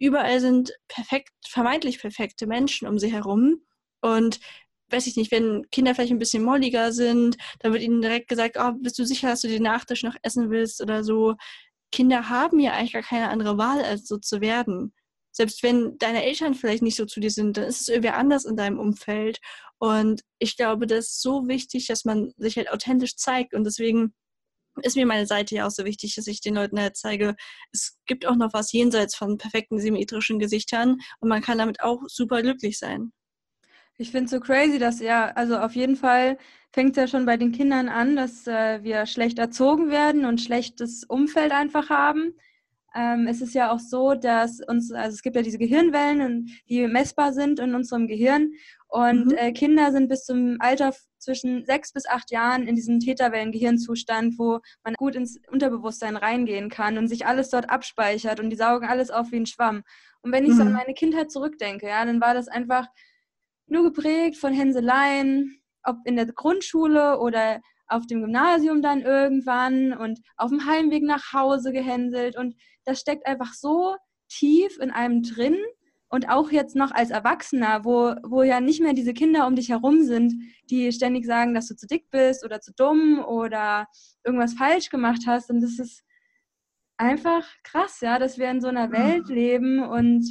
Überall 0.00 0.40
sind 0.40 0.72
perfekt, 0.88 1.32
vermeintlich 1.48 2.00
perfekte 2.00 2.48
Menschen 2.48 2.88
um 2.88 2.98
sie 2.98 3.12
herum. 3.12 3.60
Und 4.00 4.40
weiß 4.90 5.06
ich 5.06 5.16
nicht, 5.16 5.32
wenn 5.32 5.68
Kinder 5.70 5.94
vielleicht 5.94 6.12
ein 6.12 6.18
bisschen 6.18 6.44
molliger 6.44 6.92
sind, 6.92 7.36
dann 7.60 7.72
wird 7.72 7.82
ihnen 7.82 8.02
direkt 8.02 8.28
gesagt, 8.28 8.56
oh, 8.58 8.72
bist 8.80 8.98
du 8.98 9.04
sicher, 9.04 9.28
dass 9.28 9.40
du 9.40 9.48
den 9.48 9.62
Nachtisch 9.62 10.02
noch 10.02 10.16
essen 10.22 10.50
willst 10.50 10.80
oder 10.80 11.02
so. 11.02 11.34
Kinder 11.92 12.28
haben 12.28 12.60
ja 12.60 12.72
eigentlich 12.72 12.92
gar 12.92 13.02
keine 13.02 13.28
andere 13.28 13.58
Wahl, 13.58 13.82
als 13.82 14.06
so 14.06 14.18
zu 14.18 14.40
werden. 14.40 14.92
Selbst 15.32 15.62
wenn 15.62 15.98
deine 15.98 16.24
Eltern 16.24 16.54
vielleicht 16.54 16.82
nicht 16.82 16.96
so 16.96 17.04
zu 17.04 17.20
dir 17.20 17.30
sind, 17.30 17.56
dann 17.56 17.64
ist 17.64 17.82
es 17.82 17.88
irgendwie 17.88 18.10
anders 18.10 18.44
in 18.44 18.56
deinem 18.56 18.78
Umfeld. 18.78 19.38
Und 19.78 20.22
ich 20.38 20.56
glaube, 20.56 20.86
das 20.86 21.06
ist 21.06 21.22
so 21.22 21.48
wichtig, 21.48 21.86
dass 21.86 22.04
man 22.04 22.32
sich 22.38 22.56
halt 22.56 22.70
authentisch 22.70 23.16
zeigt. 23.16 23.54
Und 23.54 23.64
deswegen 23.64 24.14
ist 24.82 24.96
mir 24.96 25.06
meine 25.06 25.26
Seite 25.26 25.54
ja 25.54 25.66
auch 25.66 25.70
so 25.70 25.84
wichtig, 25.84 26.14
dass 26.14 26.26
ich 26.26 26.40
den 26.40 26.54
Leuten 26.54 26.80
halt 26.80 26.96
zeige, 26.96 27.34
es 27.72 27.98
gibt 28.06 28.26
auch 28.26 28.36
noch 28.36 28.52
was 28.52 28.72
jenseits 28.72 29.14
von 29.16 29.38
perfekten 29.38 29.80
symmetrischen 29.80 30.38
Gesichtern 30.38 30.98
und 31.20 31.28
man 31.28 31.42
kann 31.42 31.58
damit 31.58 31.80
auch 31.80 32.00
super 32.08 32.42
glücklich 32.42 32.78
sein. 32.78 33.12
Ich 33.98 34.10
finde 34.10 34.26
es 34.26 34.30
so 34.30 34.40
crazy, 34.40 34.78
dass 34.78 35.00
ja, 35.00 35.32
also 35.34 35.56
auf 35.56 35.74
jeden 35.74 35.96
Fall 35.96 36.36
fängt 36.72 36.90
es 36.90 36.96
ja 36.96 37.08
schon 37.08 37.24
bei 37.24 37.38
den 37.38 37.52
Kindern 37.52 37.88
an, 37.88 38.16
dass 38.16 38.46
äh, 38.46 38.82
wir 38.82 39.06
schlecht 39.06 39.38
erzogen 39.38 39.88
werden 39.90 40.26
und 40.26 40.40
schlechtes 40.40 41.04
Umfeld 41.04 41.52
einfach 41.52 41.88
haben. 41.88 42.34
ähm, 42.94 43.26
es 43.26 43.40
ist 43.40 43.54
ja 43.54 43.72
auch 43.72 43.78
so, 43.78 44.14
dass 44.14 44.60
uns, 44.60 44.92
also 44.92 45.14
es 45.14 45.22
gibt 45.22 45.36
ja 45.36 45.42
diese 45.42 45.58
Gehirnwellen, 45.58 46.48
die 46.68 46.86
messbar 46.86 47.32
sind 47.32 47.58
in 47.58 47.74
unserem 47.74 48.06
Gehirn. 48.06 48.52
Und 48.88 49.26
mhm. 49.26 49.36
äh, 49.36 49.52
Kinder 49.52 49.92
sind 49.92 50.08
bis 50.08 50.24
zum 50.24 50.56
Alter 50.60 50.94
zwischen 51.18 51.64
sechs 51.64 51.92
bis 51.92 52.06
acht 52.06 52.30
Jahren 52.30 52.68
in 52.68 52.74
diesem 52.74 53.00
Täterwellen-Gehirnzustand, 53.00 54.38
wo 54.38 54.60
man 54.84 54.94
gut 54.94 55.14
ins 55.16 55.38
Unterbewusstsein 55.50 56.16
reingehen 56.16 56.68
kann 56.70 56.98
und 56.98 57.08
sich 57.08 57.26
alles 57.26 57.50
dort 57.50 57.70
abspeichert 57.70 58.40
und 58.40 58.50
die 58.50 58.56
saugen 58.56 58.86
alles 58.86 59.10
auf 59.10 59.32
wie 59.32 59.36
ein 59.36 59.46
Schwamm. 59.46 59.82
Und 60.22 60.32
wenn 60.32 60.44
ich 60.44 60.50
mhm. 60.50 60.56
so 60.56 60.62
an 60.62 60.68
mhm. 60.68 60.74
meine 60.74 60.94
Kindheit 60.94 61.30
zurückdenke, 61.30 61.88
ja, 61.88 62.04
dann 62.04 62.20
war 62.20 62.34
das 62.34 62.48
einfach 62.48 62.88
nur 63.66 63.84
geprägt 63.84 64.36
von 64.36 64.52
Hänseleien, 64.52 65.60
ob 65.82 65.96
in 66.04 66.16
der 66.16 66.26
Grundschule 66.26 67.18
oder 67.18 67.60
auf 67.88 68.06
dem 68.06 68.20
Gymnasium 68.20 68.82
dann 68.82 69.02
irgendwann 69.02 69.92
und 69.92 70.20
auf 70.36 70.50
dem 70.50 70.66
Heimweg 70.66 71.04
nach 71.04 71.32
Hause 71.32 71.72
gehänselt. 71.72 72.36
Und 72.36 72.56
das 72.84 73.00
steckt 73.00 73.26
einfach 73.26 73.54
so 73.54 73.96
tief 74.28 74.78
in 74.80 74.90
einem 74.90 75.22
drin. 75.22 75.56
Und 76.08 76.28
auch 76.28 76.52
jetzt 76.52 76.76
noch 76.76 76.92
als 76.92 77.10
Erwachsener, 77.10 77.84
wo, 77.84 78.14
wo 78.22 78.42
ja 78.42 78.60
nicht 78.60 78.80
mehr 78.80 78.92
diese 78.92 79.12
Kinder 79.12 79.46
um 79.46 79.56
dich 79.56 79.70
herum 79.70 80.04
sind, 80.04 80.34
die 80.70 80.92
ständig 80.92 81.26
sagen, 81.26 81.52
dass 81.52 81.66
du 81.66 81.74
zu 81.74 81.86
dick 81.86 82.10
bist 82.10 82.44
oder 82.44 82.60
zu 82.60 82.72
dumm 82.74 83.18
oder 83.18 83.86
irgendwas 84.24 84.54
falsch 84.54 84.88
gemacht 84.88 85.22
hast. 85.26 85.50
Und 85.50 85.60
das 85.60 85.80
ist 85.80 86.04
einfach 86.96 87.44
krass, 87.64 88.00
ja, 88.00 88.18
dass 88.18 88.38
wir 88.38 88.50
in 88.50 88.60
so 88.60 88.68
einer 88.68 88.92
Welt 88.92 89.28
leben 89.28 89.82
und 89.82 90.24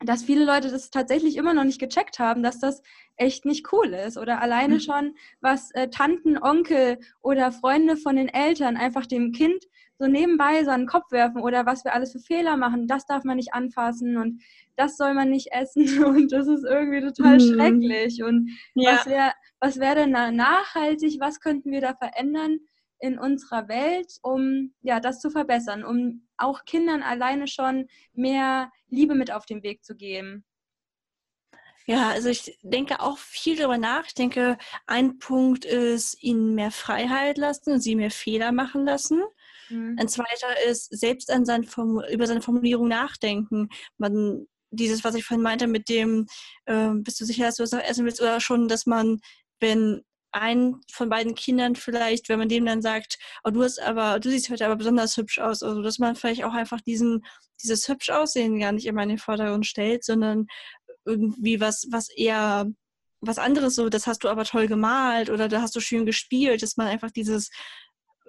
dass 0.00 0.22
viele 0.22 0.44
Leute 0.44 0.70
das 0.70 0.90
tatsächlich 0.90 1.36
immer 1.36 1.54
noch 1.54 1.64
nicht 1.64 1.80
gecheckt 1.80 2.18
haben, 2.18 2.42
dass 2.42 2.60
das 2.60 2.82
echt 3.16 3.44
nicht 3.44 3.72
cool 3.72 3.88
ist. 3.88 4.16
Oder 4.16 4.40
alleine 4.40 4.74
mhm. 4.74 4.80
schon, 4.80 5.14
was 5.40 5.70
äh, 5.72 5.88
Tanten, 5.90 6.38
Onkel 6.40 6.98
oder 7.20 7.50
Freunde 7.50 7.96
von 7.96 8.16
den 8.16 8.28
Eltern 8.28 8.76
einfach 8.76 9.06
dem 9.06 9.32
Kind 9.32 9.64
so 9.98 10.06
nebenbei 10.06 10.62
so 10.62 10.70
an 10.70 10.82
den 10.82 10.86
Kopf 10.86 11.10
werfen 11.10 11.42
oder 11.42 11.66
was 11.66 11.84
wir 11.84 11.92
alles 11.92 12.12
für 12.12 12.20
Fehler 12.20 12.56
machen, 12.56 12.86
das 12.86 13.04
darf 13.06 13.24
man 13.24 13.36
nicht 13.36 13.52
anfassen 13.52 14.16
und 14.16 14.40
das 14.76 14.96
soll 14.96 15.12
man 15.12 15.28
nicht 15.28 15.48
essen 15.50 16.04
und 16.04 16.30
das 16.30 16.46
ist 16.46 16.64
irgendwie 16.64 17.00
total 17.00 17.38
mhm. 17.38 17.40
schrecklich. 17.40 18.22
Und 18.22 18.50
ja. 18.74 18.92
was 18.92 19.06
wäre 19.06 19.32
was 19.60 19.80
wär 19.80 19.96
denn 19.96 20.12
da 20.12 20.30
nachhaltig, 20.30 21.18
was 21.18 21.40
könnten 21.40 21.72
wir 21.72 21.80
da 21.80 21.94
verändern 21.94 22.60
in 23.00 23.18
unserer 23.18 23.68
Welt, 23.68 24.12
um 24.22 24.74
ja 24.82 25.00
das 25.00 25.20
zu 25.20 25.30
verbessern, 25.30 25.84
um 25.84 26.26
auch 26.36 26.64
Kindern 26.64 27.02
alleine 27.02 27.46
schon 27.46 27.86
mehr 28.12 28.70
Liebe 28.88 29.14
mit 29.14 29.30
auf 29.30 29.46
den 29.46 29.62
Weg 29.62 29.84
zu 29.84 29.96
geben? 29.96 30.44
Ja, 31.86 32.10
also 32.10 32.28
ich 32.28 32.58
denke 32.62 33.00
auch 33.00 33.16
viel 33.16 33.56
darüber 33.56 33.78
nach. 33.78 34.06
Ich 34.06 34.14
denke, 34.14 34.58
ein 34.86 35.18
Punkt 35.18 35.64
ist, 35.64 36.22
ihnen 36.22 36.54
mehr 36.54 36.70
Freiheit 36.70 37.38
lassen 37.38 37.72
und 37.72 37.80
sie 37.80 37.96
mehr 37.96 38.10
Fehler 38.10 38.52
machen 38.52 38.84
lassen. 38.84 39.22
Mhm. 39.70 39.96
Ein 39.98 40.06
zweiter 40.08 40.66
ist, 40.68 40.90
selbst 40.90 41.30
an 41.30 41.46
sein 41.46 41.66
über 42.10 42.26
seine 42.26 42.42
Formulierung 42.42 42.88
nachdenken. 42.88 43.70
Man, 43.96 44.46
dieses, 44.70 45.02
was 45.02 45.14
ich 45.14 45.24
vorhin 45.24 45.42
meinte, 45.42 45.66
mit 45.66 45.88
dem, 45.88 46.26
äh, 46.66 46.90
bist 46.92 47.22
du 47.22 47.24
sicher, 47.24 47.46
dass 47.46 47.56
du 47.56 47.62
das 47.62 47.72
noch 47.72 47.82
essen 47.82 48.04
willst, 48.04 48.20
oder 48.20 48.38
schon, 48.38 48.68
dass 48.68 48.84
man, 48.84 49.20
wenn 49.58 50.02
ein 50.32 50.80
von 50.92 51.08
beiden 51.08 51.34
Kindern 51.34 51.74
vielleicht, 51.74 52.28
wenn 52.28 52.38
man 52.38 52.48
dem 52.48 52.66
dann 52.66 52.82
sagt, 52.82 53.18
oh, 53.44 53.50
du 53.50 53.62
hast 53.62 53.80
aber, 53.80 54.20
du 54.20 54.30
siehst 54.30 54.50
heute 54.50 54.66
aber 54.66 54.76
besonders 54.76 55.16
hübsch 55.16 55.38
aus, 55.38 55.62
also 55.62 55.82
dass 55.82 55.98
man 55.98 56.16
vielleicht 56.16 56.44
auch 56.44 56.54
einfach 56.54 56.80
diesen, 56.80 57.24
dieses 57.62 57.88
hübsch 57.88 58.10
Aussehen 58.10 58.58
gar 58.58 58.72
nicht 58.72 58.86
immer 58.86 59.02
in 59.02 59.10
den 59.10 59.18
Vordergrund 59.18 59.66
stellt, 59.66 60.04
sondern 60.04 60.46
irgendwie 61.04 61.60
was, 61.60 61.86
was 61.90 62.08
eher 62.10 62.66
was 63.20 63.38
anderes 63.38 63.74
so, 63.74 63.88
das 63.88 64.06
hast 64.06 64.22
du 64.24 64.28
aber 64.28 64.44
toll 64.44 64.68
gemalt 64.68 65.30
oder 65.30 65.48
da 65.48 65.60
hast 65.60 65.74
du 65.74 65.80
schön 65.80 66.06
gespielt, 66.06 66.62
dass 66.62 66.76
man 66.76 66.86
einfach 66.86 67.10
dieses 67.10 67.50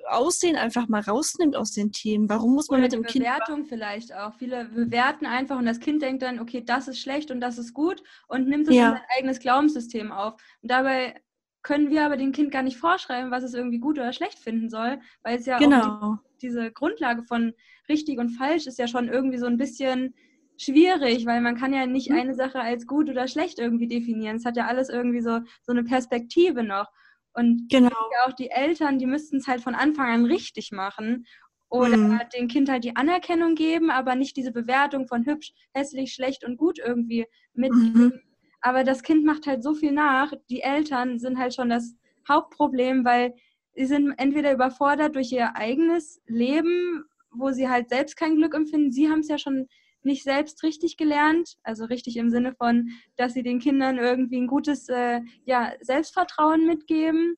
Aussehen 0.07 0.55
einfach 0.55 0.87
mal 0.87 1.01
rausnimmt 1.01 1.55
aus 1.55 1.71
den 1.71 1.91
Themen. 1.91 2.29
Warum 2.29 2.55
muss 2.55 2.69
man 2.69 2.79
Oder 2.79 2.85
mit 2.85 2.93
dem 2.93 3.03
Kind. 3.03 3.25
Bewertung 3.25 3.65
vielleicht 3.65 4.13
auch. 4.15 4.33
Viele 4.33 4.65
bewerten 4.65 5.27
einfach 5.27 5.59
und 5.59 5.65
das 5.65 5.79
Kind 5.79 6.01
denkt 6.01 6.23
dann, 6.23 6.39
okay, 6.39 6.63
das 6.65 6.87
ist 6.87 6.99
schlecht 6.99 7.29
und 7.29 7.41
das 7.41 7.57
ist 7.59 7.73
gut 7.73 8.01
und 8.27 8.47
nimmt 8.47 8.67
es 8.67 8.75
ja. 8.75 8.87
in 8.87 8.93
sein 8.95 9.05
eigenes 9.17 9.39
Glaubenssystem 9.39 10.11
auf. 10.11 10.33
Und 10.61 10.71
dabei 10.71 11.21
können 11.61 11.89
wir 11.89 12.05
aber 12.05 12.17
dem 12.17 12.31
Kind 12.31 12.51
gar 12.51 12.63
nicht 12.63 12.77
vorschreiben, 12.77 13.31
was 13.31 13.43
es 13.43 13.53
irgendwie 13.53 13.79
gut 13.79 13.99
oder 13.99 14.13
schlecht 14.13 14.39
finden 14.39 14.69
soll, 14.69 14.99
weil 15.23 15.37
es 15.37 15.45
ja 15.45 15.57
genau. 15.57 15.81
auch 15.81 16.17
die, 16.39 16.47
diese 16.47 16.71
Grundlage 16.71 17.23
von 17.23 17.53
richtig 17.89 18.19
und 18.19 18.29
falsch 18.29 18.67
ist 18.67 18.79
ja 18.79 18.87
schon 18.87 19.09
irgendwie 19.09 19.37
so 19.37 19.45
ein 19.45 19.57
bisschen 19.57 20.13
schwierig, 20.57 21.25
weil 21.25 21.41
man 21.41 21.55
kann 21.55 21.73
ja 21.73 21.85
nicht 21.85 22.09
mhm. 22.09 22.19
eine 22.19 22.33
Sache 22.35 22.59
als 22.59 22.85
gut 22.85 23.09
oder 23.09 23.27
schlecht 23.27 23.59
irgendwie 23.59 23.87
definieren. 23.87 24.37
Es 24.37 24.45
hat 24.45 24.57
ja 24.57 24.67
alles 24.67 24.89
irgendwie 24.89 25.21
so, 25.21 25.39
so 25.63 25.71
eine 25.71 25.83
Perspektive 25.83 26.63
noch. 26.63 26.87
Und 27.33 27.69
genau. 27.69 27.95
auch 28.25 28.33
die 28.33 28.49
Eltern, 28.49 28.99
die 28.99 29.05
müssten 29.05 29.37
es 29.37 29.47
halt 29.47 29.61
von 29.61 29.75
Anfang 29.75 30.07
an 30.07 30.25
richtig 30.25 30.71
machen 30.71 31.25
oder 31.69 31.97
mhm. 31.97 32.19
dem 32.35 32.47
Kind 32.47 32.69
halt 32.69 32.83
die 32.83 32.95
Anerkennung 32.95 33.55
geben, 33.55 33.91
aber 33.91 34.15
nicht 34.15 34.35
diese 34.35 34.51
Bewertung 34.51 35.07
von 35.07 35.25
hübsch, 35.25 35.53
hässlich, 35.73 36.13
schlecht 36.13 36.43
und 36.43 36.57
gut 36.57 36.79
irgendwie 36.79 37.25
mitgeben. 37.53 38.05
Mhm. 38.05 38.21
Aber 38.61 38.83
das 38.83 39.03
Kind 39.03 39.25
macht 39.25 39.47
halt 39.47 39.63
so 39.63 39.73
viel 39.73 39.91
nach. 39.91 40.33
Die 40.49 40.61
Eltern 40.61 41.19
sind 41.19 41.37
halt 41.37 41.53
schon 41.53 41.69
das 41.69 41.95
Hauptproblem, 42.27 43.05
weil 43.05 43.33
sie 43.75 43.85
sind 43.85 44.13
entweder 44.17 44.51
überfordert 44.51 45.15
durch 45.15 45.31
ihr 45.31 45.55
eigenes 45.55 46.21
Leben, 46.27 47.05
wo 47.31 47.51
sie 47.51 47.69
halt 47.69 47.89
selbst 47.89 48.17
kein 48.17 48.35
Glück 48.35 48.53
empfinden. 48.53 48.91
Sie 48.91 49.09
haben 49.09 49.19
es 49.19 49.29
ja 49.29 49.37
schon 49.37 49.67
nicht 50.03 50.23
selbst 50.23 50.63
richtig 50.63 50.97
gelernt, 50.97 51.57
also 51.63 51.85
richtig 51.85 52.17
im 52.17 52.29
Sinne 52.29 52.53
von, 52.53 52.89
dass 53.17 53.33
sie 53.33 53.43
den 53.43 53.59
Kindern 53.59 53.97
irgendwie 53.97 54.37
ein 54.37 54.47
gutes 54.47 54.87
äh, 54.89 55.21
ja, 55.45 55.73
Selbstvertrauen 55.81 56.65
mitgeben. 56.65 57.35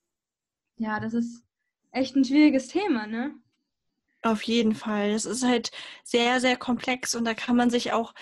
Ja, 0.77 0.99
das 0.99 1.13
ist 1.13 1.43
echt 1.91 2.15
ein 2.15 2.23
schwieriges 2.23 2.67
Thema, 2.67 3.07
ne? 3.07 3.35
Auf 4.23 4.43
jeden 4.43 4.75
Fall. 4.75 5.09
Es 5.09 5.25
ist 5.25 5.43
halt 5.43 5.71
sehr, 6.03 6.39
sehr 6.39 6.55
komplex 6.55 7.15
und 7.15 7.25
da 7.25 7.33
kann 7.33 7.55
man 7.55 7.71
sich 7.71 7.91
auch 7.91 8.13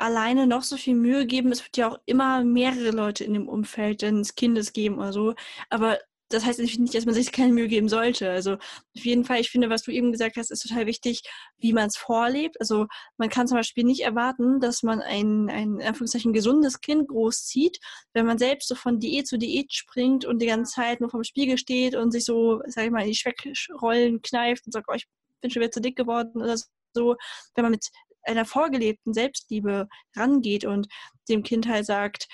alleine 0.00 0.46
noch 0.46 0.62
so 0.62 0.76
viel 0.76 0.94
Mühe 0.94 1.26
geben. 1.26 1.52
Es 1.52 1.64
wird 1.64 1.76
ja 1.76 1.90
auch 1.90 1.98
immer 2.06 2.44
mehrere 2.44 2.90
Leute 2.90 3.24
in 3.24 3.34
dem 3.34 3.48
Umfeld 3.48 4.02
des 4.02 4.34
Kindes 4.34 4.72
geben 4.72 4.98
oder 4.98 5.12
so. 5.12 5.34
Aber 5.68 5.98
das 6.30 6.44
heißt 6.44 6.58
natürlich 6.60 6.78
nicht, 6.78 6.94
dass 6.94 7.06
man 7.06 7.14
sich 7.14 7.32
keine 7.32 7.52
Mühe 7.52 7.68
geben 7.68 7.88
sollte. 7.88 8.30
Also 8.30 8.54
auf 8.54 8.60
jeden 8.92 9.24
Fall, 9.24 9.40
ich 9.40 9.50
finde, 9.50 9.68
was 9.68 9.82
du 9.82 9.90
eben 9.90 10.12
gesagt 10.12 10.36
hast, 10.36 10.50
ist 10.50 10.62
total 10.62 10.86
wichtig, 10.86 11.22
wie 11.58 11.72
man 11.72 11.88
es 11.88 11.96
vorlebt. 11.96 12.56
Also 12.60 12.86
man 13.18 13.28
kann 13.28 13.48
zum 13.48 13.58
Beispiel 13.58 13.84
nicht 13.84 14.02
erwarten, 14.02 14.60
dass 14.60 14.82
man 14.82 15.00
ein, 15.00 15.50
ein 15.50 15.80
in 15.80 15.86
Anführungszeichen 15.86 16.32
gesundes 16.32 16.80
Kind 16.80 17.08
großzieht, 17.08 17.78
wenn 18.14 18.26
man 18.26 18.38
selbst 18.38 18.68
so 18.68 18.74
von 18.74 19.00
Diät 19.00 19.26
zu 19.26 19.38
Diät 19.38 19.72
springt 19.72 20.24
und 20.24 20.40
die 20.40 20.46
ganze 20.46 20.74
Zeit 20.74 21.00
nur 21.00 21.10
vom 21.10 21.24
Spiegel 21.24 21.58
steht 21.58 21.94
und 21.94 22.12
sich 22.12 22.24
so, 22.24 22.62
sag 22.66 22.84
ich 22.84 22.90
mal, 22.90 23.02
in 23.02 23.08
die 23.08 23.16
Schweckrollen 23.16 24.22
kneift 24.22 24.66
und 24.66 24.72
sagt, 24.72 24.86
oh, 24.88 24.94
ich 24.94 25.06
bin 25.40 25.50
schon 25.50 25.60
wieder 25.62 25.72
zu 25.72 25.80
dick 25.80 25.96
geworden 25.96 26.40
oder 26.40 26.56
so. 26.94 27.16
Wenn 27.54 27.64
man 27.64 27.72
mit 27.72 27.86
einer 28.22 28.44
vorgelebten 28.44 29.12
Selbstliebe 29.14 29.88
rangeht 30.16 30.64
und 30.64 30.88
dem 31.28 31.42
Kind 31.42 31.68
halt 31.68 31.86
sagt, 31.86 32.28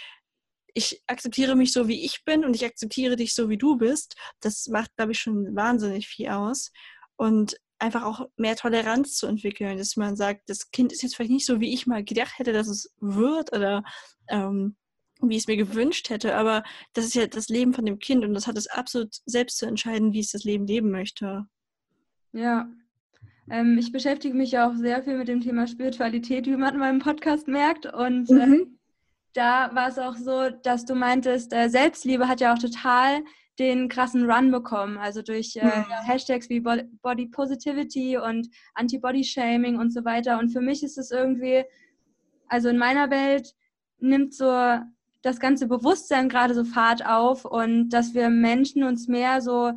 ich 0.75 1.03
akzeptiere 1.07 1.57
mich 1.57 1.72
so, 1.72 1.88
wie 1.88 2.05
ich 2.05 2.22
bin 2.25 2.44
und 2.44 2.55
ich 2.55 2.64
akzeptiere 2.64 3.16
dich 3.16 3.35
so, 3.35 3.49
wie 3.49 3.57
du 3.57 3.77
bist. 3.77 4.14
Das 4.40 4.66
macht, 4.68 4.94
glaube 4.96 5.12
ich, 5.12 5.18
schon 5.18 5.57
wahnsinnig 5.57 6.07
viel 6.07 6.29
aus. 6.29 6.70
Und 7.16 7.57
einfach 7.79 8.05
auch 8.05 8.27
mehr 8.37 8.57
Toleranz 8.57 9.16
zu 9.16 9.27
entwickeln, 9.27 9.79
dass 9.79 9.96
man 9.96 10.16
sagt, 10.16 10.49
das 10.49 10.70
Kind 10.70 10.92
ist 10.92 11.03
jetzt 11.03 11.16
vielleicht 11.16 11.31
nicht 11.31 11.46
so, 11.46 11.61
wie 11.61 11.72
ich 11.72 11.87
mal 11.87 12.05
gedacht 12.05 12.38
hätte, 12.38 12.53
dass 12.53 12.68
es 12.68 12.92
wird 13.01 13.55
oder 13.55 13.85
ähm, 14.29 14.77
wie 15.20 15.37
ich 15.37 15.42
es 15.42 15.46
mir 15.46 15.57
gewünscht 15.57 16.11
hätte, 16.11 16.37
aber 16.37 16.62
das 16.92 17.07
ist 17.07 17.14
ja 17.14 17.27
das 17.27 17.49
Leben 17.49 17.72
von 17.72 17.87
dem 17.87 17.99
Kind 17.99 18.25
und 18.25 18.35
das 18.35 18.46
hat 18.46 18.59
es 18.59 18.66
absolut 18.66 19.16
selbst 19.25 19.59
zu 19.59 19.66
entscheiden, 19.66 20.12
wie 20.12 20.20
es 20.20 20.31
das 20.31 20.44
Leben 20.44 20.66
leben 20.66 20.90
möchte. 20.90 21.46
Ja. 22.33 22.68
Ähm, 23.51 23.79
ich 23.79 23.93
beschäftige 23.93 24.37
mich 24.37 24.53
ja 24.53 24.69
auch 24.69 24.75
sehr 24.75 25.03
viel 25.03 25.17
mit 25.17 25.29
dem 25.29 25.41
Thema 25.41 25.67
Spiritualität, 25.67 26.47
wie 26.47 26.57
man 26.57 26.75
in 26.75 26.81
meinem 26.81 26.99
Podcast 26.99 27.49
merkt. 27.49 27.87
Und 27.87 28.31
mhm. 28.31 28.41
äh, 28.41 28.67
da 29.35 29.71
war 29.75 29.89
es 29.89 29.99
auch 29.99 30.17
so, 30.17 30.51
dass 30.63 30.85
du 30.85 30.95
meintest, 30.95 31.53
äh, 31.53 31.69
Selbstliebe 31.69 32.29
hat 32.29 32.41
ja 32.41 32.55
auch 32.55 32.59
total 32.59 33.23
den 33.59 33.89
krassen 33.89 34.31
Run 34.31 34.51
bekommen, 34.51 34.99
also 34.99 35.23
durch 35.23 35.57
äh, 35.57 35.65
mhm. 35.65 35.85
Hashtags 36.05 36.49
wie 36.51 36.61
Body 36.61 37.27
Positivity 37.27 38.19
und 38.19 38.49
Anti-Body 38.75 39.25
Shaming 39.25 39.79
und 39.79 39.93
so 39.93 40.05
weiter. 40.05 40.39
Und 40.39 40.51
für 40.51 40.61
mich 40.61 40.83
ist 40.83 40.99
es 40.99 41.11
irgendwie, 41.11 41.65
also 42.49 42.69
in 42.69 42.79
meiner 42.79 43.11
Welt 43.11 43.55
nimmt 43.99 44.35
so 44.35 44.79
das 45.23 45.41
ganze 45.41 45.67
Bewusstsein 45.67 46.29
gerade 46.29 46.55
so 46.55 46.65
Fahrt 46.65 47.05
auf 47.07 47.45
und 47.45 47.89
dass 47.91 48.15
wir 48.15 48.29
Menschen 48.29 48.85
uns 48.85 49.09
mehr 49.09 49.41
so 49.41 49.73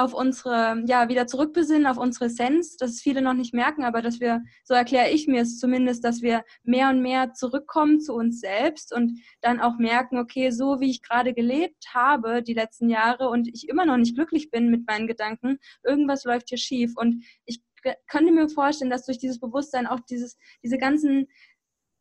auf 0.00 0.14
unsere, 0.14 0.82
ja, 0.86 1.08
wieder 1.08 1.26
zurückbesinnen, 1.26 1.86
auf 1.86 1.98
unsere 1.98 2.26
Essenz, 2.26 2.76
dass 2.76 3.00
viele 3.00 3.20
noch 3.20 3.34
nicht 3.34 3.52
merken, 3.52 3.84
aber 3.84 4.00
dass 4.00 4.18
wir, 4.18 4.42
so 4.64 4.74
erkläre 4.74 5.10
ich 5.10 5.26
mir 5.26 5.42
es 5.42 5.58
zumindest, 5.58 6.04
dass 6.04 6.22
wir 6.22 6.42
mehr 6.62 6.88
und 6.88 7.02
mehr 7.02 7.34
zurückkommen 7.34 8.00
zu 8.00 8.14
uns 8.14 8.40
selbst 8.40 8.94
und 8.94 9.20
dann 9.42 9.60
auch 9.60 9.76
merken, 9.78 10.18
okay, 10.18 10.50
so 10.50 10.80
wie 10.80 10.90
ich 10.90 11.02
gerade 11.02 11.34
gelebt 11.34 11.84
habe 11.92 12.42
die 12.42 12.54
letzten 12.54 12.88
Jahre 12.88 13.28
und 13.28 13.48
ich 13.48 13.68
immer 13.68 13.84
noch 13.84 13.98
nicht 13.98 14.14
glücklich 14.14 14.50
bin 14.50 14.70
mit 14.70 14.86
meinen 14.86 15.06
Gedanken, 15.06 15.58
irgendwas 15.84 16.24
läuft 16.24 16.48
hier 16.48 16.58
schief. 16.58 16.94
Und 16.96 17.24
ich 17.44 17.62
könnte 18.06 18.32
mir 18.32 18.48
vorstellen, 18.48 18.90
dass 18.90 19.06
durch 19.06 19.18
dieses 19.18 19.38
Bewusstsein 19.38 19.86
auch 19.86 20.00
dieses, 20.00 20.38
diese 20.62 20.78
ganzen 20.78 21.28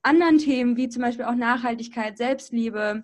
anderen 0.01 0.38
Themen, 0.38 0.77
wie 0.77 0.89
zum 0.89 1.01
Beispiel 1.01 1.25
auch 1.25 1.35
Nachhaltigkeit, 1.35 2.17
Selbstliebe, 2.17 3.03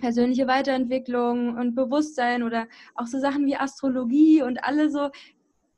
persönliche 0.00 0.46
Weiterentwicklung 0.46 1.56
und 1.56 1.74
Bewusstsein 1.74 2.42
oder 2.42 2.66
auch 2.94 3.06
so 3.06 3.18
Sachen 3.18 3.46
wie 3.46 3.56
Astrologie 3.56 4.42
und 4.42 4.64
alle 4.64 4.90
so 4.90 5.10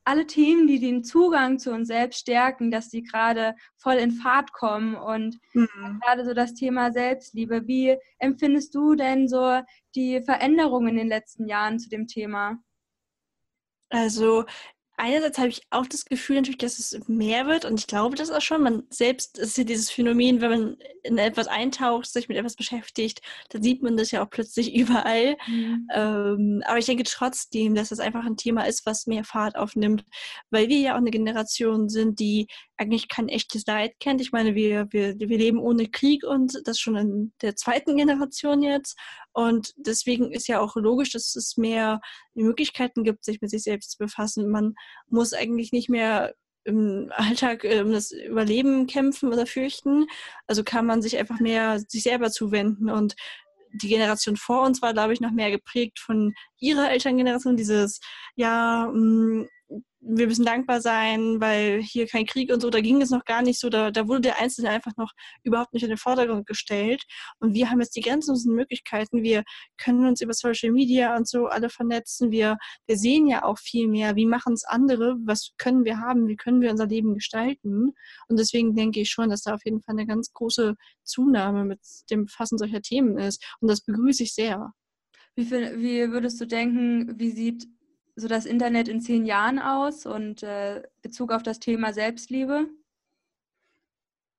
alle 0.04 0.26
Themen, 0.26 0.66
die 0.66 0.78
den 0.78 1.02
Zugang 1.02 1.58
zu 1.58 1.72
uns 1.72 1.88
selbst 1.88 2.20
stärken, 2.20 2.70
dass 2.70 2.90
die 2.90 3.02
gerade 3.02 3.54
voll 3.76 3.94
in 3.94 4.12
Fahrt 4.12 4.52
kommen 4.52 4.94
und 4.94 5.38
mhm. 5.54 6.00
gerade 6.02 6.24
so 6.24 6.34
das 6.34 6.52
Thema 6.52 6.92
Selbstliebe. 6.92 7.66
Wie 7.66 7.96
empfindest 8.18 8.74
du 8.74 8.94
denn 8.94 9.28
so 9.28 9.60
die 9.94 10.20
Veränderungen 10.20 10.88
in 10.88 10.96
den 10.96 11.08
letzten 11.08 11.48
Jahren 11.48 11.78
zu 11.78 11.88
dem 11.88 12.06
Thema? 12.06 12.58
Also 13.88 14.44
einerseits 14.96 15.38
habe 15.38 15.48
ich 15.48 15.62
auch 15.70 15.86
das 15.86 16.04
Gefühl 16.04 16.36
natürlich, 16.36 16.58
dass 16.58 16.78
es 16.78 17.08
mehr 17.08 17.46
wird 17.46 17.64
und 17.64 17.80
ich 17.80 17.86
glaube 17.86 18.16
das 18.16 18.30
auch 18.30 18.40
schon. 18.40 18.62
Man 18.62 18.84
selbst, 18.90 19.38
ist 19.38 19.58
ja 19.58 19.64
dieses 19.64 19.90
Phänomen, 19.90 20.40
wenn 20.40 20.50
man 20.50 20.76
in 21.02 21.18
etwas 21.18 21.48
eintaucht, 21.48 22.06
sich 22.06 22.28
mit 22.28 22.38
etwas 22.38 22.56
beschäftigt, 22.56 23.20
dann 23.50 23.62
sieht 23.62 23.82
man 23.82 23.96
das 23.96 24.10
ja 24.10 24.24
auch 24.24 24.30
plötzlich 24.30 24.74
überall. 24.74 25.36
Mhm. 25.46 25.88
Ähm, 25.92 26.62
aber 26.66 26.78
ich 26.78 26.86
denke 26.86 27.04
trotzdem, 27.04 27.74
dass 27.74 27.90
das 27.90 28.00
einfach 28.00 28.24
ein 28.24 28.36
Thema 28.36 28.64
ist, 28.64 28.86
was 28.86 29.06
mehr 29.06 29.24
Fahrt 29.24 29.56
aufnimmt, 29.56 30.04
weil 30.50 30.68
wir 30.68 30.78
ja 30.78 30.92
auch 30.94 30.98
eine 30.98 31.10
Generation 31.10 31.88
sind, 31.88 32.20
die 32.20 32.46
eigentlich 32.76 33.08
kein 33.08 33.28
echtes 33.28 33.66
Leid 33.66 33.94
kennt. 34.00 34.20
Ich 34.20 34.32
meine, 34.32 34.54
wir, 34.54 34.88
wir, 34.90 35.18
wir 35.18 35.38
leben 35.38 35.58
ohne 35.58 35.88
Krieg 35.88 36.24
und 36.24 36.60
das 36.64 36.78
schon 36.78 36.96
in 36.96 37.32
der 37.42 37.56
zweiten 37.56 37.96
Generation 37.96 38.62
jetzt. 38.62 38.98
Und 39.32 39.72
deswegen 39.76 40.32
ist 40.32 40.48
ja 40.48 40.60
auch 40.60 40.76
logisch, 40.76 41.10
dass 41.10 41.34
es 41.34 41.56
mehr 41.56 42.00
Möglichkeiten 42.34 43.04
gibt, 43.04 43.24
sich 43.24 43.40
mit 43.40 43.50
sich 43.50 43.62
selbst 43.62 43.92
zu 43.92 43.98
befassen. 43.98 44.50
Man 44.50 44.74
muss 45.08 45.32
eigentlich 45.32 45.72
nicht 45.72 45.88
mehr 45.88 46.34
im 46.64 47.12
Alltag 47.14 47.64
um 47.64 47.92
das 47.92 48.10
Überleben 48.10 48.86
kämpfen 48.86 49.32
oder 49.32 49.46
fürchten. 49.46 50.06
Also 50.46 50.64
kann 50.64 50.86
man 50.86 51.02
sich 51.02 51.18
einfach 51.18 51.40
mehr 51.40 51.80
sich 51.80 52.02
selber 52.02 52.30
zuwenden 52.30 52.90
und 52.90 53.14
die 53.74 53.88
Generation 53.88 54.36
vor 54.36 54.62
uns 54.62 54.82
war, 54.82 54.92
glaube 54.92 55.12
ich, 55.12 55.20
noch 55.20 55.32
mehr 55.32 55.50
geprägt 55.50 55.98
von 55.98 56.32
ihrer 56.58 56.90
Elterngeneration, 56.90 57.56
dieses, 57.56 58.00
ja, 58.36 58.88
mh, 58.92 59.46
wir 60.06 60.26
müssen 60.26 60.44
dankbar 60.44 60.80
sein, 60.80 61.40
weil 61.40 61.80
hier 61.82 62.06
kein 62.06 62.26
Krieg 62.26 62.52
und 62.52 62.60
so, 62.60 62.70
da 62.70 62.80
ging 62.80 63.00
es 63.00 63.10
noch 63.10 63.24
gar 63.24 63.42
nicht 63.42 63.58
so, 63.58 63.68
da, 63.70 63.90
da 63.90 64.06
wurde 64.06 64.22
der 64.22 64.40
Einzelne 64.40 64.70
einfach 64.70 64.92
noch 64.96 65.12
überhaupt 65.42 65.72
nicht 65.72 65.82
in 65.82 65.88
den 65.88 65.98
Vordergrund 65.98 66.46
gestellt. 66.46 67.02
Und 67.38 67.54
wir 67.54 67.70
haben 67.70 67.80
jetzt 67.80 67.96
die 67.96 68.00
grenzenlosen 68.00 68.54
Möglichkeiten. 68.54 69.22
Wir 69.22 69.44
können 69.78 70.06
uns 70.06 70.20
über 70.20 70.34
Social 70.34 70.72
Media 70.72 71.16
und 71.16 71.28
so 71.28 71.46
alle 71.46 71.70
vernetzen. 71.70 72.30
Wir, 72.30 72.58
wir 72.86 72.96
sehen 72.96 73.26
ja 73.26 73.44
auch 73.44 73.58
viel 73.58 73.88
mehr, 73.88 74.16
wie 74.16 74.26
machen 74.26 74.52
es 74.52 74.64
andere, 74.64 75.16
was 75.24 75.52
können 75.58 75.84
wir 75.84 75.98
haben, 75.98 76.28
wie 76.28 76.36
können 76.36 76.60
wir 76.60 76.70
unser 76.70 76.86
Leben 76.86 77.14
gestalten. 77.14 77.92
Und 78.28 78.38
deswegen 78.38 78.74
denke 78.74 79.00
ich 79.00 79.10
schon, 79.10 79.30
dass 79.30 79.42
da 79.42 79.54
auf 79.54 79.64
jeden 79.64 79.80
Fall 79.80 79.94
eine 79.94 80.06
ganz 80.06 80.32
große 80.32 80.74
Zunahme 81.02 81.64
mit 81.64 81.80
dem 82.10 82.26
Befassen 82.26 82.58
solcher 82.58 82.82
Themen 82.82 83.18
ist. 83.18 83.44
Und 83.60 83.68
das 83.68 83.80
begrüße 83.80 84.22
ich 84.22 84.34
sehr. 84.34 84.72
Wie, 85.36 85.44
viel, 85.44 85.80
wie 85.80 86.10
würdest 86.12 86.40
du 86.40 86.46
denken, 86.46 87.18
wie 87.18 87.30
sieht 87.30 87.66
so 88.16 88.28
das 88.28 88.46
Internet 88.46 88.88
in 88.88 89.00
zehn 89.00 89.24
Jahren 89.24 89.58
aus 89.58 90.06
und 90.06 90.42
äh, 90.42 90.82
Bezug 91.02 91.32
auf 91.32 91.42
das 91.42 91.58
Thema 91.58 91.92
Selbstliebe? 91.92 92.68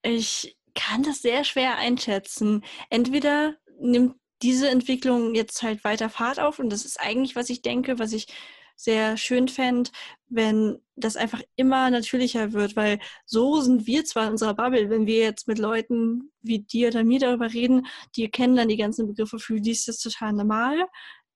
Ich 0.02 0.58
kann 0.76 1.04
das 1.04 1.22
sehr 1.22 1.44
schwer 1.44 1.78
einschätzen. 1.78 2.64
Entweder 2.90 3.56
nimmt 3.80 4.16
diese 4.42 4.70
Entwicklung 4.70 5.34
jetzt 5.34 5.64
halt 5.64 5.84
weiter 5.84 6.10
Fahrt 6.10 6.40
auf 6.40 6.60
und 6.60 6.70
das 6.70 6.86
ist 6.86 7.00
eigentlich, 7.00 7.36
was 7.36 7.50
ich 7.50 7.62
denke, 7.62 8.00
was 8.00 8.14
ich 8.14 8.28
sehr 8.76 9.16
schön 9.16 9.48
fände, 9.48 9.90
wenn 10.28 10.80
das 10.96 11.16
einfach 11.16 11.42
immer 11.56 11.90
natürlicher 11.90 12.52
wird, 12.54 12.76
weil 12.76 13.00
so 13.26 13.62
sind 13.62 13.88
wir 13.88 14.04
zwar 14.06 14.26
in 14.26 14.32
unserer 14.32 14.54
Bubble, 14.54 14.90
wenn 14.90 15.08
wir 15.08 15.20
jetzt 15.20 15.48
mit 15.48 15.60
Leuten 15.60 16.32
wie 16.42 16.60
dir 16.60 16.90
oder 16.90 17.04
mir 17.04 17.20
darüber 17.20 17.54
reden, 17.54 17.88
die 18.16 18.30
kennen 18.30 18.56
dann 18.56 18.68
die 18.68 18.78
ganzen 18.78 19.08
Begriffe, 19.08 19.40
für 19.40 19.62
die 19.62 19.72
ist 19.72 19.88
das 19.88 20.00
total 20.00 20.34
normal, 20.34 20.88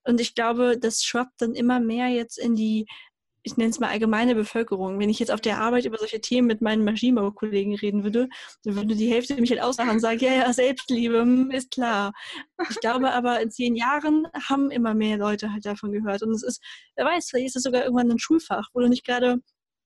und 0.09 0.19
ich 0.19 0.35
glaube, 0.35 0.77
das 0.79 1.03
schwappt 1.03 1.41
dann 1.41 1.53
immer 1.53 1.79
mehr 1.79 2.07
jetzt 2.07 2.39
in 2.39 2.55
die, 2.55 2.87
ich 3.43 3.57
nenne 3.57 3.69
es 3.69 3.79
mal 3.79 3.89
allgemeine 3.89 4.33
Bevölkerung. 4.35 4.99
Wenn 4.99 5.09
ich 5.09 5.19
jetzt 5.19 5.31
auf 5.31 5.39
der 5.39 5.59
Arbeit 5.59 5.85
über 5.85 5.99
solche 5.99 6.19
Themen 6.19 6.47
mit 6.47 6.61
meinen 6.61 6.83
Maschinenbaukollegen 6.83 7.75
reden 7.75 8.03
würde, 8.03 8.27
dann 8.63 8.75
würde 8.75 8.95
die 8.95 9.11
Hälfte 9.11 9.35
mich 9.35 9.51
halt 9.51 9.61
auslachen 9.61 9.91
und 9.91 9.99
sagen, 9.99 10.19
ja, 10.19 10.33
ja, 10.33 10.51
Selbstliebe, 10.51 11.21
hm, 11.21 11.51
ist 11.51 11.71
klar. 11.71 12.11
Ich 12.69 12.79
glaube 12.79 13.11
aber, 13.13 13.39
in 13.39 13.51
zehn 13.51 13.75
Jahren 13.75 14.27
haben 14.49 14.71
immer 14.71 14.95
mehr 14.95 15.17
Leute 15.17 15.53
halt 15.53 15.65
davon 15.65 15.91
gehört. 15.91 16.23
Und 16.23 16.31
es 16.31 16.43
ist, 16.43 16.61
wer 16.95 17.05
weiß, 17.05 17.29
vielleicht 17.29 17.49
ist 17.49 17.57
es 17.57 17.63
sogar 17.63 17.83
irgendwann 17.83 18.11
ein 18.11 18.19
Schulfach, 18.19 18.69
wo 18.73 18.79
du 18.79 18.89
nicht 18.89 19.05
gerade 19.05 19.37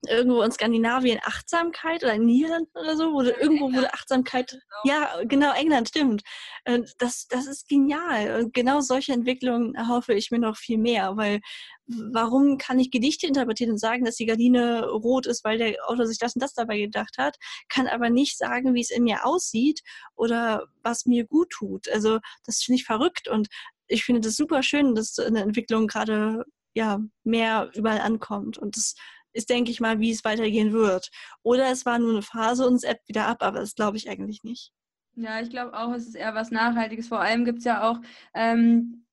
irgendwo 0.08 0.42
in 0.42 0.52
Skandinavien 0.52 1.20
Achtsamkeit 1.24 2.04
oder 2.04 2.14
in 2.14 2.26
Niederlanden 2.26 2.78
oder 2.78 2.98
so, 2.98 3.14
wurde 3.14 3.32
irgendwo 3.32 3.72
wurde 3.74 3.94
Achtsamkeit, 3.94 4.60
ja, 4.84 5.10
genau, 5.24 5.54
England, 5.54 5.90
stimmt. 5.90 6.24
Äh, 6.66 6.82
das, 6.98 7.28
das 7.28 7.48
ist 7.48 7.68
genial. 7.68 8.42
Und 8.42 8.54
genau 8.54 8.82
solche 8.82 9.14
Entwicklungen 9.14 9.76
erhoffe 9.76 10.14
ich 10.14 10.32
mir 10.32 10.40
noch 10.40 10.58
viel 10.58 10.78
mehr, 10.78 11.16
weil 11.16 11.40
warum 11.88 12.58
kann 12.58 12.80
ich 12.80 12.92
Gedichte 12.92 13.28
interpretieren 13.28 13.72
und 13.72 13.78
sagen, 13.78 14.06
dass 14.06 14.16
die 14.16 14.26
Gardine 14.26 14.88
rot 14.90 15.26
ist, 15.26 15.44
weil 15.44 15.58
der 15.58 15.76
Autor 15.88 16.08
sich 16.08 16.18
das 16.18 16.36
und 16.36 16.42
das 16.42 16.54
dabei 16.54 16.80
gedacht 16.80 17.18
hat, 17.18 17.38
kann 17.70 17.88
aber 17.88 18.10
nicht 18.10 18.38
sagen, 18.38 18.74
wie 18.74 18.82
es 18.82 18.92
in 18.92 19.04
mir 19.04 19.26
aussieht 19.26 19.82
oder 20.16 20.68
was 20.82 21.06
mir 21.06 21.26
gut 21.26 21.50
tut. 21.50 21.90
Also 21.90 22.20
das 22.46 22.64
finde 22.64 22.80
ich 22.80 22.86
verrückt 22.86 23.28
und 23.28 23.48
ich 23.88 24.06
finde 24.06 24.22
das 24.22 24.36
super 24.36 24.64
schön, 24.64 24.96
dass 24.96 25.20
eine 25.20 25.42
Entwicklung 25.42 25.88
gerade 25.88 26.46
ja 26.74 27.00
mehr 27.24 27.70
überall 27.76 28.00
ankommt 28.00 28.58
und 28.58 28.78
das 28.78 28.96
ist, 29.34 29.50
denke 29.50 29.72
ich 29.72 29.80
mal, 29.80 30.00
wie 30.00 30.12
es 30.12 30.24
weitergehen 30.24 30.72
wird. 30.72 31.10
Oder 31.42 31.72
es 31.72 31.86
war 31.86 32.00
nur 32.00 32.12
eine 32.12 32.22
Phase 32.22 32.68
und 32.68 32.76
es 32.76 32.84
ebbt 32.84 33.08
wieder 33.08 33.28
ab, 33.28 33.38
aber 33.42 33.60
das 33.60 33.76
glaube 33.76 33.98
ich 33.98 34.10
eigentlich 34.10 34.44
nicht. 34.44 34.72
Ja, 35.16 35.40
ich 35.42 35.50
glaube 35.50 35.78
auch, 35.78 35.94
es 35.94 36.08
ist 36.08 36.16
eher 36.16 36.34
was 36.34 36.52
Nachhaltiges. 36.52 37.08
Vor 37.08 37.20
allem 37.20 37.46
gibt 37.46 37.60
es 37.60 37.66
ja 37.66 37.88
auch 37.88 38.00
ähm, 38.34 39.04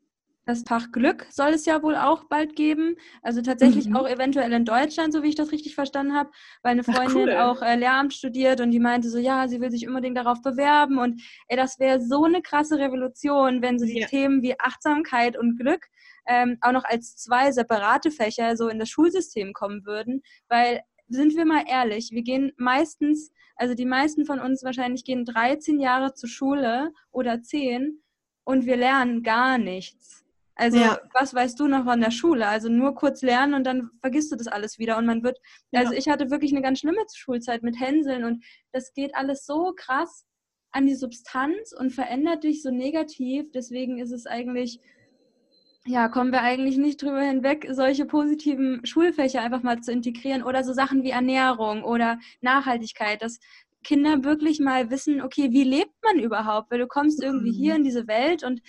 das 0.47 0.63
Fach 0.67 0.91
Glück, 0.91 1.27
soll 1.31 1.51
es 1.51 1.67
ja 1.67 1.83
wohl 1.83 1.97
auch 1.97 2.25
bald 2.25 2.57
geben. 2.57 2.97
Also 3.23 3.43
tatsächlich 3.43 3.89
mhm. 3.89 3.97
auch 3.97 4.09
eventuell 4.09 4.53
in 4.53 4.65
Deutschland, 4.65 5.13
so 5.13 5.23
wie 5.23 5.29
ich 5.29 5.35
das 5.35 5.53
richtig 5.53 5.75
verstanden 5.75 6.15
habe, 6.15 6.31
weil 6.63 6.73
eine 6.73 6.85
Freundin 6.85 7.29
cool. 7.29 7.37
auch 7.37 7.63
äh, 7.63 7.77
Lehramt 7.77 8.15
studiert 8.15 8.61
und 8.61 8.71
die 8.71 8.81
meinte 8.81 9.11
so, 9.11 9.19
ja, 9.19 9.47
sie 9.49 9.61
will 9.61 9.71
sich 9.71 9.87
unbedingt 9.87 10.17
darauf 10.17 10.43
bewerben. 10.43 10.99
Und 10.99 11.23
ey, 11.49 11.57
das 11.57 11.79
wäre 11.79 12.01
so 12.01 12.25
eine 12.25 12.43
krasse 12.43 12.79
Revolution, 12.79 13.63
wenn 13.63 13.79
so 13.79 13.85
die 13.85 14.01
ja. 14.01 14.07
Themen 14.07 14.43
wie 14.43 14.59
Achtsamkeit 14.59 15.37
und 15.37 15.59
Glück 15.59 15.87
ähm, 16.31 16.59
auch 16.61 16.71
noch 16.71 16.85
als 16.85 17.17
zwei 17.17 17.51
separate 17.51 18.13
Fächer 18.13 18.57
so 18.57 18.69
in 18.69 18.79
das 18.79 18.89
Schulsystem 18.89 19.53
kommen 19.53 19.85
würden, 19.85 20.23
weil 20.49 20.81
sind 21.09 21.35
wir 21.35 21.45
mal 21.45 21.65
ehrlich, 21.67 22.13
wir 22.13 22.23
gehen 22.23 22.53
meistens, 22.57 23.33
also 23.57 23.75
die 23.75 23.85
meisten 23.85 24.25
von 24.25 24.39
uns 24.39 24.63
wahrscheinlich 24.63 25.05
gehen 25.05 25.25
13 25.25 25.81
Jahre 25.81 26.15
zur 26.15 26.29
Schule 26.29 26.93
oder 27.11 27.43
10 27.43 28.01
und 28.45 28.65
wir 28.65 28.77
lernen 28.77 29.25
gar 29.25 29.59
nichts. 29.59 30.25
Also 30.55 30.79
ja. 30.79 31.01
was 31.15 31.35
weißt 31.35 31.59
du 31.59 31.67
noch 31.67 31.85
von 31.85 32.01
der 32.01 32.13
Schule? 32.13 32.47
Also 32.47 32.69
nur 32.69 32.95
kurz 32.95 33.23
lernen 33.23 33.55
und 33.55 33.65
dann 33.65 33.91
vergisst 34.01 34.31
du 34.31 34.37
das 34.37 34.47
alles 34.47 34.79
wieder 34.79 34.99
und 34.99 35.07
man 35.07 35.25
wird, 35.25 35.41
also 35.73 35.93
ja. 35.93 35.99
ich 35.99 36.09
hatte 36.09 36.31
wirklich 36.31 36.53
eine 36.53 36.63
ganz 36.63 36.79
schlimme 36.79 37.03
Schulzeit 37.13 37.65
mit 37.65 37.81
Hänseln 37.81 38.23
und 38.23 38.45
das 38.71 38.93
geht 38.93 39.17
alles 39.17 39.47
so 39.47 39.73
krass 39.75 40.27
an 40.71 40.87
die 40.87 40.95
Substanz 40.95 41.73
und 41.73 41.91
verändert 41.91 42.45
dich 42.45 42.63
so 42.63 42.71
negativ. 42.71 43.51
Deswegen 43.51 43.99
ist 43.99 44.13
es 44.13 44.27
eigentlich 44.27 44.81
ja, 45.87 46.09
kommen 46.09 46.31
wir 46.31 46.43
eigentlich 46.43 46.77
nicht 46.77 47.03
drüber 47.03 47.23
hinweg, 47.23 47.67
solche 47.71 48.05
positiven 48.05 48.85
Schulfächer 48.85 49.41
einfach 49.41 49.63
mal 49.63 49.81
zu 49.81 49.93
integrieren 49.93 50.43
oder 50.43 50.63
so 50.63 50.73
Sachen 50.73 51.03
wie 51.03 51.11
Ernährung 51.11 51.83
oder 51.85 52.19
Nachhaltigkeit, 52.43 53.23
dass 53.23 53.41
Kinder 53.83 54.23
wirklich 54.25 54.61
mal 54.61 54.91
wissen, 54.91 55.23
okay, 55.23 55.53
wie 55.53 55.65
lebt 55.65 55.95
man 56.05 56.19
überhaupt? 56.19 56.71
Weil 56.71 56.81
du 56.81 56.87
kommst 56.87 57.23
irgendwie 57.23 57.53
hier 57.53 57.73
mhm. 57.73 57.79
in 57.79 57.85
diese 57.85 58.07
Welt 58.07 58.45
und 58.45 58.61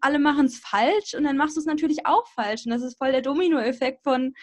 alle 0.00 0.18
machen 0.18 0.46
es 0.46 0.58
falsch 0.58 1.14
und 1.14 1.24
dann 1.24 1.36
machst 1.36 1.56
du 1.56 1.60
es 1.60 1.66
natürlich 1.66 2.06
auch 2.06 2.26
falsch. 2.28 2.64
Und 2.64 2.72
das 2.72 2.82
ist 2.82 2.98
voll 2.98 3.12
der 3.12 3.22
Dominoeffekt 3.22 4.02
von, 4.02 4.34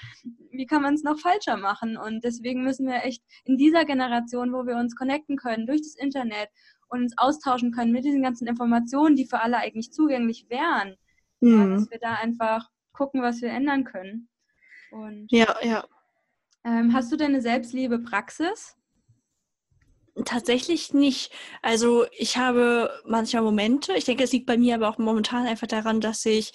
wie 0.51 0.65
kann 0.65 0.81
man 0.81 0.93
es 0.93 1.03
noch 1.03 1.19
falscher 1.19 1.57
machen? 1.57 1.97
Und 1.97 2.23
deswegen 2.23 2.63
müssen 2.63 2.87
wir 2.87 3.03
echt 3.03 3.23
in 3.43 3.57
dieser 3.57 3.85
Generation, 3.85 4.53
wo 4.53 4.65
wir 4.65 4.77
uns 4.77 4.95
connecten 4.95 5.35
können 5.35 5.67
durch 5.67 5.81
das 5.81 5.95
Internet 5.95 6.49
und 6.87 7.01
uns 7.01 7.17
austauschen 7.17 7.71
können 7.71 7.91
mit 7.91 8.05
diesen 8.05 8.23
ganzen 8.23 8.47
Informationen, 8.47 9.15
die 9.15 9.25
für 9.25 9.41
alle 9.41 9.57
eigentlich 9.57 9.91
zugänglich 9.91 10.45
wären, 10.49 10.95
Mhm. 11.41 11.59
Ja, 11.59 11.75
dass 11.75 11.91
wir 11.91 11.99
da 11.99 12.13
einfach 12.15 12.69
gucken, 12.91 13.21
was 13.21 13.41
wir 13.41 13.49
ändern 13.49 13.83
können. 13.83 14.29
Und, 14.91 15.27
ja, 15.31 15.55
ja. 15.63 15.85
Ähm, 16.65 16.93
hast 16.93 17.11
du 17.11 17.15
denn 17.15 17.29
eine 17.29 17.41
Selbstliebe-Praxis? 17.41 18.75
Tatsächlich 20.25 20.93
nicht. 20.93 21.31
Also 21.61 22.05
ich 22.17 22.37
habe 22.37 22.91
manchmal 23.05 23.43
Momente, 23.43 23.93
ich 23.93 24.05
denke, 24.05 24.23
es 24.23 24.33
liegt 24.33 24.47
bei 24.47 24.57
mir 24.57 24.75
aber 24.75 24.89
auch 24.89 24.97
momentan 24.97 25.47
einfach 25.47 25.67
daran, 25.67 26.01
dass 26.01 26.25
ich 26.25 26.51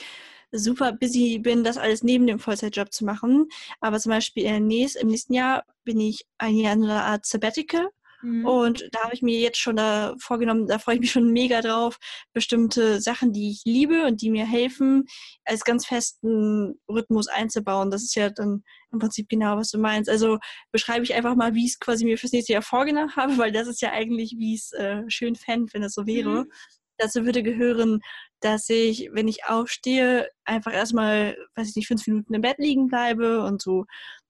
super 0.53 0.93
busy 0.93 1.39
bin, 1.39 1.65
das 1.65 1.79
alles 1.79 2.03
neben 2.03 2.27
dem 2.27 2.39
Vollzeitjob 2.39 2.93
zu 2.93 3.05
machen. 3.05 3.49
Aber 3.81 3.99
zum 3.99 4.11
Beispiel 4.11 4.45
im 4.45 4.67
nächsten 4.67 5.33
Jahr 5.33 5.65
bin 5.85 5.99
ich 5.99 6.27
ein 6.39 6.57
Jahr 6.57 6.75
in 6.75 6.85
einer 6.85 7.05
Art 7.05 7.25
Sabbatical 7.25 7.89
Mhm. 8.25 8.47
Und 8.47 8.89
da 8.93 9.05
habe 9.05 9.15
ich 9.15 9.21
mir 9.21 9.39
jetzt 9.39 9.59
schon 9.59 9.77
da 9.77 10.15
vorgenommen, 10.19 10.67
da 10.67 10.79
freue 10.79 10.95
ich 10.95 11.01
mich 11.03 11.13
schon 11.13 11.31
mega 11.31 11.61
drauf, 11.61 11.99
bestimmte 12.33 13.01
Sachen, 13.03 13.33
die 13.33 13.51
ich 13.51 13.63
liebe 13.67 14.07
und 14.07 14.23
die 14.23 14.31
mir 14.31 14.47
helfen, 14.47 15.05
als 15.45 15.63
ganz 15.65 15.87
festen 15.87 16.81
Rhythmus 16.89 17.29
einzubauen. 17.29 17.91
Das 17.91 18.03
ist 18.03 18.15
ja 18.15 18.31
dann 18.31 18.65
im 18.93 18.99
Prinzip 18.99 19.29
genau, 19.29 19.59
was 19.59 19.71
du 19.71 19.79
meinst. 19.79 20.09
Also 20.09 20.39
beschreibe 20.73 21.05
ich 21.05 21.15
einfach 21.15 21.37
mal, 21.37 21.55
wie 21.55 21.67
ich 21.67 21.73
es 21.73 21.79
quasi 21.79 22.07
mir 22.07 22.17
fürs 22.17 22.33
nächste 22.33 22.55
Jahr 22.55 22.63
vorgenommen 22.63 23.15
habe, 23.17 23.37
weil 23.37 23.53
das 23.53 23.69
ist 23.69 23.83
ja 23.83 23.93
eigentlich, 23.93 24.37
wie 24.39 24.55
ich 24.55 24.63
es 24.63 24.73
äh, 24.73 25.03
schön 25.09 25.37
fände, 25.37 25.73
wenn 25.75 25.83
es 25.83 25.93
so 25.93 26.07
wäre. 26.07 26.45
Mhm. 26.45 26.53
Dazu 26.97 27.27
würde 27.27 27.43
gehören, 27.43 28.01
dass 28.41 28.69
ich, 28.71 29.11
wenn 29.13 29.29
ich 29.29 29.45
aufstehe, 29.47 30.31
einfach 30.45 30.73
erstmal, 30.73 31.37
weiß 31.57 31.69
ich 31.69 31.77
nicht, 31.77 31.89
fünf 31.89 32.07
Minuten 32.07 32.33
im 32.33 32.41
Bett 32.41 32.59
liegen 32.59 32.87
bleibe 32.87 33.43
und 33.43 33.61
so 33.61 33.85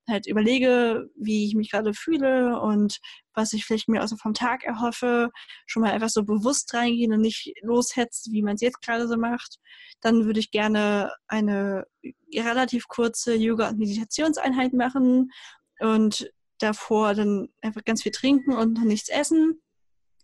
halt 0.08 0.26
überlege, 0.26 1.08
wie 1.16 1.46
ich 1.46 1.54
mich 1.54 1.70
gerade 1.70 1.94
fühle 1.94 2.60
und 2.60 2.98
was 3.34 3.52
ich 3.52 3.64
vielleicht 3.64 3.88
mir 3.88 4.00
also 4.00 4.16
vom 4.16 4.34
Tag 4.34 4.64
erhoffe, 4.64 5.30
schon 5.66 5.82
mal 5.82 5.92
einfach 5.92 6.08
so 6.08 6.24
bewusst 6.24 6.72
reingehen 6.74 7.12
und 7.12 7.20
nicht 7.20 7.52
loshetzt, 7.62 8.30
wie 8.30 8.42
man 8.42 8.54
es 8.54 8.60
jetzt 8.60 8.82
gerade 8.82 9.08
so 9.08 9.16
macht. 9.16 9.58
Dann 10.00 10.24
würde 10.24 10.40
ich 10.40 10.50
gerne 10.50 11.12
eine 11.26 11.86
relativ 12.34 12.88
kurze 12.88 13.34
Yoga- 13.34 13.70
und 13.70 13.78
Meditationseinheit 13.78 14.72
machen 14.72 15.30
und 15.80 16.30
davor 16.58 17.14
dann 17.14 17.48
einfach 17.62 17.84
ganz 17.84 18.02
viel 18.02 18.12
trinken 18.12 18.52
und 18.52 18.84
nichts 18.84 19.08
essen. 19.08 19.60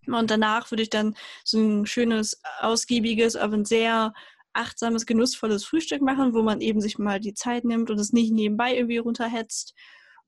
Und 0.07 0.31
danach 0.31 0.71
würde 0.71 0.83
ich 0.83 0.91
dann 0.91 1.15
so 1.45 1.59
ein 1.59 1.87
schönes, 1.87 2.41
ausgiebiges, 2.61 3.37
aber 3.37 3.57
ein 3.57 3.65
sehr 3.65 4.15
achtsames, 4.53 5.07
genussvolles 5.07 5.65
Frühstück 5.65 6.03
machen, 6.03 6.35
wo 6.35 6.43
man 6.43 6.61
eben 6.61 6.81
sich 6.81 6.99
mal 6.99 7.21
die 7.21 7.35
Zeit 7.35 7.65
nimmt 7.65 7.91
und 7.91 7.99
es 7.99 8.13
nicht 8.13 8.33
nebenbei 8.33 8.77
irgendwie 8.77 8.99
runterhetzt. 8.99 9.75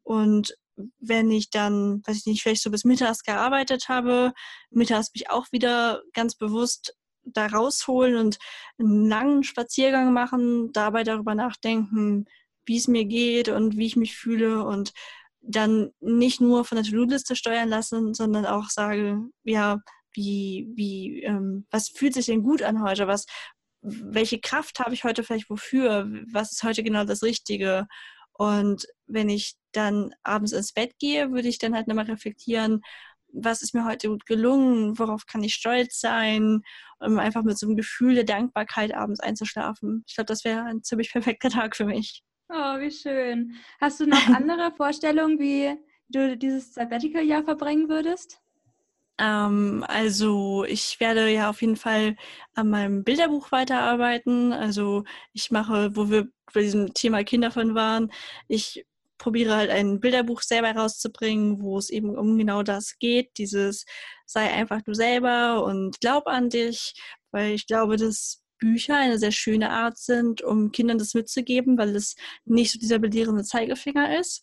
Und 0.03 0.57
wenn 0.99 1.31
ich 1.31 1.51
dann, 1.51 2.03
weiß 2.07 2.19
ich 2.19 2.27
nicht, 2.27 2.43
vielleicht 2.43 2.63
so 2.63 2.71
bis 2.71 2.85
mittags 2.85 3.23
gearbeitet 3.23 3.89
habe, 3.89 4.33
mittags 4.71 5.11
mich 5.15 5.31
auch 5.31 5.47
wieder 5.53 6.03
ganz 6.13 6.35
bewusst 6.35 6.97
da 7.25 7.47
rausholen 7.47 8.17
und 8.17 8.39
einen 8.79 9.09
langen 9.09 9.45
Spaziergang 9.45 10.13
machen, 10.13 10.73
dabei 10.73 11.05
darüber 11.05 11.35
nachdenken, 11.35 12.27
wie 12.65 12.79
es 12.79 12.89
mir 12.89 13.05
geht 13.05 13.49
und 13.49 13.77
wie 13.77 13.87
ich 13.87 13.97
mich 13.97 14.17
fühle 14.17 14.65
und 14.65 14.93
dann 15.41 15.91
nicht 16.01 16.41
nur 16.41 16.65
von 16.65 16.77
der 16.77 16.85
To-Do-Liste 16.85 17.37
steuern 17.37 17.69
lassen, 17.69 18.15
sondern 18.15 18.47
auch 18.47 18.71
sage, 18.71 19.21
ja, 19.45 19.81
wie, 20.15 20.71
wie, 20.75 21.23
ähm, 21.23 21.67
was 21.71 21.89
fühlt 21.89 22.15
sich 22.15 22.27
denn 22.27 22.43
gut 22.43 22.63
an 22.63 22.83
heute? 22.83 23.07
Was, 23.07 23.27
welche 23.83 24.41
Kraft 24.41 24.79
habe 24.79 24.95
ich 24.95 25.05
heute 25.05 25.25
vielleicht 25.25 25.51
wofür? 25.51 26.09
Was 26.33 26.53
ist 26.53 26.63
heute 26.63 26.83
genau 26.83 27.05
das 27.05 27.23
Richtige? 27.23 27.87
Und 28.33 28.87
wenn 29.07 29.29
ich 29.29 29.55
dann 29.73 30.15
abends 30.23 30.53
ins 30.53 30.73
Bett 30.73 30.99
gehe, 30.99 31.33
würde 31.33 31.49
ich 31.49 31.59
dann 31.59 31.75
halt 31.75 31.89
nochmal 31.89 32.07
reflektieren, 32.07 32.83
was 33.33 33.63
ist 33.63 33.75
mir 33.75 33.85
heute 33.85 34.09
gut 34.09 34.27
gelungen, 34.27 34.99
worauf 34.99 35.27
kann 35.27 35.43
ich 35.43 35.55
stolz 35.55 36.01
sein, 36.01 36.63
um 37.01 37.19
einfach 37.19 37.43
mit 37.43 37.59
so 37.59 37.67
einem 37.67 37.77
Gefühl 37.77 38.15
der 38.15 38.25
Dankbarkeit 38.25 38.95
abends 38.95 39.21
einzuschlafen. 39.21 40.05
Ich 40.07 40.15
glaube, 40.15 40.27
das 40.27 40.45
wäre 40.45 40.63
ein 40.65 40.83
ziemlich 40.83 41.11
perfekter 41.13 41.51
Tag 41.51 41.77
für 41.77 41.87
mich. 41.87 42.23
Oh, 42.49 42.79
wie 42.79 42.91
schön. 42.91 43.57
Hast 43.81 44.01
du 44.01 44.07
noch 44.07 44.27
andere 44.29 44.73
Vorstellungen, 44.73 45.39
wie 45.39 45.75
du 46.09 46.37
dieses 46.37 46.75
Sabbatical-Jahr 46.75 47.45
verbringen 47.45 47.89
würdest? 47.89 48.39
Ähm, 49.23 49.85
also 49.87 50.65
ich 50.65 50.99
werde 50.99 51.29
ja 51.31 51.49
auf 51.51 51.61
jeden 51.61 51.77
Fall 51.77 52.17
an 52.55 52.71
meinem 52.71 53.05
Bilderbuch 53.05 53.53
weiterarbeiten. 53.53 54.53
Also 54.53 55.05
ich 55.33 55.51
mache, 55.53 55.95
wo 55.97 56.11
wir 56.11 56.29
bei 56.53 56.63
diesem 56.63 56.93
Thema 56.93 57.23
Kinder 57.25 57.51
von 57.53 57.75
waren, 57.77 58.11
ich 58.49 58.85
probiere 59.19 59.55
halt 59.55 59.71
ein 59.71 60.01
Bilderbuch 60.01 60.43
selber 60.43 60.73
rauszubringen, 60.73 61.63
wo 61.63 61.79
es 61.79 61.91
eben 61.91 62.19
um 62.19 62.37
genau 62.37 62.65
das 62.65 62.99
geht, 62.99 63.39
dieses 63.39 63.85
sei 64.27 64.51
einfach 64.53 64.83
du 64.83 64.95
selber 64.95 65.65
und 65.65 66.01
glaub 66.01 66.27
an 66.27 66.49
dich, 66.51 66.95
weil 67.31 67.53
ich 67.53 67.67
glaube, 67.69 67.97
dass 67.97 68.43
Bücher 68.59 68.97
eine 68.97 69.19
sehr 69.19 69.33
schöne 69.33 69.71
Art 69.71 69.99
sind, 69.99 70.43
um 70.43 70.73
Kindern 70.73 70.99
das 70.99 71.15
mitzugeben, 71.15 71.79
weil 71.79 71.95
es 71.95 72.17
nicht 72.45 72.73
so 72.73 72.79
dieser 72.79 72.99
belehrende 72.99 73.45
Zeigefinger 73.45 74.19
ist. 74.19 74.43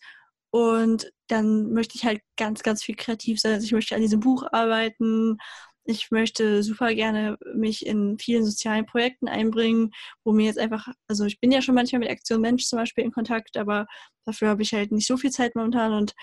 Und 0.50 1.12
dann 1.28 1.72
möchte 1.72 1.96
ich 1.96 2.04
halt 2.04 2.20
ganz, 2.36 2.62
ganz 2.62 2.82
viel 2.82 2.96
kreativ 2.96 3.40
sein. 3.40 3.54
Also 3.54 3.64
ich 3.64 3.72
möchte 3.72 3.94
an 3.94 4.00
diesem 4.00 4.20
Buch 4.20 4.44
arbeiten. 4.50 5.38
Ich 5.84 6.10
möchte 6.10 6.62
super 6.62 6.94
gerne 6.94 7.38
mich 7.54 7.86
in 7.86 8.18
vielen 8.18 8.44
sozialen 8.44 8.86
Projekten 8.86 9.28
einbringen, 9.28 9.92
wo 10.24 10.32
mir 10.32 10.46
jetzt 10.46 10.58
einfach, 10.58 10.88
also 11.08 11.24
ich 11.24 11.40
bin 11.40 11.52
ja 11.52 11.62
schon 11.62 11.74
manchmal 11.74 12.00
mit 12.00 12.10
Aktion 12.10 12.40
Mensch 12.40 12.64
zum 12.66 12.78
Beispiel 12.78 13.04
in 13.04 13.12
Kontakt, 13.12 13.56
aber 13.56 13.86
dafür 14.24 14.48
habe 14.48 14.62
ich 14.62 14.72
halt 14.72 14.92
nicht 14.92 15.06
so 15.06 15.16
viel 15.16 15.30
Zeit 15.30 15.54
momentan 15.54 15.92
und 15.92 16.14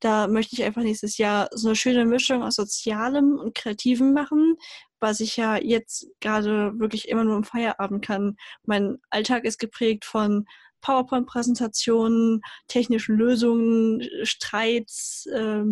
da 0.00 0.28
möchte 0.28 0.54
ich 0.54 0.62
einfach 0.62 0.82
nächstes 0.82 1.16
Jahr 1.16 1.48
so 1.52 1.68
eine 1.68 1.76
schöne 1.76 2.04
Mischung 2.04 2.42
aus 2.42 2.56
Sozialem 2.56 3.38
und 3.38 3.54
Kreativem 3.54 4.12
machen, 4.12 4.56
was 5.00 5.20
ich 5.20 5.36
ja 5.36 5.56
jetzt 5.56 6.08
gerade 6.20 6.78
wirklich 6.78 7.08
immer 7.08 7.24
nur 7.24 7.36
im 7.36 7.44
Feierabend 7.44 8.04
kann. 8.04 8.36
Mein 8.64 8.98
Alltag 9.10 9.44
ist 9.44 9.58
geprägt 9.58 10.04
von 10.04 10.46
PowerPoint-Präsentationen, 10.86 12.42
technischen 12.68 13.16
Lösungen, 13.16 14.06
Streits, 14.22 15.26
äh, 15.26 15.64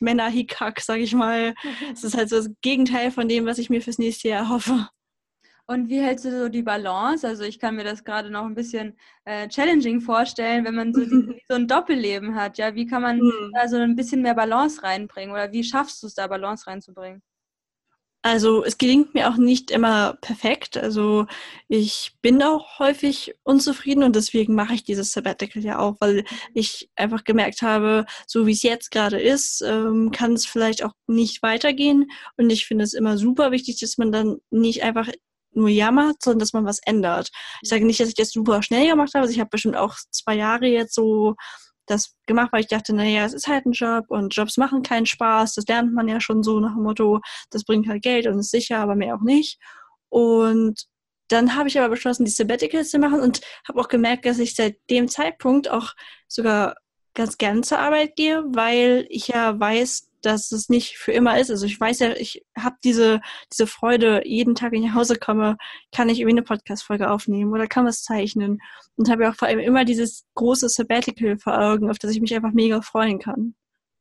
Männer-Hickhack, 0.00 0.80
sag 0.80 0.98
ich 0.98 1.14
mal. 1.14 1.54
Es 1.92 2.02
ist 2.02 2.16
halt 2.16 2.30
so 2.30 2.36
das 2.36 2.50
Gegenteil 2.62 3.10
von 3.10 3.28
dem, 3.28 3.46
was 3.46 3.58
ich 3.58 3.70
mir 3.70 3.82
fürs 3.82 3.98
nächste 3.98 4.28
Jahr 4.28 4.48
hoffe. 4.48 4.88
Und 5.66 5.88
wie 5.88 6.00
hältst 6.00 6.26
du 6.26 6.30
so 6.30 6.48
die 6.48 6.62
Balance? 6.62 7.26
Also 7.26 7.44
ich 7.44 7.58
kann 7.58 7.76
mir 7.76 7.84
das 7.84 8.04
gerade 8.04 8.30
noch 8.30 8.44
ein 8.44 8.54
bisschen 8.54 8.98
äh, 9.24 9.48
challenging 9.48 10.02
vorstellen, 10.02 10.64
wenn 10.64 10.74
man 10.74 10.92
so, 10.92 11.00
die, 11.00 11.42
so, 11.48 11.54
ein 11.54 11.68
Doppelleben 11.68 12.34
hat. 12.34 12.58
Ja, 12.58 12.74
wie 12.74 12.86
kann 12.86 13.00
man 13.00 13.18
mhm. 13.18 13.52
da 13.54 13.66
so 13.68 13.76
ein 13.76 13.96
bisschen 13.96 14.20
mehr 14.20 14.34
Balance 14.34 14.82
reinbringen? 14.82 15.32
Oder 15.32 15.52
wie 15.52 15.64
schaffst 15.64 16.02
du 16.02 16.06
es 16.06 16.14
da 16.14 16.26
Balance 16.26 16.66
reinzubringen? 16.66 17.22
Also 18.26 18.64
es 18.64 18.78
gelingt 18.78 19.12
mir 19.12 19.28
auch 19.28 19.36
nicht 19.36 19.70
immer 19.70 20.14
perfekt. 20.22 20.78
Also 20.78 21.26
ich 21.68 22.16
bin 22.22 22.42
auch 22.42 22.78
häufig 22.78 23.34
unzufrieden 23.42 24.02
und 24.02 24.16
deswegen 24.16 24.54
mache 24.54 24.72
ich 24.72 24.82
dieses 24.82 25.12
Sabbatical 25.12 25.62
ja 25.62 25.78
auch, 25.78 25.96
weil 26.00 26.24
ich 26.54 26.88
einfach 26.96 27.24
gemerkt 27.24 27.60
habe, 27.60 28.06
so 28.26 28.46
wie 28.46 28.52
es 28.52 28.62
jetzt 28.62 28.90
gerade 28.90 29.20
ist, 29.20 29.60
ähm, 29.60 30.10
kann 30.10 30.32
es 30.32 30.46
vielleicht 30.46 30.82
auch 30.82 30.92
nicht 31.06 31.42
weitergehen. 31.42 32.10
Und 32.38 32.48
ich 32.48 32.64
finde 32.64 32.84
es 32.84 32.94
immer 32.94 33.18
super 33.18 33.50
wichtig, 33.50 33.78
dass 33.80 33.98
man 33.98 34.10
dann 34.10 34.38
nicht 34.50 34.82
einfach 34.82 35.10
nur 35.52 35.68
jammert, 35.68 36.22
sondern 36.22 36.38
dass 36.38 36.54
man 36.54 36.64
was 36.64 36.80
ändert. 36.86 37.28
Ich 37.60 37.68
sage 37.68 37.84
nicht, 37.84 38.00
dass 38.00 38.08
ich 38.08 38.14
das 38.14 38.30
super 38.30 38.62
schnell 38.62 38.88
gemacht 38.88 39.12
habe. 39.12 39.24
Also 39.24 39.34
ich 39.34 39.40
habe 39.40 39.50
bestimmt 39.50 39.76
auch 39.76 39.96
zwei 40.10 40.34
Jahre 40.36 40.66
jetzt 40.66 40.94
so 40.94 41.34
das 41.86 42.16
gemacht, 42.26 42.52
weil 42.52 42.60
ich 42.60 42.68
dachte, 42.68 42.94
naja, 42.94 43.24
es 43.24 43.34
ist 43.34 43.46
halt 43.46 43.66
ein 43.66 43.72
Job 43.72 44.06
und 44.08 44.34
Jobs 44.34 44.56
machen 44.56 44.82
keinen 44.82 45.06
Spaß. 45.06 45.54
Das 45.54 45.66
lernt 45.66 45.92
man 45.92 46.08
ja 46.08 46.20
schon 46.20 46.42
so 46.42 46.60
nach 46.60 46.74
dem 46.74 46.82
Motto, 46.82 47.20
das 47.50 47.64
bringt 47.64 47.88
halt 47.88 48.02
Geld 48.02 48.26
und 48.26 48.38
ist 48.38 48.50
sicher, 48.50 48.78
aber 48.78 48.94
mehr 48.94 49.14
auch 49.16 49.22
nicht. 49.22 49.58
Und 50.08 50.86
dann 51.28 51.56
habe 51.56 51.68
ich 51.68 51.78
aber 51.78 51.88
beschlossen, 51.88 52.24
die 52.24 52.30
Sabbaticals 52.30 52.90
zu 52.90 52.98
machen 52.98 53.20
und 53.20 53.40
habe 53.66 53.80
auch 53.80 53.88
gemerkt, 53.88 54.26
dass 54.26 54.38
ich 54.38 54.54
seit 54.54 54.76
dem 54.90 55.08
Zeitpunkt 55.08 55.70
auch 55.70 55.92
sogar 56.28 56.76
ganz 57.14 57.38
gern 57.38 57.62
zur 57.62 57.78
Arbeit 57.78 58.16
gehe, 58.16 58.44
weil 58.48 59.06
ich 59.08 59.28
ja 59.28 59.58
weiß, 59.58 60.08
dass 60.24 60.52
es 60.52 60.68
nicht 60.68 60.98
für 60.98 61.12
immer 61.12 61.38
ist. 61.38 61.50
Also 61.50 61.66
ich 61.66 61.78
weiß 61.78 61.98
ja, 62.00 62.12
ich 62.12 62.44
habe 62.58 62.76
diese, 62.84 63.20
diese 63.52 63.66
Freude, 63.66 64.22
jeden 64.26 64.54
Tag, 64.54 64.72
wenn 64.72 64.82
ich 64.82 64.88
nach 64.88 64.96
Hause 64.96 65.16
komme, 65.16 65.56
kann 65.92 66.08
ich 66.08 66.20
irgendwie 66.20 66.38
eine 66.38 66.42
Podcast-Folge 66.42 67.10
aufnehmen 67.10 67.52
oder 67.52 67.66
kann 67.66 67.86
was 67.86 68.02
zeichnen. 68.02 68.60
Und 68.96 69.10
habe 69.10 69.24
ja 69.24 69.30
auch 69.30 69.36
vor 69.36 69.48
allem 69.48 69.58
immer 69.58 69.84
dieses 69.84 70.24
große 70.34 70.68
Sabbatical 70.68 71.38
vor 71.38 71.58
Augen, 71.58 71.90
auf 71.90 71.98
das 71.98 72.12
ich 72.12 72.20
mich 72.20 72.34
einfach 72.34 72.52
mega 72.52 72.80
freuen 72.80 73.18
kann. 73.18 73.54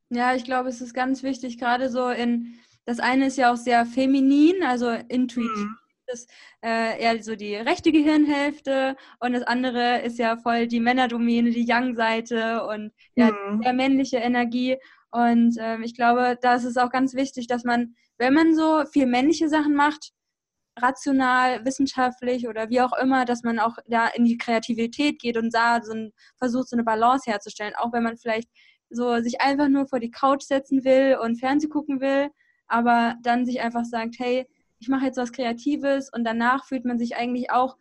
Ja, 0.09 0.35
ich 0.35 0.43
glaube, 0.43 0.69
es 0.69 0.81
ist 0.81 0.93
ganz 0.93 1.23
wichtig, 1.23 1.57
gerade 1.57 1.89
so 1.89 2.09
in, 2.09 2.59
das 2.85 2.99
eine 2.99 3.27
ist 3.27 3.37
ja 3.37 3.51
auch 3.51 3.57
sehr 3.57 3.85
feminin, 3.85 4.63
also 4.63 4.89
intuitiv. 4.89 5.49
Mhm. 5.49 5.77
Das 6.05 6.27
äh, 6.61 7.01
eher 7.01 7.23
so 7.23 7.35
die 7.35 7.55
rechte 7.55 7.91
Gehirnhälfte 7.91 8.97
und 9.19 9.33
das 9.33 9.43
andere 9.43 10.01
ist 10.01 10.19
ja 10.19 10.35
voll 10.35 10.67
die 10.67 10.81
Männerdomäne, 10.81 11.51
die 11.51 11.65
Young-Seite 11.67 12.65
und 12.67 12.91
ja, 13.15 13.31
mhm. 13.31 13.61
der 13.61 13.73
männliche 13.73 14.17
Energie. 14.17 14.77
Und 15.13 15.57
ähm, 15.59 15.83
ich 15.83 15.93
glaube, 15.93 16.39
da 16.41 16.55
ist 16.55 16.63
es 16.63 16.75
auch 16.75 16.89
ganz 16.89 17.13
wichtig, 17.13 17.45
dass 17.45 17.63
man, 17.63 17.93
wenn 18.17 18.33
man 18.33 18.55
so 18.55 18.83
viel 18.91 19.05
männliche 19.05 19.47
Sachen 19.47 19.75
macht, 19.75 20.11
rational, 20.75 21.63
wissenschaftlich 21.65 22.47
oder 22.47 22.69
wie 22.71 22.81
auch 22.81 22.93
immer, 22.99 23.23
dass 23.23 23.43
man 23.43 23.59
auch 23.59 23.77
da 23.85 24.07
in 24.07 24.25
die 24.25 24.39
Kreativität 24.39 25.19
geht 25.19 25.37
und 25.37 25.53
da 25.53 25.83
so 25.83 25.93
ein, 25.93 26.13
versucht, 26.37 26.67
so 26.69 26.75
eine 26.75 26.83
Balance 26.83 27.29
herzustellen. 27.29 27.75
Auch 27.77 27.93
wenn 27.93 28.01
man 28.01 28.17
vielleicht 28.17 28.49
so 28.89 29.19
sich 29.19 29.39
einfach 29.39 29.69
nur 29.69 29.87
vor 29.87 29.99
die 29.99 30.09
Couch 30.09 30.41
setzen 30.41 30.83
will 30.83 31.19
und 31.21 31.39
Fernsehen 31.39 31.69
gucken 31.69 32.01
will, 32.01 32.29
aber 32.65 33.15
dann 33.21 33.45
sich 33.45 33.61
einfach 33.61 33.85
sagt, 33.85 34.15
hey, 34.17 34.47
ich 34.79 34.87
mache 34.87 35.05
jetzt 35.05 35.17
was 35.17 35.31
Kreatives 35.31 36.09
und 36.11 36.23
danach 36.23 36.65
fühlt 36.65 36.85
man 36.85 36.97
sich 36.97 37.15
eigentlich 37.15 37.51
auch 37.51 37.77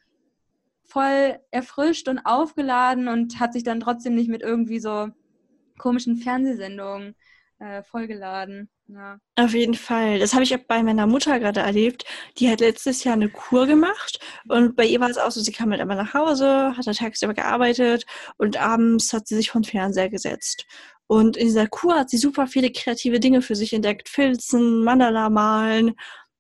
voll 0.85 1.39
erfrischt 1.51 2.09
und 2.09 2.18
aufgeladen 2.26 3.09
und 3.09 3.41
hat 3.41 3.55
sich 3.55 3.62
dann 3.62 3.80
trotzdem 3.80 4.14
nicht 4.14 4.28
mit 4.28 4.43
irgendwie 4.43 4.80
so 4.80 5.09
komischen 5.79 6.16
Fernsehsendungen 6.16 7.14
äh, 7.59 7.83
vollgeladen. 7.85 8.68
Ja. 8.89 9.18
Auf 9.37 9.55
jeden 9.55 9.75
Fall. 9.75 10.18
Das 10.18 10.35
habe 10.35 10.43
ich 10.43 10.55
auch 10.55 10.64
bei 10.66 10.83
meiner 10.83 11.07
Mutter 11.07 11.39
gerade 11.39 11.61
erlebt. 11.61 12.05
Die 12.39 12.51
hat 12.51 12.61
letztes 12.61 13.05
Jahr 13.05 13.14
eine 13.14 13.31
Kur 13.31 13.66
gemacht 13.66 14.18
und 14.49 14.77
bei 14.77 14.85
ihr 14.85 15.01
war 15.01 15.09
es 15.09 15.16
auch 15.16 15.31
so, 15.31 15.41
sie 15.41 15.53
kam 15.53 15.70
halt 15.70 15.81
immer 15.81 15.95
nach 15.95 16.12
Hause, 16.12 16.77
hat 16.77 16.87
da 16.87 16.93
tagsüber 16.93 17.35
gearbeitet 17.35 18.05
und 18.37 18.61
abends 18.61 19.12
hat 19.12 19.29
sie 19.29 19.37
sich 19.37 19.51
vor 19.51 19.61
den 19.61 19.70
Fernseher 19.70 20.11
gesetzt. 20.11 20.66
Und 21.07 21.37
in 21.37 21.47
dieser 21.47 21.66
Kur 21.68 21.95
hat 21.95 22.11
sie 22.11 22.16
super 22.16 22.47
viele 22.47 22.70
kreative 22.73 23.20
Dinge 23.20 23.43
für 23.43 23.55
sich 23.55 23.73
entdeckt. 23.73 24.09
Filzen, 24.09 24.83
Mandala 24.83 25.31
malen. 25.31 25.95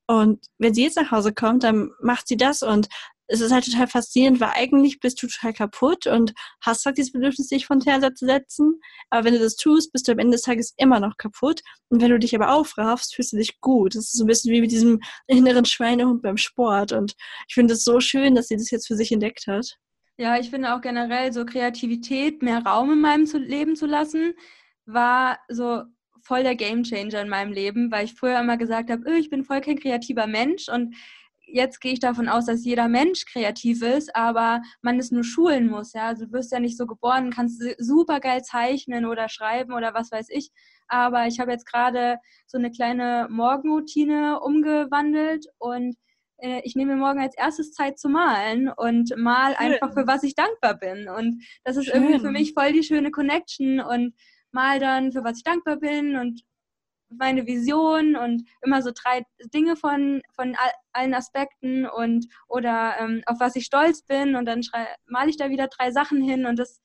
Und 0.06 0.46
wenn 0.58 0.74
sie 0.74 0.84
jetzt 0.84 0.96
nach 0.96 1.10
Hause 1.10 1.32
kommt, 1.32 1.62
dann 1.62 1.90
macht 2.00 2.26
sie 2.26 2.36
das 2.36 2.62
und 2.62 2.88
es 3.28 3.40
ist 3.40 3.52
halt 3.52 3.64
total 3.64 3.86
faszinierend, 3.86 4.40
weil 4.40 4.50
eigentlich 4.54 5.00
bist 5.00 5.22
du 5.22 5.26
total 5.26 5.52
kaputt 5.52 6.06
und 6.06 6.34
hast 6.60 6.84
halt 6.84 6.98
dieses 6.98 7.12
Bedürfnis, 7.12 7.48
dich 7.48 7.66
von 7.66 7.80
Fernseher 7.80 8.14
zu 8.14 8.26
setzen. 8.26 8.80
Aber 9.10 9.24
wenn 9.24 9.34
du 9.34 9.40
das 9.40 9.56
tust, 9.56 9.92
bist 9.92 10.06
du 10.06 10.12
am 10.12 10.18
Ende 10.18 10.32
des 10.32 10.42
Tages 10.42 10.74
immer 10.76 11.00
noch 11.00 11.16
kaputt. 11.16 11.62
Und 11.88 12.02
wenn 12.02 12.10
du 12.10 12.18
dich 12.18 12.34
aber 12.34 12.52
aufraffst, 12.52 13.14
fühlst 13.14 13.32
du 13.32 13.36
dich 13.36 13.60
gut. 13.60 13.94
Das 13.94 14.04
ist 14.04 14.12
so 14.12 14.24
ein 14.24 14.26
bisschen 14.26 14.52
wie 14.52 14.60
mit 14.60 14.70
diesem 14.70 15.00
inneren 15.26 15.64
Schweinehund 15.64 16.22
beim 16.22 16.36
Sport. 16.36 16.92
Und 16.92 17.14
ich 17.48 17.54
finde 17.54 17.74
es 17.74 17.84
so 17.84 18.00
schön, 18.00 18.34
dass 18.34 18.48
sie 18.48 18.56
das 18.56 18.70
jetzt 18.70 18.86
für 18.86 18.96
sich 18.96 19.12
entdeckt 19.12 19.46
hat. 19.46 19.78
Ja, 20.18 20.38
ich 20.38 20.50
finde 20.50 20.74
auch 20.74 20.80
generell 20.80 21.32
so 21.32 21.46
Kreativität 21.46 22.42
mehr 22.42 22.64
Raum 22.64 22.92
in 22.92 23.00
meinem 23.00 23.24
Leben 23.24 23.76
zu 23.76 23.86
lassen, 23.86 24.34
war 24.84 25.38
so 25.48 25.84
voll 26.22 26.42
der 26.42 26.54
Gamechanger 26.54 27.20
in 27.20 27.28
meinem 27.28 27.52
Leben, 27.52 27.90
weil 27.90 28.04
ich 28.04 28.14
früher 28.14 28.38
immer 28.38 28.56
gesagt 28.56 28.90
habe, 28.90 29.08
öh, 29.08 29.18
ich 29.18 29.30
bin 29.30 29.44
voll 29.44 29.60
kein 29.60 29.78
kreativer 29.78 30.26
Mensch 30.26 30.68
und 30.68 30.94
jetzt 31.52 31.80
gehe 31.80 31.92
ich 31.92 32.00
davon 32.00 32.28
aus, 32.28 32.46
dass 32.46 32.64
jeder 32.64 32.88
Mensch 32.88 33.26
kreativ 33.26 33.82
ist, 33.82 34.14
aber 34.16 34.62
man 34.80 34.98
es 34.98 35.10
nur 35.10 35.24
schulen 35.24 35.68
muss. 35.68 35.92
Ja? 35.92 36.08
Also 36.08 36.26
du 36.26 36.32
wirst 36.32 36.52
ja 36.52 36.60
nicht 36.60 36.76
so 36.76 36.86
geboren, 36.86 37.30
kannst 37.30 37.62
super 37.78 38.20
geil 38.20 38.42
zeichnen 38.42 39.04
oder 39.04 39.28
schreiben 39.28 39.72
oder 39.72 39.94
was 39.94 40.10
weiß 40.10 40.28
ich. 40.30 40.50
Aber 40.88 41.26
ich 41.26 41.40
habe 41.40 41.52
jetzt 41.52 41.66
gerade 41.66 42.18
so 42.46 42.58
eine 42.58 42.70
kleine 42.70 43.28
Morgenroutine 43.30 44.40
umgewandelt 44.40 45.46
und 45.58 45.96
äh, 46.38 46.60
ich 46.64 46.74
nehme 46.74 46.94
mir 46.94 47.00
morgen 47.00 47.20
als 47.20 47.36
erstes 47.36 47.72
Zeit 47.72 47.98
zu 47.98 48.08
malen 48.08 48.68
und 48.68 49.16
mal 49.16 49.54
Schön. 49.54 49.72
einfach 49.72 49.92
für 49.92 50.06
was 50.06 50.22
ich 50.22 50.34
dankbar 50.34 50.74
bin. 50.74 51.08
Und 51.08 51.42
das 51.64 51.76
ist 51.76 51.86
Schön. 51.86 52.02
irgendwie 52.02 52.20
für 52.20 52.30
mich 52.30 52.52
voll 52.52 52.72
die 52.72 52.82
schöne 52.82 53.10
Connection 53.10 53.80
und 53.80 54.14
mal 54.50 54.80
dann 54.80 55.12
für 55.12 55.24
was 55.24 55.38
ich 55.38 55.44
dankbar 55.44 55.76
bin 55.76 56.16
und 56.16 56.42
meine 57.18 57.46
Vision 57.46 58.16
und 58.16 58.48
immer 58.62 58.82
so 58.82 58.90
drei 58.94 59.24
Dinge 59.52 59.76
von, 59.76 60.22
von 60.34 60.56
allen 60.92 61.14
Aspekten 61.14 61.86
und 61.86 62.26
oder 62.48 62.94
ähm, 62.98 63.22
auf 63.26 63.40
was 63.40 63.56
ich 63.56 63.64
stolz 63.64 64.02
bin 64.02 64.36
und 64.36 64.46
dann 64.46 64.62
male 65.06 65.30
ich 65.30 65.36
da 65.36 65.50
wieder 65.50 65.68
drei 65.68 65.90
Sachen 65.90 66.22
hin 66.22 66.46
und 66.46 66.58
das 66.58 66.82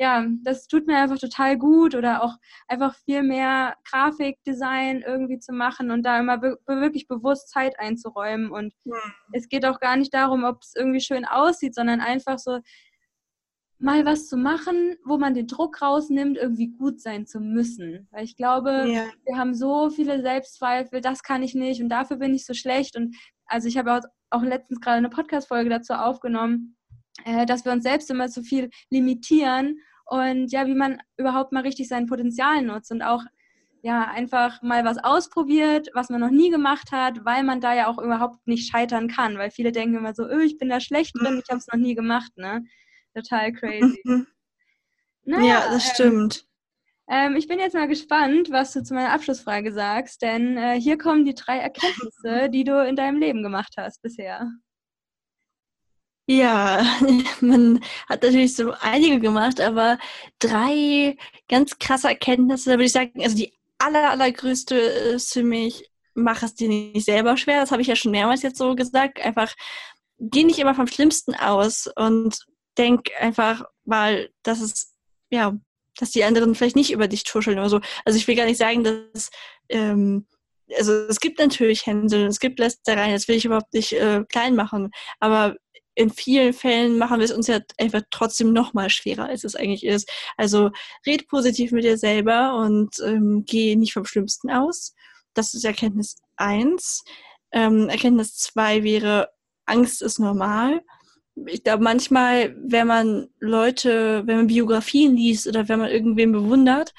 ja, 0.00 0.24
das 0.44 0.68
tut 0.68 0.86
mir 0.86 0.96
einfach 0.96 1.18
total 1.18 1.58
gut 1.58 1.96
oder 1.96 2.22
auch 2.22 2.34
einfach 2.68 2.94
viel 3.04 3.24
mehr 3.24 3.74
Grafikdesign 3.90 5.02
irgendwie 5.02 5.40
zu 5.40 5.52
machen 5.52 5.90
und 5.90 6.04
da 6.04 6.20
immer 6.20 6.40
wirklich 6.40 7.08
bewusst 7.08 7.50
Zeit 7.50 7.78
einzuräumen. 7.80 8.50
Und 8.52 8.72
ja. 8.84 8.94
es 9.32 9.48
geht 9.48 9.66
auch 9.66 9.80
gar 9.80 9.96
nicht 9.96 10.14
darum, 10.14 10.44
ob 10.44 10.62
es 10.62 10.74
irgendwie 10.76 11.00
schön 11.00 11.24
aussieht, 11.24 11.74
sondern 11.74 12.00
einfach 12.00 12.38
so, 12.38 12.60
mal 13.78 14.04
was 14.04 14.28
zu 14.28 14.36
machen, 14.36 14.96
wo 15.04 15.18
man 15.18 15.34
den 15.34 15.46
Druck 15.46 15.80
rausnimmt, 15.80 16.36
irgendwie 16.36 16.68
gut 16.68 17.00
sein 17.00 17.26
zu 17.26 17.40
müssen. 17.40 18.08
Weil 18.10 18.24
ich 18.24 18.36
glaube, 18.36 18.86
ja. 18.88 19.04
wir 19.24 19.36
haben 19.36 19.54
so 19.54 19.90
viele 19.90 20.20
Selbstzweifel, 20.20 21.00
das 21.00 21.22
kann 21.22 21.42
ich 21.42 21.54
nicht 21.54 21.80
und 21.80 21.88
dafür 21.88 22.16
bin 22.16 22.34
ich 22.34 22.44
so 22.44 22.54
schlecht. 22.54 22.96
Und 22.96 23.16
also 23.46 23.68
ich 23.68 23.78
habe 23.78 24.00
auch, 24.30 24.42
letztens 24.42 24.80
gerade 24.80 24.98
eine 24.98 25.08
Podcast-Folge 25.08 25.70
dazu 25.70 25.94
aufgenommen, 25.94 26.76
äh, 27.24 27.46
dass 27.46 27.64
wir 27.64 27.72
uns 27.72 27.84
selbst 27.84 28.10
immer 28.10 28.28
zu 28.28 28.42
viel 28.42 28.68
limitieren 28.90 29.78
und 30.06 30.50
ja, 30.50 30.66
wie 30.66 30.74
man 30.74 31.00
überhaupt 31.16 31.52
mal 31.52 31.62
richtig 31.62 31.88
sein 31.88 32.06
Potenzial 32.06 32.62
nutzt 32.62 32.90
und 32.90 33.02
auch 33.02 33.22
ja, 33.82 34.08
einfach 34.10 34.60
mal 34.60 34.84
was 34.84 34.98
ausprobiert, 34.98 35.88
was 35.94 36.10
man 36.10 36.20
noch 36.20 36.30
nie 36.30 36.50
gemacht 36.50 36.90
hat, 36.90 37.24
weil 37.24 37.44
man 37.44 37.60
da 37.60 37.74
ja 37.74 37.86
auch 37.86 37.98
überhaupt 37.98 38.44
nicht 38.46 38.70
scheitern 38.70 39.08
kann, 39.08 39.38
weil 39.38 39.50
viele 39.50 39.70
denken 39.70 39.96
immer 39.96 40.14
so, 40.14 40.24
öh, 40.24 40.42
ich 40.42 40.58
bin 40.58 40.68
da 40.68 40.80
schlecht 40.80 41.14
drin, 41.16 41.40
ich 41.42 41.48
habe 41.48 41.58
es 41.58 41.68
noch 41.68 41.78
nie 41.78 41.94
gemacht, 41.94 42.32
ne? 42.36 42.64
Total 43.14 43.52
crazy. 43.52 44.00
Mhm. 44.04 44.26
Naja, 45.24 45.44
ja, 45.44 45.70
das 45.70 45.84
ähm, 45.84 45.90
stimmt. 45.94 46.48
Ähm, 47.10 47.36
ich 47.36 47.48
bin 47.48 47.58
jetzt 47.58 47.74
mal 47.74 47.88
gespannt, 47.88 48.50
was 48.50 48.72
du 48.72 48.82
zu 48.82 48.94
meiner 48.94 49.12
Abschlussfrage 49.12 49.72
sagst, 49.72 50.22
denn 50.22 50.56
äh, 50.58 50.80
hier 50.80 50.98
kommen 50.98 51.24
die 51.24 51.34
drei 51.34 51.58
Erkenntnisse, 51.58 52.48
die 52.50 52.64
du 52.64 52.86
in 52.86 52.96
deinem 52.96 53.18
Leben 53.18 53.42
gemacht 53.42 53.74
hast 53.76 54.02
bisher. 54.02 54.50
Ja, 56.26 56.84
man 57.40 57.80
hat 58.08 58.22
natürlich 58.22 58.54
so 58.54 58.72
einige 58.80 59.18
gemacht, 59.18 59.60
aber 59.60 59.98
drei 60.38 61.16
ganz 61.48 61.78
krasse 61.78 62.08
Erkenntnisse, 62.08 62.70
da 62.70 62.76
würde 62.76 62.84
ich 62.84 62.92
sagen, 62.92 63.22
also 63.22 63.36
die 63.36 63.54
aller, 63.78 64.10
allergrößte 64.10 64.76
ist 64.76 65.32
für 65.32 65.42
mich, 65.42 65.90
mach 66.14 66.42
es 66.42 66.54
dir 66.54 66.68
nicht 66.68 67.06
selber 67.06 67.36
schwer. 67.38 67.60
Das 67.60 67.70
habe 67.70 67.80
ich 67.80 67.88
ja 67.88 67.96
schon 67.96 68.10
mehrmals 68.12 68.42
jetzt 68.42 68.58
so 68.58 68.74
gesagt. 68.74 69.20
Einfach, 69.20 69.54
geh 70.18 70.44
nicht 70.44 70.58
immer 70.58 70.74
vom 70.74 70.86
Schlimmsten 70.86 71.34
aus 71.34 71.88
und 71.96 72.44
denk 72.78 73.10
einfach 73.18 73.64
mal, 73.84 74.30
dass 74.42 74.60
es, 74.60 74.94
ja, 75.30 75.56
dass 75.98 76.10
die 76.10 76.24
anderen 76.24 76.54
vielleicht 76.54 76.76
nicht 76.76 76.92
über 76.92 77.08
dich 77.08 77.24
tuscheln 77.24 77.58
oder 77.58 77.68
so. 77.68 77.80
Also 78.04 78.18
ich 78.18 78.28
will 78.28 78.36
gar 78.36 78.46
nicht 78.46 78.58
sagen, 78.58 78.84
dass, 78.84 79.30
ähm, 79.68 80.26
also 80.76 80.92
es 80.92 81.20
gibt 81.20 81.38
natürlich 81.38 81.86
Händel, 81.86 82.26
es 82.26 82.40
gibt 82.40 82.58
Lästereien, 82.58 83.12
das 83.12 83.26
will 83.28 83.36
ich 83.36 83.44
überhaupt 83.44 83.72
nicht 83.74 83.92
äh, 83.92 84.24
klein 84.28 84.54
machen, 84.54 84.90
aber 85.18 85.56
in 85.94 86.10
vielen 86.10 86.52
Fällen 86.52 86.96
machen 86.96 87.18
wir 87.18 87.24
es 87.24 87.32
uns 87.32 87.48
ja 87.48 87.58
einfach 87.76 88.02
trotzdem 88.10 88.52
noch 88.52 88.72
mal 88.72 88.88
schwerer, 88.88 89.24
als 89.24 89.42
es 89.42 89.56
eigentlich 89.56 89.84
ist. 89.84 90.08
Also 90.36 90.70
red 91.04 91.26
positiv 91.26 91.72
mit 91.72 91.82
dir 91.82 91.98
selber 91.98 92.56
und 92.56 93.00
ähm, 93.04 93.44
geh 93.44 93.74
nicht 93.74 93.94
vom 93.94 94.04
Schlimmsten 94.04 94.48
aus. 94.48 94.94
Das 95.34 95.54
ist 95.54 95.64
Erkenntnis 95.64 96.16
eins. 96.36 97.02
Ähm, 97.50 97.88
Erkenntnis 97.88 98.36
zwei 98.36 98.84
wäre, 98.84 99.30
Angst 99.66 100.00
ist 100.00 100.20
normal 100.20 100.82
ich 101.46 101.64
glaube, 101.64 101.82
manchmal, 101.82 102.56
wenn 102.58 102.86
man 102.86 103.28
Leute, 103.38 104.26
wenn 104.26 104.36
man 104.36 104.46
Biografien 104.46 105.16
liest 105.16 105.46
oder 105.46 105.68
wenn 105.68 105.78
man 105.78 105.90
irgendwen 105.90 106.32
bewundert, 106.32 106.92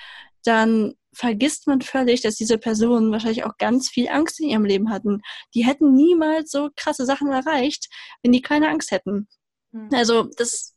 dann 0.43 0.93
vergisst 1.13 1.67
man 1.67 1.81
völlig, 1.81 2.21
dass 2.21 2.35
diese 2.35 2.57
Personen 2.57 3.11
wahrscheinlich 3.11 3.43
auch 3.43 3.57
ganz 3.57 3.89
viel 3.89 4.07
Angst 4.07 4.39
in 4.39 4.49
ihrem 4.49 4.65
Leben 4.65 4.89
hatten. 4.89 5.21
Die 5.53 5.65
hätten 5.65 5.93
niemals 5.93 6.51
so 6.51 6.69
krasse 6.75 7.05
Sachen 7.05 7.29
erreicht, 7.29 7.89
wenn 8.21 8.31
die 8.31 8.41
keine 8.41 8.69
Angst 8.69 8.91
hätten. 8.91 9.27
Mhm. 9.71 9.89
Also, 9.93 10.29
das, 10.37 10.75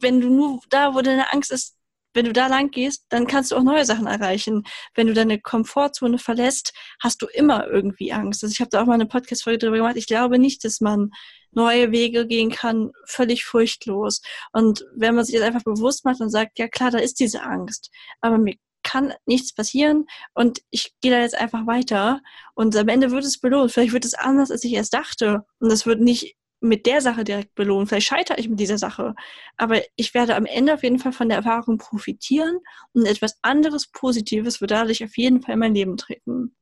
wenn 0.00 0.20
du 0.20 0.28
nur 0.28 0.60
da, 0.70 0.94
wo 0.94 1.00
deine 1.00 1.32
Angst 1.32 1.50
ist, 1.50 1.76
wenn 2.14 2.26
du 2.26 2.32
da 2.32 2.46
lang 2.46 2.70
gehst, 2.70 3.06
dann 3.08 3.26
kannst 3.26 3.50
du 3.50 3.56
auch 3.56 3.62
neue 3.62 3.84
Sachen 3.84 4.06
erreichen. 4.06 4.62
Wenn 4.94 5.08
du 5.08 5.14
deine 5.14 5.40
Komfortzone 5.40 6.18
verlässt, 6.18 6.72
hast 7.00 7.20
du 7.20 7.26
immer 7.26 7.66
irgendwie 7.66 8.12
Angst. 8.12 8.44
Also 8.44 8.52
ich 8.52 8.60
habe 8.60 8.70
da 8.70 8.82
auch 8.82 8.86
mal 8.86 8.94
eine 8.94 9.06
Podcast-Folge 9.06 9.58
drüber 9.58 9.78
gemacht. 9.78 9.96
Ich 9.96 10.06
glaube 10.06 10.38
nicht, 10.38 10.64
dass 10.64 10.80
man 10.80 11.10
neue 11.54 11.92
Wege 11.92 12.26
gehen 12.26 12.50
kann, 12.50 12.92
völlig 13.06 13.44
furchtlos. 13.44 14.22
Und 14.52 14.84
wenn 14.94 15.14
man 15.14 15.24
sich 15.24 15.34
das 15.34 15.44
einfach 15.44 15.64
bewusst 15.64 16.04
macht 16.04 16.20
und 16.20 16.30
sagt, 16.30 16.58
ja 16.58 16.68
klar, 16.68 16.90
da 16.90 16.98
ist 16.98 17.20
diese 17.20 17.42
Angst, 17.42 17.90
aber 18.20 18.38
mir 18.38 18.54
kann 18.82 19.14
nichts 19.26 19.54
passieren 19.54 20.06
und 20.34 20.60
ich 20.70 20.94
gehe 21.00 21.10
da 21.10 21.20
jetzt 21.20 21.36
einfach 21.36 21.66
weiter 21.66 22.20
und 22.54 22.76
am 22.76 22.88
Ende 22.88 23.10
wird 23.10 23.24
es 23.24 23.40
belohnt. 23.40 23.72
Vielleicht 23.72 23.92
wird 23.92 24.04
es 24.04 24.14
anders, 24.14 24.50
als 24.50 24.62
ich 24.62 24.74
erst 24.74 24.94
dachte 24.94 25.44
und 25.58 25.72
das 25.72 25.86
wird 25.86 26.00
nicht 26.00 26.36
mit 26.60 26.86
der 26.86 27.00
Sache 27.00 27.24
direkt 27.24 27.54
belohnt. 27.54 27.88
Vielleicht 27.88 28.06
scheitere 28.06 28.38
ich 28.38 28.48
mit 28.48 28.58
dieser 28.58 28.78
Sache. 28.78 29.14
Aber 29.56 29.82
ich 29.96 30.14
werde 30.14 30.34
am 30.34 30.46
Ende 30.46 30.74
auf 30.74 30.82
jeden 30.82 30.98
Fall 30.98 31.12
von 31.12 31.28
der 31.28 31.38
Erfahrung 31.38 31.78
profitieren 31.78 32.58
und 32.92 33.06
etwas 33.06 33.38
anderes 33.42 33.88
Positives 33.88 34.60
wird 34.60 34.70
dadurch 34.70 35.04
auf 35.04 35.16
jeden 35.16 35.42
Fall 35.42 35.54
in 35.54 35.60
mein 35.60 35.74
Leben 35.74 35.96
treten. 35.96 36.56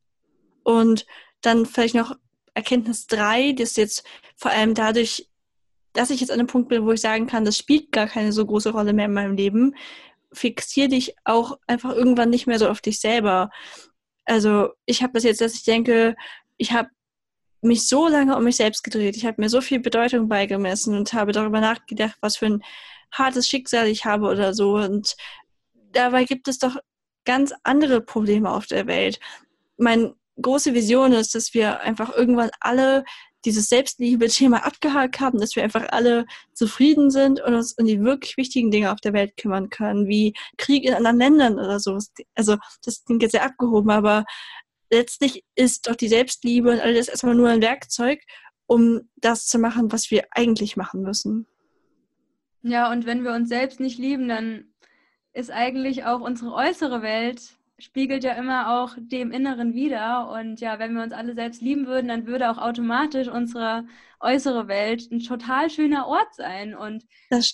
Und 0.65 1.07
dann 1.41 1.67
vielleicht 1.67 1.95
noch 1.95 2.17
Erkenntnis 2.55 3.07
3, 3.07 3.53
das 3.53 3.77
jetzt 3.77 4.05
vor 4.37 4.51
allem 4.51 4.75
dadurch, 4.75 5.29
dass 5.93 6.11
ich 6.11 6.21
jetzt 6.21 6.31
an 6.31 6.39
einem 6.39 6.49
Punkt 6.49 6.69
bin, 6.69 6.85
wo 6.85 6.93
ich 6.93 7.01
sagen 7.01 7.27
kann, 7.27 7.45
das 7.45 7.59
spielt 7.59 7.93
gar 7.93 8.07
keine 8.07 8.33
so 8.33 8.45
große 8.47 8.71
Rolle 8.71 8.93
mehr 8.93 9.07
in 9.07 9.13
meinem 9.13 9.37
Leben, 9.37 9.75
fixier 10.33 10.89
dich 10.89 11.15
auch 11.25 11.59
einfach 11.67 11.95
irgendwann 11.95 12.31
nicht 12.31 12.47
mehr 12.47 12.59
so 12.59 12.69
auf 12.69 12.81
dich 12.81 13.01
selber. 13.01 13.51
Also 14.25 14.71
ich 14.87 15.03
habe 15.03 15.13
das 15.15 15.25
jetzt, 15.25 15.41
dass 15.41 15.55
ich 15.55 15.65
denke, 15.65 16.17
ich 16.57 16.73
habe 16.73 16.89
mich 17.61 17.89
so 17.89 18.09
lange 18.09 18.37
um 18.37 18.45
mich 18.45 18.57
selbst 18.57 18.83
gedreht. 18.83 19.17
Ich 19.17 19.25
habe 19.25 19.41
mir 19.41 19.49
so 19.49 19.61
viel 19.61 19.81
Bedeutung 19.81 20.29
beigemessen 20.29 20.97
und 20.97 21.13
habe 21.13 21.33
darüber 21.33 21.61
nachgedacht, 21.61 22.17
was 22.21 22.37
für 22.37 22.47
ein 22.47 22.63
hartes 23.13 23.49
Schicksal 23.49 23.87
ich 23.87 24.05
habe 24.05 24.27
oder 24.27 24.55
so. 24.55 24.77
Und 24.77 25.17
dabei 25.93 26.25
gibt 26.25 26.49
es 26.49 26.59
doch 26.59 26.77
ganz 27.25 27.55
andere 27.63 28.01
Probleme 28.01 28.51
auf 28.51 28.67
der 28.67 28.87
Welt. 28.87 29.21
Meine 29.77 30.15
große 30.41 30.75
Vision 30.75 31.13
ist, 31.13 31.35
dass 31.35 31.55
wir 31.55 31.81
einfach 31.81 32.15
irgendwann 32.15 32.51
alle 32.61 33.05
dieses 33.45 33.69
Selbstliebe-Thema 33.69 34.65
abgehakt 34.65 35.21
haben, 35.21 35.41
dass 35.41 35.57
wir 35.57 35.65
einfach 35.65 35.89
alle 35.91 36.27
zufrieden 36.53 37.11
sind 37.11 37.41
und 37.41 37.55
uns 37.55 37.73
um 37.77 37.87
die 37.87 38.01
wirklich 38.01 38.37
wichtigen 38.37 38.71
Dinge 38.71 38.93
auf 38.93 39.01
der 39.01 39.13
Welt 39.13 39.37
kümmern 39.37 39.69
können, 39.69 40.07
wie 40.07 40.35
Krieg 40.59 40.85
in 40.85 40.95
anderen 40.95 41.19
Ländern 41.19 41.55
oder 41.55 41.81
so. 41.81 41.99
Also 42.35 42.57
das 42.85 43.05
klingt 43.05 43.23
jetzt 43.23 43.33
sehr 43.33 43.45
abgehoben, 43.45 43.91
aber 43.91 44.25
letztlich 44.91 45.45
ist 45.55 45.89
doch 45.89 45.97
die 45.97 46.09
Selbstliebe 46.09 46.71
und 46.71 46.81
alles 46.81 47.09
erstmal 47.09 47.35
nur 47.35 47.49
ein 47.49 47.63
Werkzeug, 47.63 48.21
um 48.67 49.09
das 49.17 49.47
zu 49.47 49.59
machen, 49.59 49.91
was 49.91 50.11
wir 50.11 50.27
eigentlich 50.31 50.77
machen 50.77 51.03
müssen. 51.03 51.47
Ja, 52.63 52.93
und 52.93 53.07
wenn 53.07 53.25
wir 53.25 53.33
uns 53.33 53.49
selbst 53.49 53.81
nicht 53.81 53.99
lieben, 53.99 54.29
dann 54.29 54.73
ist 55.33 55.51
eigentlich 55.51 56.05
auch 56.05 56.21
unsere 56.21 56.55
äußere 56.55 57.03
Welt 57.03 57.57
spiegelt 57.83 58.23
ja 58.25 58.35
immer 58.35 58.81
auch 58.81 58.97
dem 58.99 59.33
Inneren 59.33 59.75
wider. 59.75 60.31
Und 60.31 60.61
ja, 60.61 60.79
wenn 60.79 60.95
wir 60.95 61.03
uns 61.03 61.13
alle 61.13 61.35
selbst 61.35 61.61
lieben 61.63 61.87
würden, 61.87 62.09
dann 62.09 62.27
würde 62.27 62.51
auch 62.51 62.59
automatisch 62.59 63.29
unsere 63.29 63.87
äußere 64.21 64.69
Welt 64.69 65.11
ein 65.11 65.21
total 65.21 65.69
schöner 65.69 66.07
Ort 66.07 66.35
sein. 66.35 66.75
Und 66.75 67.05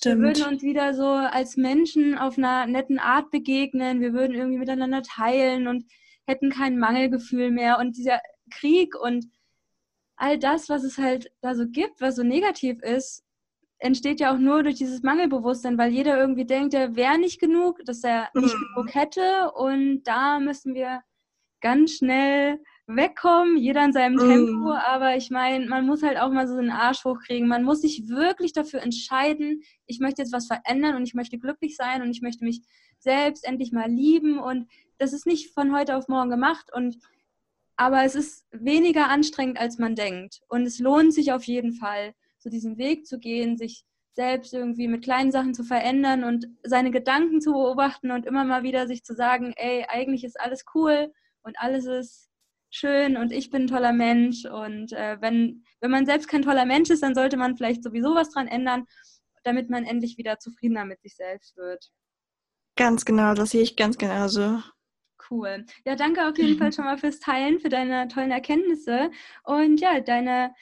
wir 0.04 0.18
würden 0.18 0.44
uns 0.44 0.62
wieder 0.62 0.92
so 0.94 1.06
als 1.06 1.56
Menschen 1.56 2.18
auf 2.18 2.36
einer 2.36 2.66
netten 2.66 2.98
Art 2.98 3.30
begegnen. 3.30 4.00
Wir 4.00 4.12
würden 4.12 4.36
irgendwie 4.36 4.58
miteinander 4.58 5.02
teilen 5.02 5.66
und 5.66 5.86
hätten 6.26 6.50
kein 6.50 6.78
Mangelgefühl 6.78 7.50
mehr. 7.50 7.78
Und 7.78 7.96
dieser 7.96 8.20
Krieg 8.50 8.94
und 8.94 9.26
all 10.16 10.38
das, 10.38 10.68
was 10.68 10.84
es 10.84 10.98
halt 10.98 11.30
da 11.40 11.54
so 11.54 11.66
gibt, 11.66 12.00
was 12.00 12.16
so 12.16 12.22
negativ 12.22 12.82
ist, 12.82 13.24
entsteht 13.78 14.20
ja 14.20 14.34
auch 14.34 14.38
nur 14.38 14.62
durch 14.62 14.76
dieses 14.76 15.02
Mangelbewusstsein, 15.02 15.78
weil 15.78 15.92
jeder 15.92 16.18
irgendwie 16.18 16.44
denkt, 16.44 16.74
er 16.74 16.96
wäre 16.96 17.18
nicht 17.18 17.40
genug, 17.40 17.84
dass 17.84 18.02
er 18.02 18.28
nicht 18.34 18.54
mhm. 18.54 18.74
genug 18.74 18.94
hätte 18.94 19.52
und 19.52 20.02
da 20.04 20.40
müssen 20.40 20.74
wir 20.74 21.02
ganz 21.60 21.92
schnell 21.96 22.60
wegkommen, 22.86 23.56
jeder 23.56 23.84
in 23.84 23.92
seinem. 23.92 24.16
Tempo, 24.16 24.72
aber 24.72 25.16
ich 25.16 25.30
meine, 25.30 25.66
man 25.66 25.86
muss 25.86 26.02
halt 26.02 26.18
auch 26.18 26.30
mal 26.30 26.48
so 26.48 26.56
einen 26.56 26.70
Arsch 26.70 27.04
hochkriegen. 27.04 27.46
Man 27.46 27.64
muss 27.64 27.82
sich 27.82 28.08
wirklich 28.08 28.52
dafür 28.52 28.82
entscheiden, 28.82 29.62
ich 29.86 30.00
möchte 30.00 30.22
jetzt 30.22 30.32
was 30.32 30.46
verändern 30.46 30.96
und 30.96 31.02
ich 31.02 31.14
möchte 31.14 31.38
glücklich 31.38 31.76
sein 31.76 32.02
und 32.02 32.10
ich 32.10 32.22
möchte 32.22 32.44
mich 32.44 32.62
selbst 32.98 33.46
endlich 33.46 33.72
mal 33.72 33.90
lieben 33.90 34.38
und 34.38 34.68
das 34.98 35.12
ist 35.12 35.26
nicht 35.26 35.52
von 35.52 35.76
heute 35.76 35.96
auf 35.96 36.08
morgen 36.08 36.30
gemacht 36.30 36.70
und 36.72 36.98
aber 37.76 38.02
es 38.02 38.16
ist 38.16 38.44
weniger 38.50 39.08
anstrengend, 39.08 39.60
als 39.60 39.78
man 39.78 39.94
denkt 39.94 40.40
und 40.48 40.62
es 40.62 40.80
lohnt 40.80 41.14
sich 41.14 41.32
auf 41.32 41.44
jeden 41.44 41.72
Fall, 41.72 42.12
so 42.38 42.50
diesen 42.50 42.78
Weg 42.78 43.06
zu 43.06 43.18
gehen, 43.18 43.56
sich 43.56 43.84
selbst 44.12 44.52
irgendwie 44.52 44.88
mit 44.88 45.04
kleinen 45.04 45.30
Sachen 45.30 45.54
zu 45.54 45.62
verändern 45.62 46.24
und 46.24 46.46
seine 46.64 46.90
Gedanken 46.90 47.40
zu 47.40 47.52
beobachten 47.52 48.10
und 48.10 48.26
immer 48.26 48.44
mal 48.44 48.64
wieder 48.64 48.88
sich 48.88 49.04
zu 49.04 49.14
sagen, 49.14 49.52
ey, 49.56 49.84
eigentlich 49.88 50.24
ist 50.24 50.40
alles 50.40 50.64
cool 50.74 51.12
und 51.42 51.56
alles 51.58 51.86
ist 51.86 52.28
schön 52.70 53.16
und 53.16 53.32
ich 53.32 53.50
bin 53.50 53.62
ein 53.62 53.68
toller 53.68 53.92
Mensch. 53.92 54.44
Und 54.44 54.92
äh, 54.92 55.18
wenn, 55.20 55.62
wenn 55.80 55.90
man 55.90 56.06
selbst 56.06 56.28
kein 56.28 56.42
toller 56.42 56.64
Mensch 56.66 56.90
ist, 56.90 57.02
dann 57.02 57.14
sollte 57.14 57.36
man 57.36 57.56
vielleicht 57.56 57.84
sowieso 57.84 58.14
was 58.14 58.30
dran 58.30 58.48
ändern, 58.48 58.86
damit 59.44 59.70
man 59.70 59.84
endlich 59.84 60.18
wieder 60.18 60.38
zufriedener 60.38 60.84
mit 60.84 61.00
sich 61.00 61.14
selbst 61.14 61.56
wird. 61.56 61.90
Ganz 62.76 63.04
genau, 63.04 63.34
das 63.34 63.50
sehe 63.50 63.62
ich 63.62 63.76
ganz 63.76 63.98
genauso. 63.98 64.62
Cool. 65.30 65.64
Ja, 65.84 65.94
danke 65.94 66.26
auf 66.26 66.38
jeden 66.38 66.58
Fall 66.58 66.72
schon 66.72 66.84
mal 66.84 66.98
fürs 66.98 67.20
Teilen, 67.20 67.60
für 67.60 67.68
deine 67.68 68.08
tollen 68.08 68.30
Erkenntnisse. 68.30 69.10
Und 69.44 69.80
ja, 69.80 70.00
deine 70.00 70.54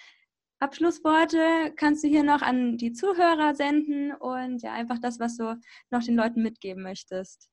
Abschlussworte 0.58 1.72
kannst 1.76 2.02
du 2.02 2.08
hier 2.08 2.22
noch 2.22 2.42
an 2.42 2.78
die 2.78 2.92
Zuhörer 2.92 3.54
senden 3.54 4.12
und 4.12 4.62
ja, 4.62 4.72
einfach 4.72 4.98
das, 4.98 5.20
was 5.20 5.36
du 5.36 5.58
noch 5.90 6.02
den 6.02 6.16
Leuten 6.16 6.42
mitgeben 6.42 6.82
möchtest. 6.82 7.50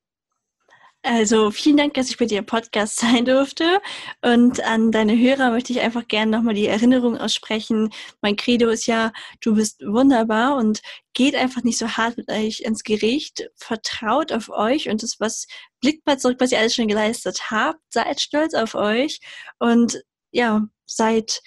Also 1.06 1.50
vielen 1.50 1.76
Dank, 1.76 1.92
dass 1.92 2.08
ich 2.08 2.16
bei 2.16 2.24
dir 2.24 2.38
im 2.38 2.46
Podcast 2.46 2.96
sein 2.96 3.26
durfte. 3.26 3.82
Und 4.22 4.64
an 4.64 4.90
deine 4.90 5.14
Hörer 5.14 5.50
möchte 5.50 5.70
ich 5.74 5.80
einfach 5.80 6.08
gerne 6.08 6.30
nochmal 6.30 6.54
die 6.54 6.66
Erinnerung 6.66 7.18
aussprechen. 7.18 7.90
Mein 8.22 8.36
Credo 8.36 8.70
ist 8.70 8.86
ja, 8.86 9.12
du 9.42 9.54
bist 9.54 9.82
wunderbar 9.82 10.56
und 10.56 10.80
geht 11.12 11.36
einfach 11.36 11.62
nicht 11.62 11.76
so 11.76 11.88
hart 11.88 12.16
mit 12.16 12.30
euch 12.30 12.60
ins 12.60 12.84
Gericht. 12.84 13.50
Vertraut 13.54 14.32
auf 14.32 14.48
euch 14.48 14.88
und 14.88 15.02
das, 15.02 15.20
was 15.20 15.46
blickt 15.82 16.06
mal 16.06 16.18
zurück, 16.18 16.38
was 16.40 16.52
ihr 16.52 16.58
alles 16.58 16.74
schon 16.74 16.88
geleistet 16.88 17.50
habt. 17.50 17.80
Seid 17.90 18.22
stolz 18.22 18.54
auf 18.54 18.74
euch 18.74 19.20
und 19.58 20.02
ja, 20.32 20.66
seid 20.86 21.42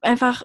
einfach 0.00 0.44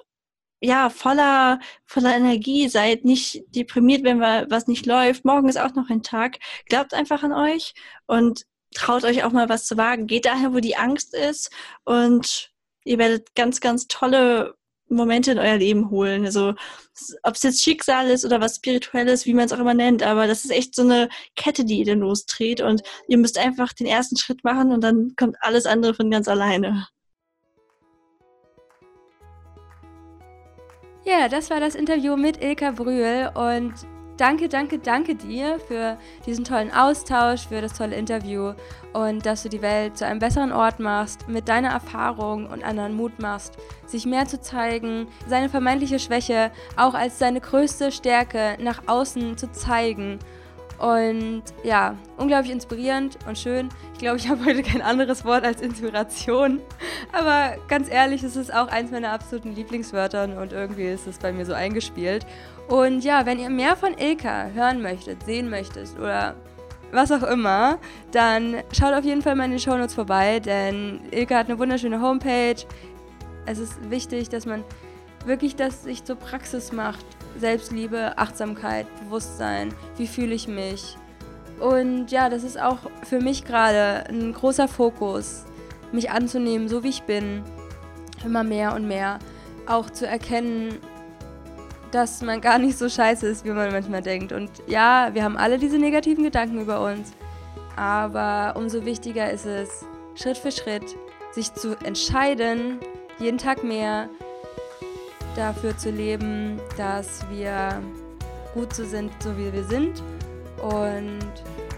ja, 0.62 0.90
voller, 0.90 1.60
voller 1.86 2.16
Energie, 2.16 2.68
seid 2.70 3.06
nicht 3.06 3.44
deprimiert, 3.50 4.04
wenn 4.04 4.20
was 4.20 4.68
nicht 4.68 4.86
läuft. 4.86 5.26
Morgen 5.26 5.50
ist 5.50 5.60
auch 5.60 5.76
noch 5.76 5.90
ein 5.90 6.04
Tag. 6.04 6.40
Glaubt 6.68 6.94
einfach 6.94 7.24
an 7.24 7.34
euch 7.34 7.74
und 8.08 8.46
traut 8.74 9.04
euch 9.04 9.24
auch 9.24 9.32
mal 9.32 9.50
was 9.50 9.66
zu 9.66 9.78
wagen. 9.78 10.08
Geht 10.08 10.26
daher, 10.26 10.54
wo 10.54 10.60
die 10.60 10.78
Angst 10.78 11.14
ist 11.14 11.52
und 11.84 12.52
ihr 12.84 12.98
werdet 12.98 13.36
ganz, 13.36 13.60
ganz 13.62 13.88
tolle 13.88 14.56
Momente 14.88 15.32
in 15.32 15.40
euer 15.40 15.58
Leben 15.58 15.90
holen. 15.90 16.26
Also 16.26 16.54
ob 17.24 17.36
es 17.36 17.44
jetzt 17.44 17.64
Schicksal 17.64 18.10
ist 18.10 18.26
oder 18.26 18.40
was 18.42 18.58
Spirituelles, 18.58 19.26
wie 19.26 19.34
man 19.34 19.46
es 19.46 19.54
auch 19.54 19.60
immer 19.60 19.74
nennt, 19.74 20.04
aber 20.04 20.28
das 20.28 20.46
ist 20.46 20.52
echt 20.52 20.76
so 20.76 20.84
eine 20.84 21.10
Kette, 21.36 21.66
die 21.66 21.80
ihr 21.80 21.86
dann 21.86 22.00
losdreht 22.00 22.62
und 22.62 22.82
ihr 23.08 23.18
müsst 23.18 23.38
einfach 23.38 23.74
den 23.74 23.88
ersten 23.88 24.18
Schritt 24.18 24.44
machen 24.44 24.72
und 24.72 24.82
dann 24.84 25.14
kommt 25.18 25.38
alles 25.42 25.66
andere 25.66 25.94
von 25.94 26.12
ganz 26.12 26.28
alleine. 26.28 26.88
Ja, 31.08 31.30
das 31.30 31.52
war 31.52 31.60
das 31.60 31.76
Interview 31.76 32.18
mit 32.18 32.44
Ilka 32.44 32.72
Brühl 32.72 33.30
und 33.36 33.74
danke, 34.18 34.50
danke, 34.50 34.80
danke 34.80 35.14
dir 35.14 35.60
für 35.60 36.00
diesen 36.26 36.44
tollen 36.44 36.72
Austausch, 36.72 37.48
für 37.48 37.62
das 37.62 37.78
tolle 37.78 37.96
Interview 37.96 38.54
und 38.92 39.24
dass 39.24 39.44
du 39.44 39.50
die 39.50 39.62
Welt 39.62 39.96
zu 39.96 40.08
einem 40.08 40.18
besseren 40.18 40.52
Ort 40.52 40.80
machst, 40.80 41.28
mit 41.28 41.48
deiner 41.48 41.70
Erfahrung 41.70 42.48
und 42.48 42.64
anderen 42.64 42.96
Mut 42.96 43.20
machst, 43.20 43.56
sich 43.86 44.08
mehr 44.08 44.26
zu 44.26 44.42
zeigen, 44.42 45.08
seine 45.28 45.48
vermeintliche 45.48 46.00
Schwäche 46.00 46.52
auch 46.76 46.96
als 46.96 47.20
seine 47.20 47.40
größte 47.40 47.92
Stärke 47.92 48.58
nach 48.60 48.82
außen 48.88 49.38
zu 49.38 49.52
zeigen 49.52 50.18
und 50.80 51.44
ja, 51.64 51.96
unglaublich 52.18 52.52
inspirierend 52.52 53.18
und 53.28 53.38
schön. 53.38 53.70
Ich 53.94 54.00
glaube, 54.00 54.18
ich 54.18 54.28
habe 54.30 54.44
heute 54.46 54.64
kein 54.64 54.82
anderes 54.82 55.26
Wort 55.26 55.46
als 55.46 55.62
Inspiration. 55.62 56.62
Aber 57.12 57.56
ganz 57.68 57.90
ehrlich, 57.90 58.24
es 58.24 58.36
ist 58.36 58.54
auch 58.54 58.68
eins 58.68 58.92
meiner 58.92 59.12
absoluten 59.12 59.56
Lieblingswörter 59.56 60.24
und 60.42 60.52
irgendwie 60.52 60.88
ist 60.88 61.08
es 61.08 61.18
bei 61.18 61.32
mir 61.32 61.46
so 61.46 61.54
eingespielt. 61.54 62.26
Und 62.68 63.04
ja, 63.04 63.26
wenn 63.26 63.40
ihr 63.40 63.50
mehr 63.50 63.76
von 63.76 63.98
Ilka 63.98 64.48
hören 64.54 64.82
möchtet, 64.82 65.24
sehen 65.24 65.50
möchtet 65.50 65.90
oder 66.00 66.36
was 66.92 67.12
auch 67.12 67.24
immer, 67.24 67.78
dann 68.12 68.58
schaut 68.72 68.94
auf 68.94 69.04
jeden 69.04 69.22
Fall 69.22 69.36
mal 69.36 69.46
in 69.46 69.52
den 69.52 69.60
Shownotes 69.60 69.94
vorbei, 69.94 70.40
denn 70.40 71.02
Ilka 71.12 71.38
hat 71.38 71.48
eine 71.48 71.60
wunderschöne 71.60 72.02
Homepage. 72.02 72.56
Es 73.46 73.60
ist 73.60 73.90
wichtig, 73.90 74.30
dass 74.30 74.46
man 74.46 74.64
wirklich 75.26 75.56
das 75.56 75.84
sich 75.84 76.04
zur 76.04 76.16
Praxis 76.16 76.72
macht 76.72 77.06
Selbstliebe, 77.38 78.18
Achtsamkeit, 78.18 78.88
Bewusstsein, 79.04 79.74
wie 79.98 80.08
fühle 80.08 80.36
ich 80.36 80.48
mich. 80.48 80.98
Und 81.60 82.12
ja, 82.12 82.30
das 82.30 82.44
ist 82.44 82.60
auch 82.60 82.80
für 83.04 83.20
mich 83.20 83.46
gerade 83.46 84.04
ein 84.10 84.34
großer 84.34 84.68
Fokus, 84.68 85.46
mich 85.92 86.12
anzunehmen, 86.12 86.68
so 86.68 86.84
wie 86.84 86.90
ich 86.90 87.04
bin, 87.04 87.44
immer 88.24 88.44
mehr 88.44 88.74
und 88.74 88.88
mehr. 88.88 89.20
Auch 89.68 89.90
zu 89.90 90.06
erkennen, 90.06 90.80
dass 91.92 92.22
man 92.22 92.42
gar 92.42 92.60
nicht 92.60 92.78
so 92.78 92.90
scheiße 92.90 93.26
ist, 93.26 93.46
wie 93.46 93.52
man 93.52 93.72
manchmal 93.72 94.02
denkt. 94.02 94.32
Und 94.34 94.50
ja, 94.68 95.10
wir 95.14 95.24
haben 95.24 95.38
alle 95.38 95.58
diese 95.58 95.78
negativen 95.78 96.24
Gedanken 96.24 96.60
über 96.60 96.82
uns. 96.82 97.14
Aber 97.78 98.54
umso 98.58 98.86
wichtiger 98.86 99.32
ist 99.32 99.46
es, 99.46 99.86
Schritt 100.16 100.38
für 100.38 100.52
Schritt 100.52 100.96
sich 101.32 101.54
zu 101.54 101.78
entscheiden, 101.84 102.80
jeden 103.20 103.38
Tag 103.38 103.64
mehr, 103.64 104.10
dafür 105.36 105.78
zu 105.78 105.90
leben, 105.90 106.60
dass 106.78 107.26
wir 107.30 107.82
gut 108.54 108.74
so 108.74 108.86
sind, 108.86 109.12
so 109.22 109.38
wie 109.38 109.52
wir 109.52 109.64
sind 109.64 110.02
und 110.62 111.20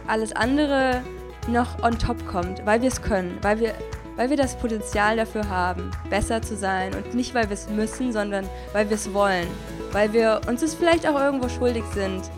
alles 0.08 0.32
andere 0.34 1.02
noch 1.48 1.82
on 1.84 1.98
top 1.98 2.26
kommt, 2.28 2.66
weil 2.66 2.82
wir 2.82 2.90
es 2.90 3.02
können, 3.02 3.38
weil 3.42 3.60
wir, 3.60 3.74
weil 4.16 4.30
wir 4.30 4.38
das 4.38 4.56
Potenzial 4.58 5.18
dafür 5.18 5.50
haben, 5.50 5.92
besser 6.10 6.42
zu 6.42 6.56
sein 6.56 6.94
und 6.94 7.14
nicht, 7.14 7.34
weil 7.34 7.46
wir 7.50 7.54
es 7.54 7.70
müssen, 7.70 8.12
sondern 8.12 8.48
weil 8.74 8.90
wir 8.90 8.96
es 8.96 9.14
wollen, 9.14 9.48
weil 9.92 10.14
wir 10.14 10.42
uns 10.48 10.62
es 10.62 10.76
vielleicht 10.76 11.08
auch 11.08 11.20
irgendwo 11.20 11.50
schuldig 11.50 11.84
sind, 11.94 12.30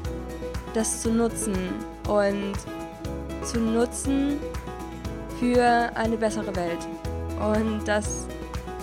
das 0.74 1.02
zu 1.02 1.12
nutzen 1.12 1.56
und 2.08 2.54
zu 3.44 3.60
nutzen 3.60 4.38
für 5.40 5.90
eine 5.96 6.18
bessere 6.18 6.56
Welt. 6.56 6.88
Und 7.40 7.88
das 7.88 8.28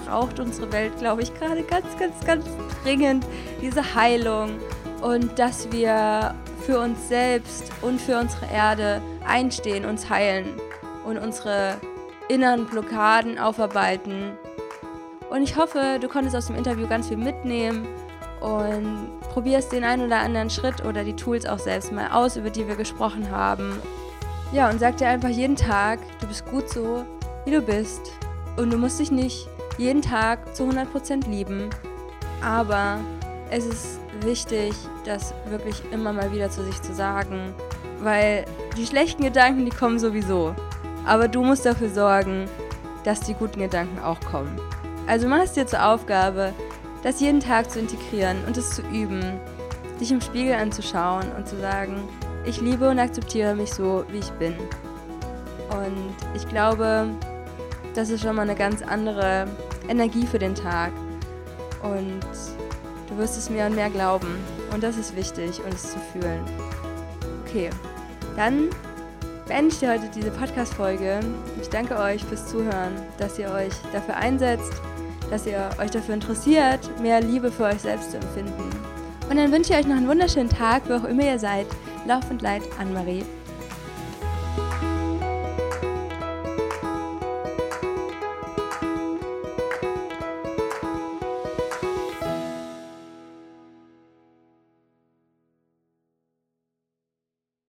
braucht 0.07 0.41
unsere 0.41 0.73
Welt, 0.73 0.97
glaube 0.99 1.23
ich, 1.23 1.35
gerade 1.35 1.63
ganz, 1.63 1.87
ganz, 1.99 2.25
ganz 2.25 2.47
dringend 2.83 3.27
diese 3.61 3.95
Heilung 3.95 4.51
und 5.03 5.39
dass 5.39 5.71
wir 5.73 6.35
für 6.65 6.81
uns 6.81 7.09
selbst 7.09 7.71
und 7.83 8.01
für 8.01 8.19
unsere 8.19 8.47
Erde 8.47 9.03
einstehen, 9.27 9.85
uns 9.85 10.09
heilen 10.09 10.47
und 11.05 11.19
unsere 11.19 11.77
inneren 12.29 12.67
Blockaden 12.67 13.39
aufarbeiten. 13.39 14.33
Und 15.31 15.43
ich 15.43 15.57
hoffe, 15.57 15.99
du 16.01 16.09
konntest 16.09 16.37
aus 16.37 16.47
dem 16.47 16.57
Interview 16.57 16.87
ganz 16.87 17.09
viel 17.09 17.17
mitnehmen 17.17 17.87
und 18.41 19.09
probierst 19.33 19.73
den 19.73 19.85
einen 19.85 20.07
oder 20.07 20.19
anderen 20.19 20.51
Schritt 20.51 20.85
oder 20.85 21.05
die 21.05 21.15
Tools 21.15 21.47
auch 21.47 21.59
selbst 21.59 21.93
mal 21.93 22.11
aus, 22.11 22.37
über 22.37 22.51
die 22.51 22.67
wir 22.67 22.77
gesprochen 22.77 23.31
haben. 23.31 23.81
Ja, 24.53 24.71
und 24.71 24.79
sag 24.79 24.97
dir 24.97 25.09
einfach 25.09 25.29
jeden 25.29 25.57
Tag, 25.57 25.99
du 26.21 26.27
bist 26.27 26.47
gut 26.47 26.69
so, 26.69 27.05
wie 27.45 27.51
du 27.51 27.61
bist. 27.61 28.13
Und 28.57 28.73
du 28.73 28.79
musst 28.79 28.99
dich 28.99 29.11
nicht 29.11 29.49
jeden 29.79 30.03
Tag 30.03 30.55
zu 30.55 30.65
100% 30.65 31.29
lieben. 31.29 31.71
Aber 32.43 32.99
es 33.51 33.67
ist 33.67 34.01
wichtig, 34.21 34.75
das 35.05 35.35
wirklich 35.49 35.83
immer 35.93 36.13
mal 36.13 36.33
wieder 36.33 36.51
zu 36.51 36.65
sich 36.65 36.81
zu 36.83 36.95
sagen, 36.95 37.55
weil 38.01 38.45
die 38.77 38.87
schlechten 38.87 39.23
Gedanken, 39.23 39.65
die 39.65 39.77
kommen 39.77 39.99
sowieso. 39.99 40.55
Aber 41.07 41.29
du 41.29 41.43
musst 41.43 41.65
dafür 41.65 41.89
sorgen, 41.89 42.47
dass 43.05 43.21
die 43.21 43.35
guten 43.35 43.61
Gedanken 43.61 44.01
auch 44.01 44.21
kommen. 44.21 44.61
Also 45.07 45.29
mach 45.29 45.41
es 45.41 45.53
dir 45.53 45.67
zur 45.67 45.85
Aufgabe, 45.85 46.53
das 47.03 47.21
jeden 47.21 47.41
Tag 47.41 47.71
zu 47.71 47.79
integrieren 47.79 48.39
und 48.47 48.57
es 48.57 48.71
zu 48.71 48.83
üben, 48.83 49.23
dich 50.01 50.11
im 50.11 50.21
Spiegel 50.21 50.55
anzuschauen 50.55 51.25
und 51.37 51.47
zu 51.47 51.57
sagen, 51.61 52.03
ich 52.45 52.61
liebe 52.61 52.89
und 52.89 52.99
akzeptiere 52.99 53.55
mich 53.55 53.73
so, 53.73 54.05
wie 54.11 54.19
ich 54.19 54.31
bin. 54.33 54.55
Und 55.71 56.15
ich 56.35 56.49
glaube, 56.49 57.09
das 57.95 58.11
ist 58.11 58.23
schon 58.23 58.37
mal 58.37 58.43
eine 58.43 58.55
ganz 58.55 58.83
andere 58.83 59.47
Energie 59.89 60.27
für 60.27 60.39
den 60.39 60.55
Tag. 60.55 60.93
Und 61.83 62.21
du 63.09 63.19
wirst 63.19 63.37
es 63.37 63.51
mehr 63.51 63.67
und 63.67 63.75
mehr 63.75 63.91
glauben. 63.91 64.39
Und 64.73 64.83
das 64.83 64.97
ist 64.97 65.17
wichtig 65.17 65.61
und 65.65 65.73
es 65.73 65.93
zu 65.93 65.99
fühlen. 66.13 66.45
Okay, 67.47 67.71
dann 68.37 68.71
beende 69.47 69.69
ich 69.73 69.79
dir 69.79 69.91
heute 69.91 70.11
diese 70.15 70.31
Podcast-Folge. 70.31 71.21
Ich 71.61 71.69
danke 71.69 71.97
euch 71.99 72.25
fürs 72.25 72.47
Zuhören, 72.47 72.93
dass 73.19 73.39
ihr 73.39 73.51
euch 73.51 73.73
dafür 73.93 74.17
einsetzt, 74.17 74.73
dass 75.31 75.47
ihr 75.47 75.71
euch 75.79 75.91
dafür 75.91 76.15
interessiert, 76.15 76.91
mehr 77.01 77.21
Liebe 77.21 77.51
für 77.51 77.65
euch 77.65 77.81
selbst 77.81 78.11
zu 78.11 78.19
empfinden. 78.19 78.71
Und 79.29 79.37
dann 79.37 79.51
wünsche 79.53 79.73
ich 79.73 79.79
euch 79.79 79.87
noch 79.87 79.97
einen 79.97 80.09
wunderschönen 80.09 80.49
Tag, 80.49 80.83
wo 80.89 80.95
auch 80.95 81.05
immer 81.05 81.25
ihr 81.25 81.39
seid. 81.39 81.67
Lauf 82.07 82.31
und 82.31 82.43
Leid, 82.43 82.63
Anne-Marie. 82.79 83.25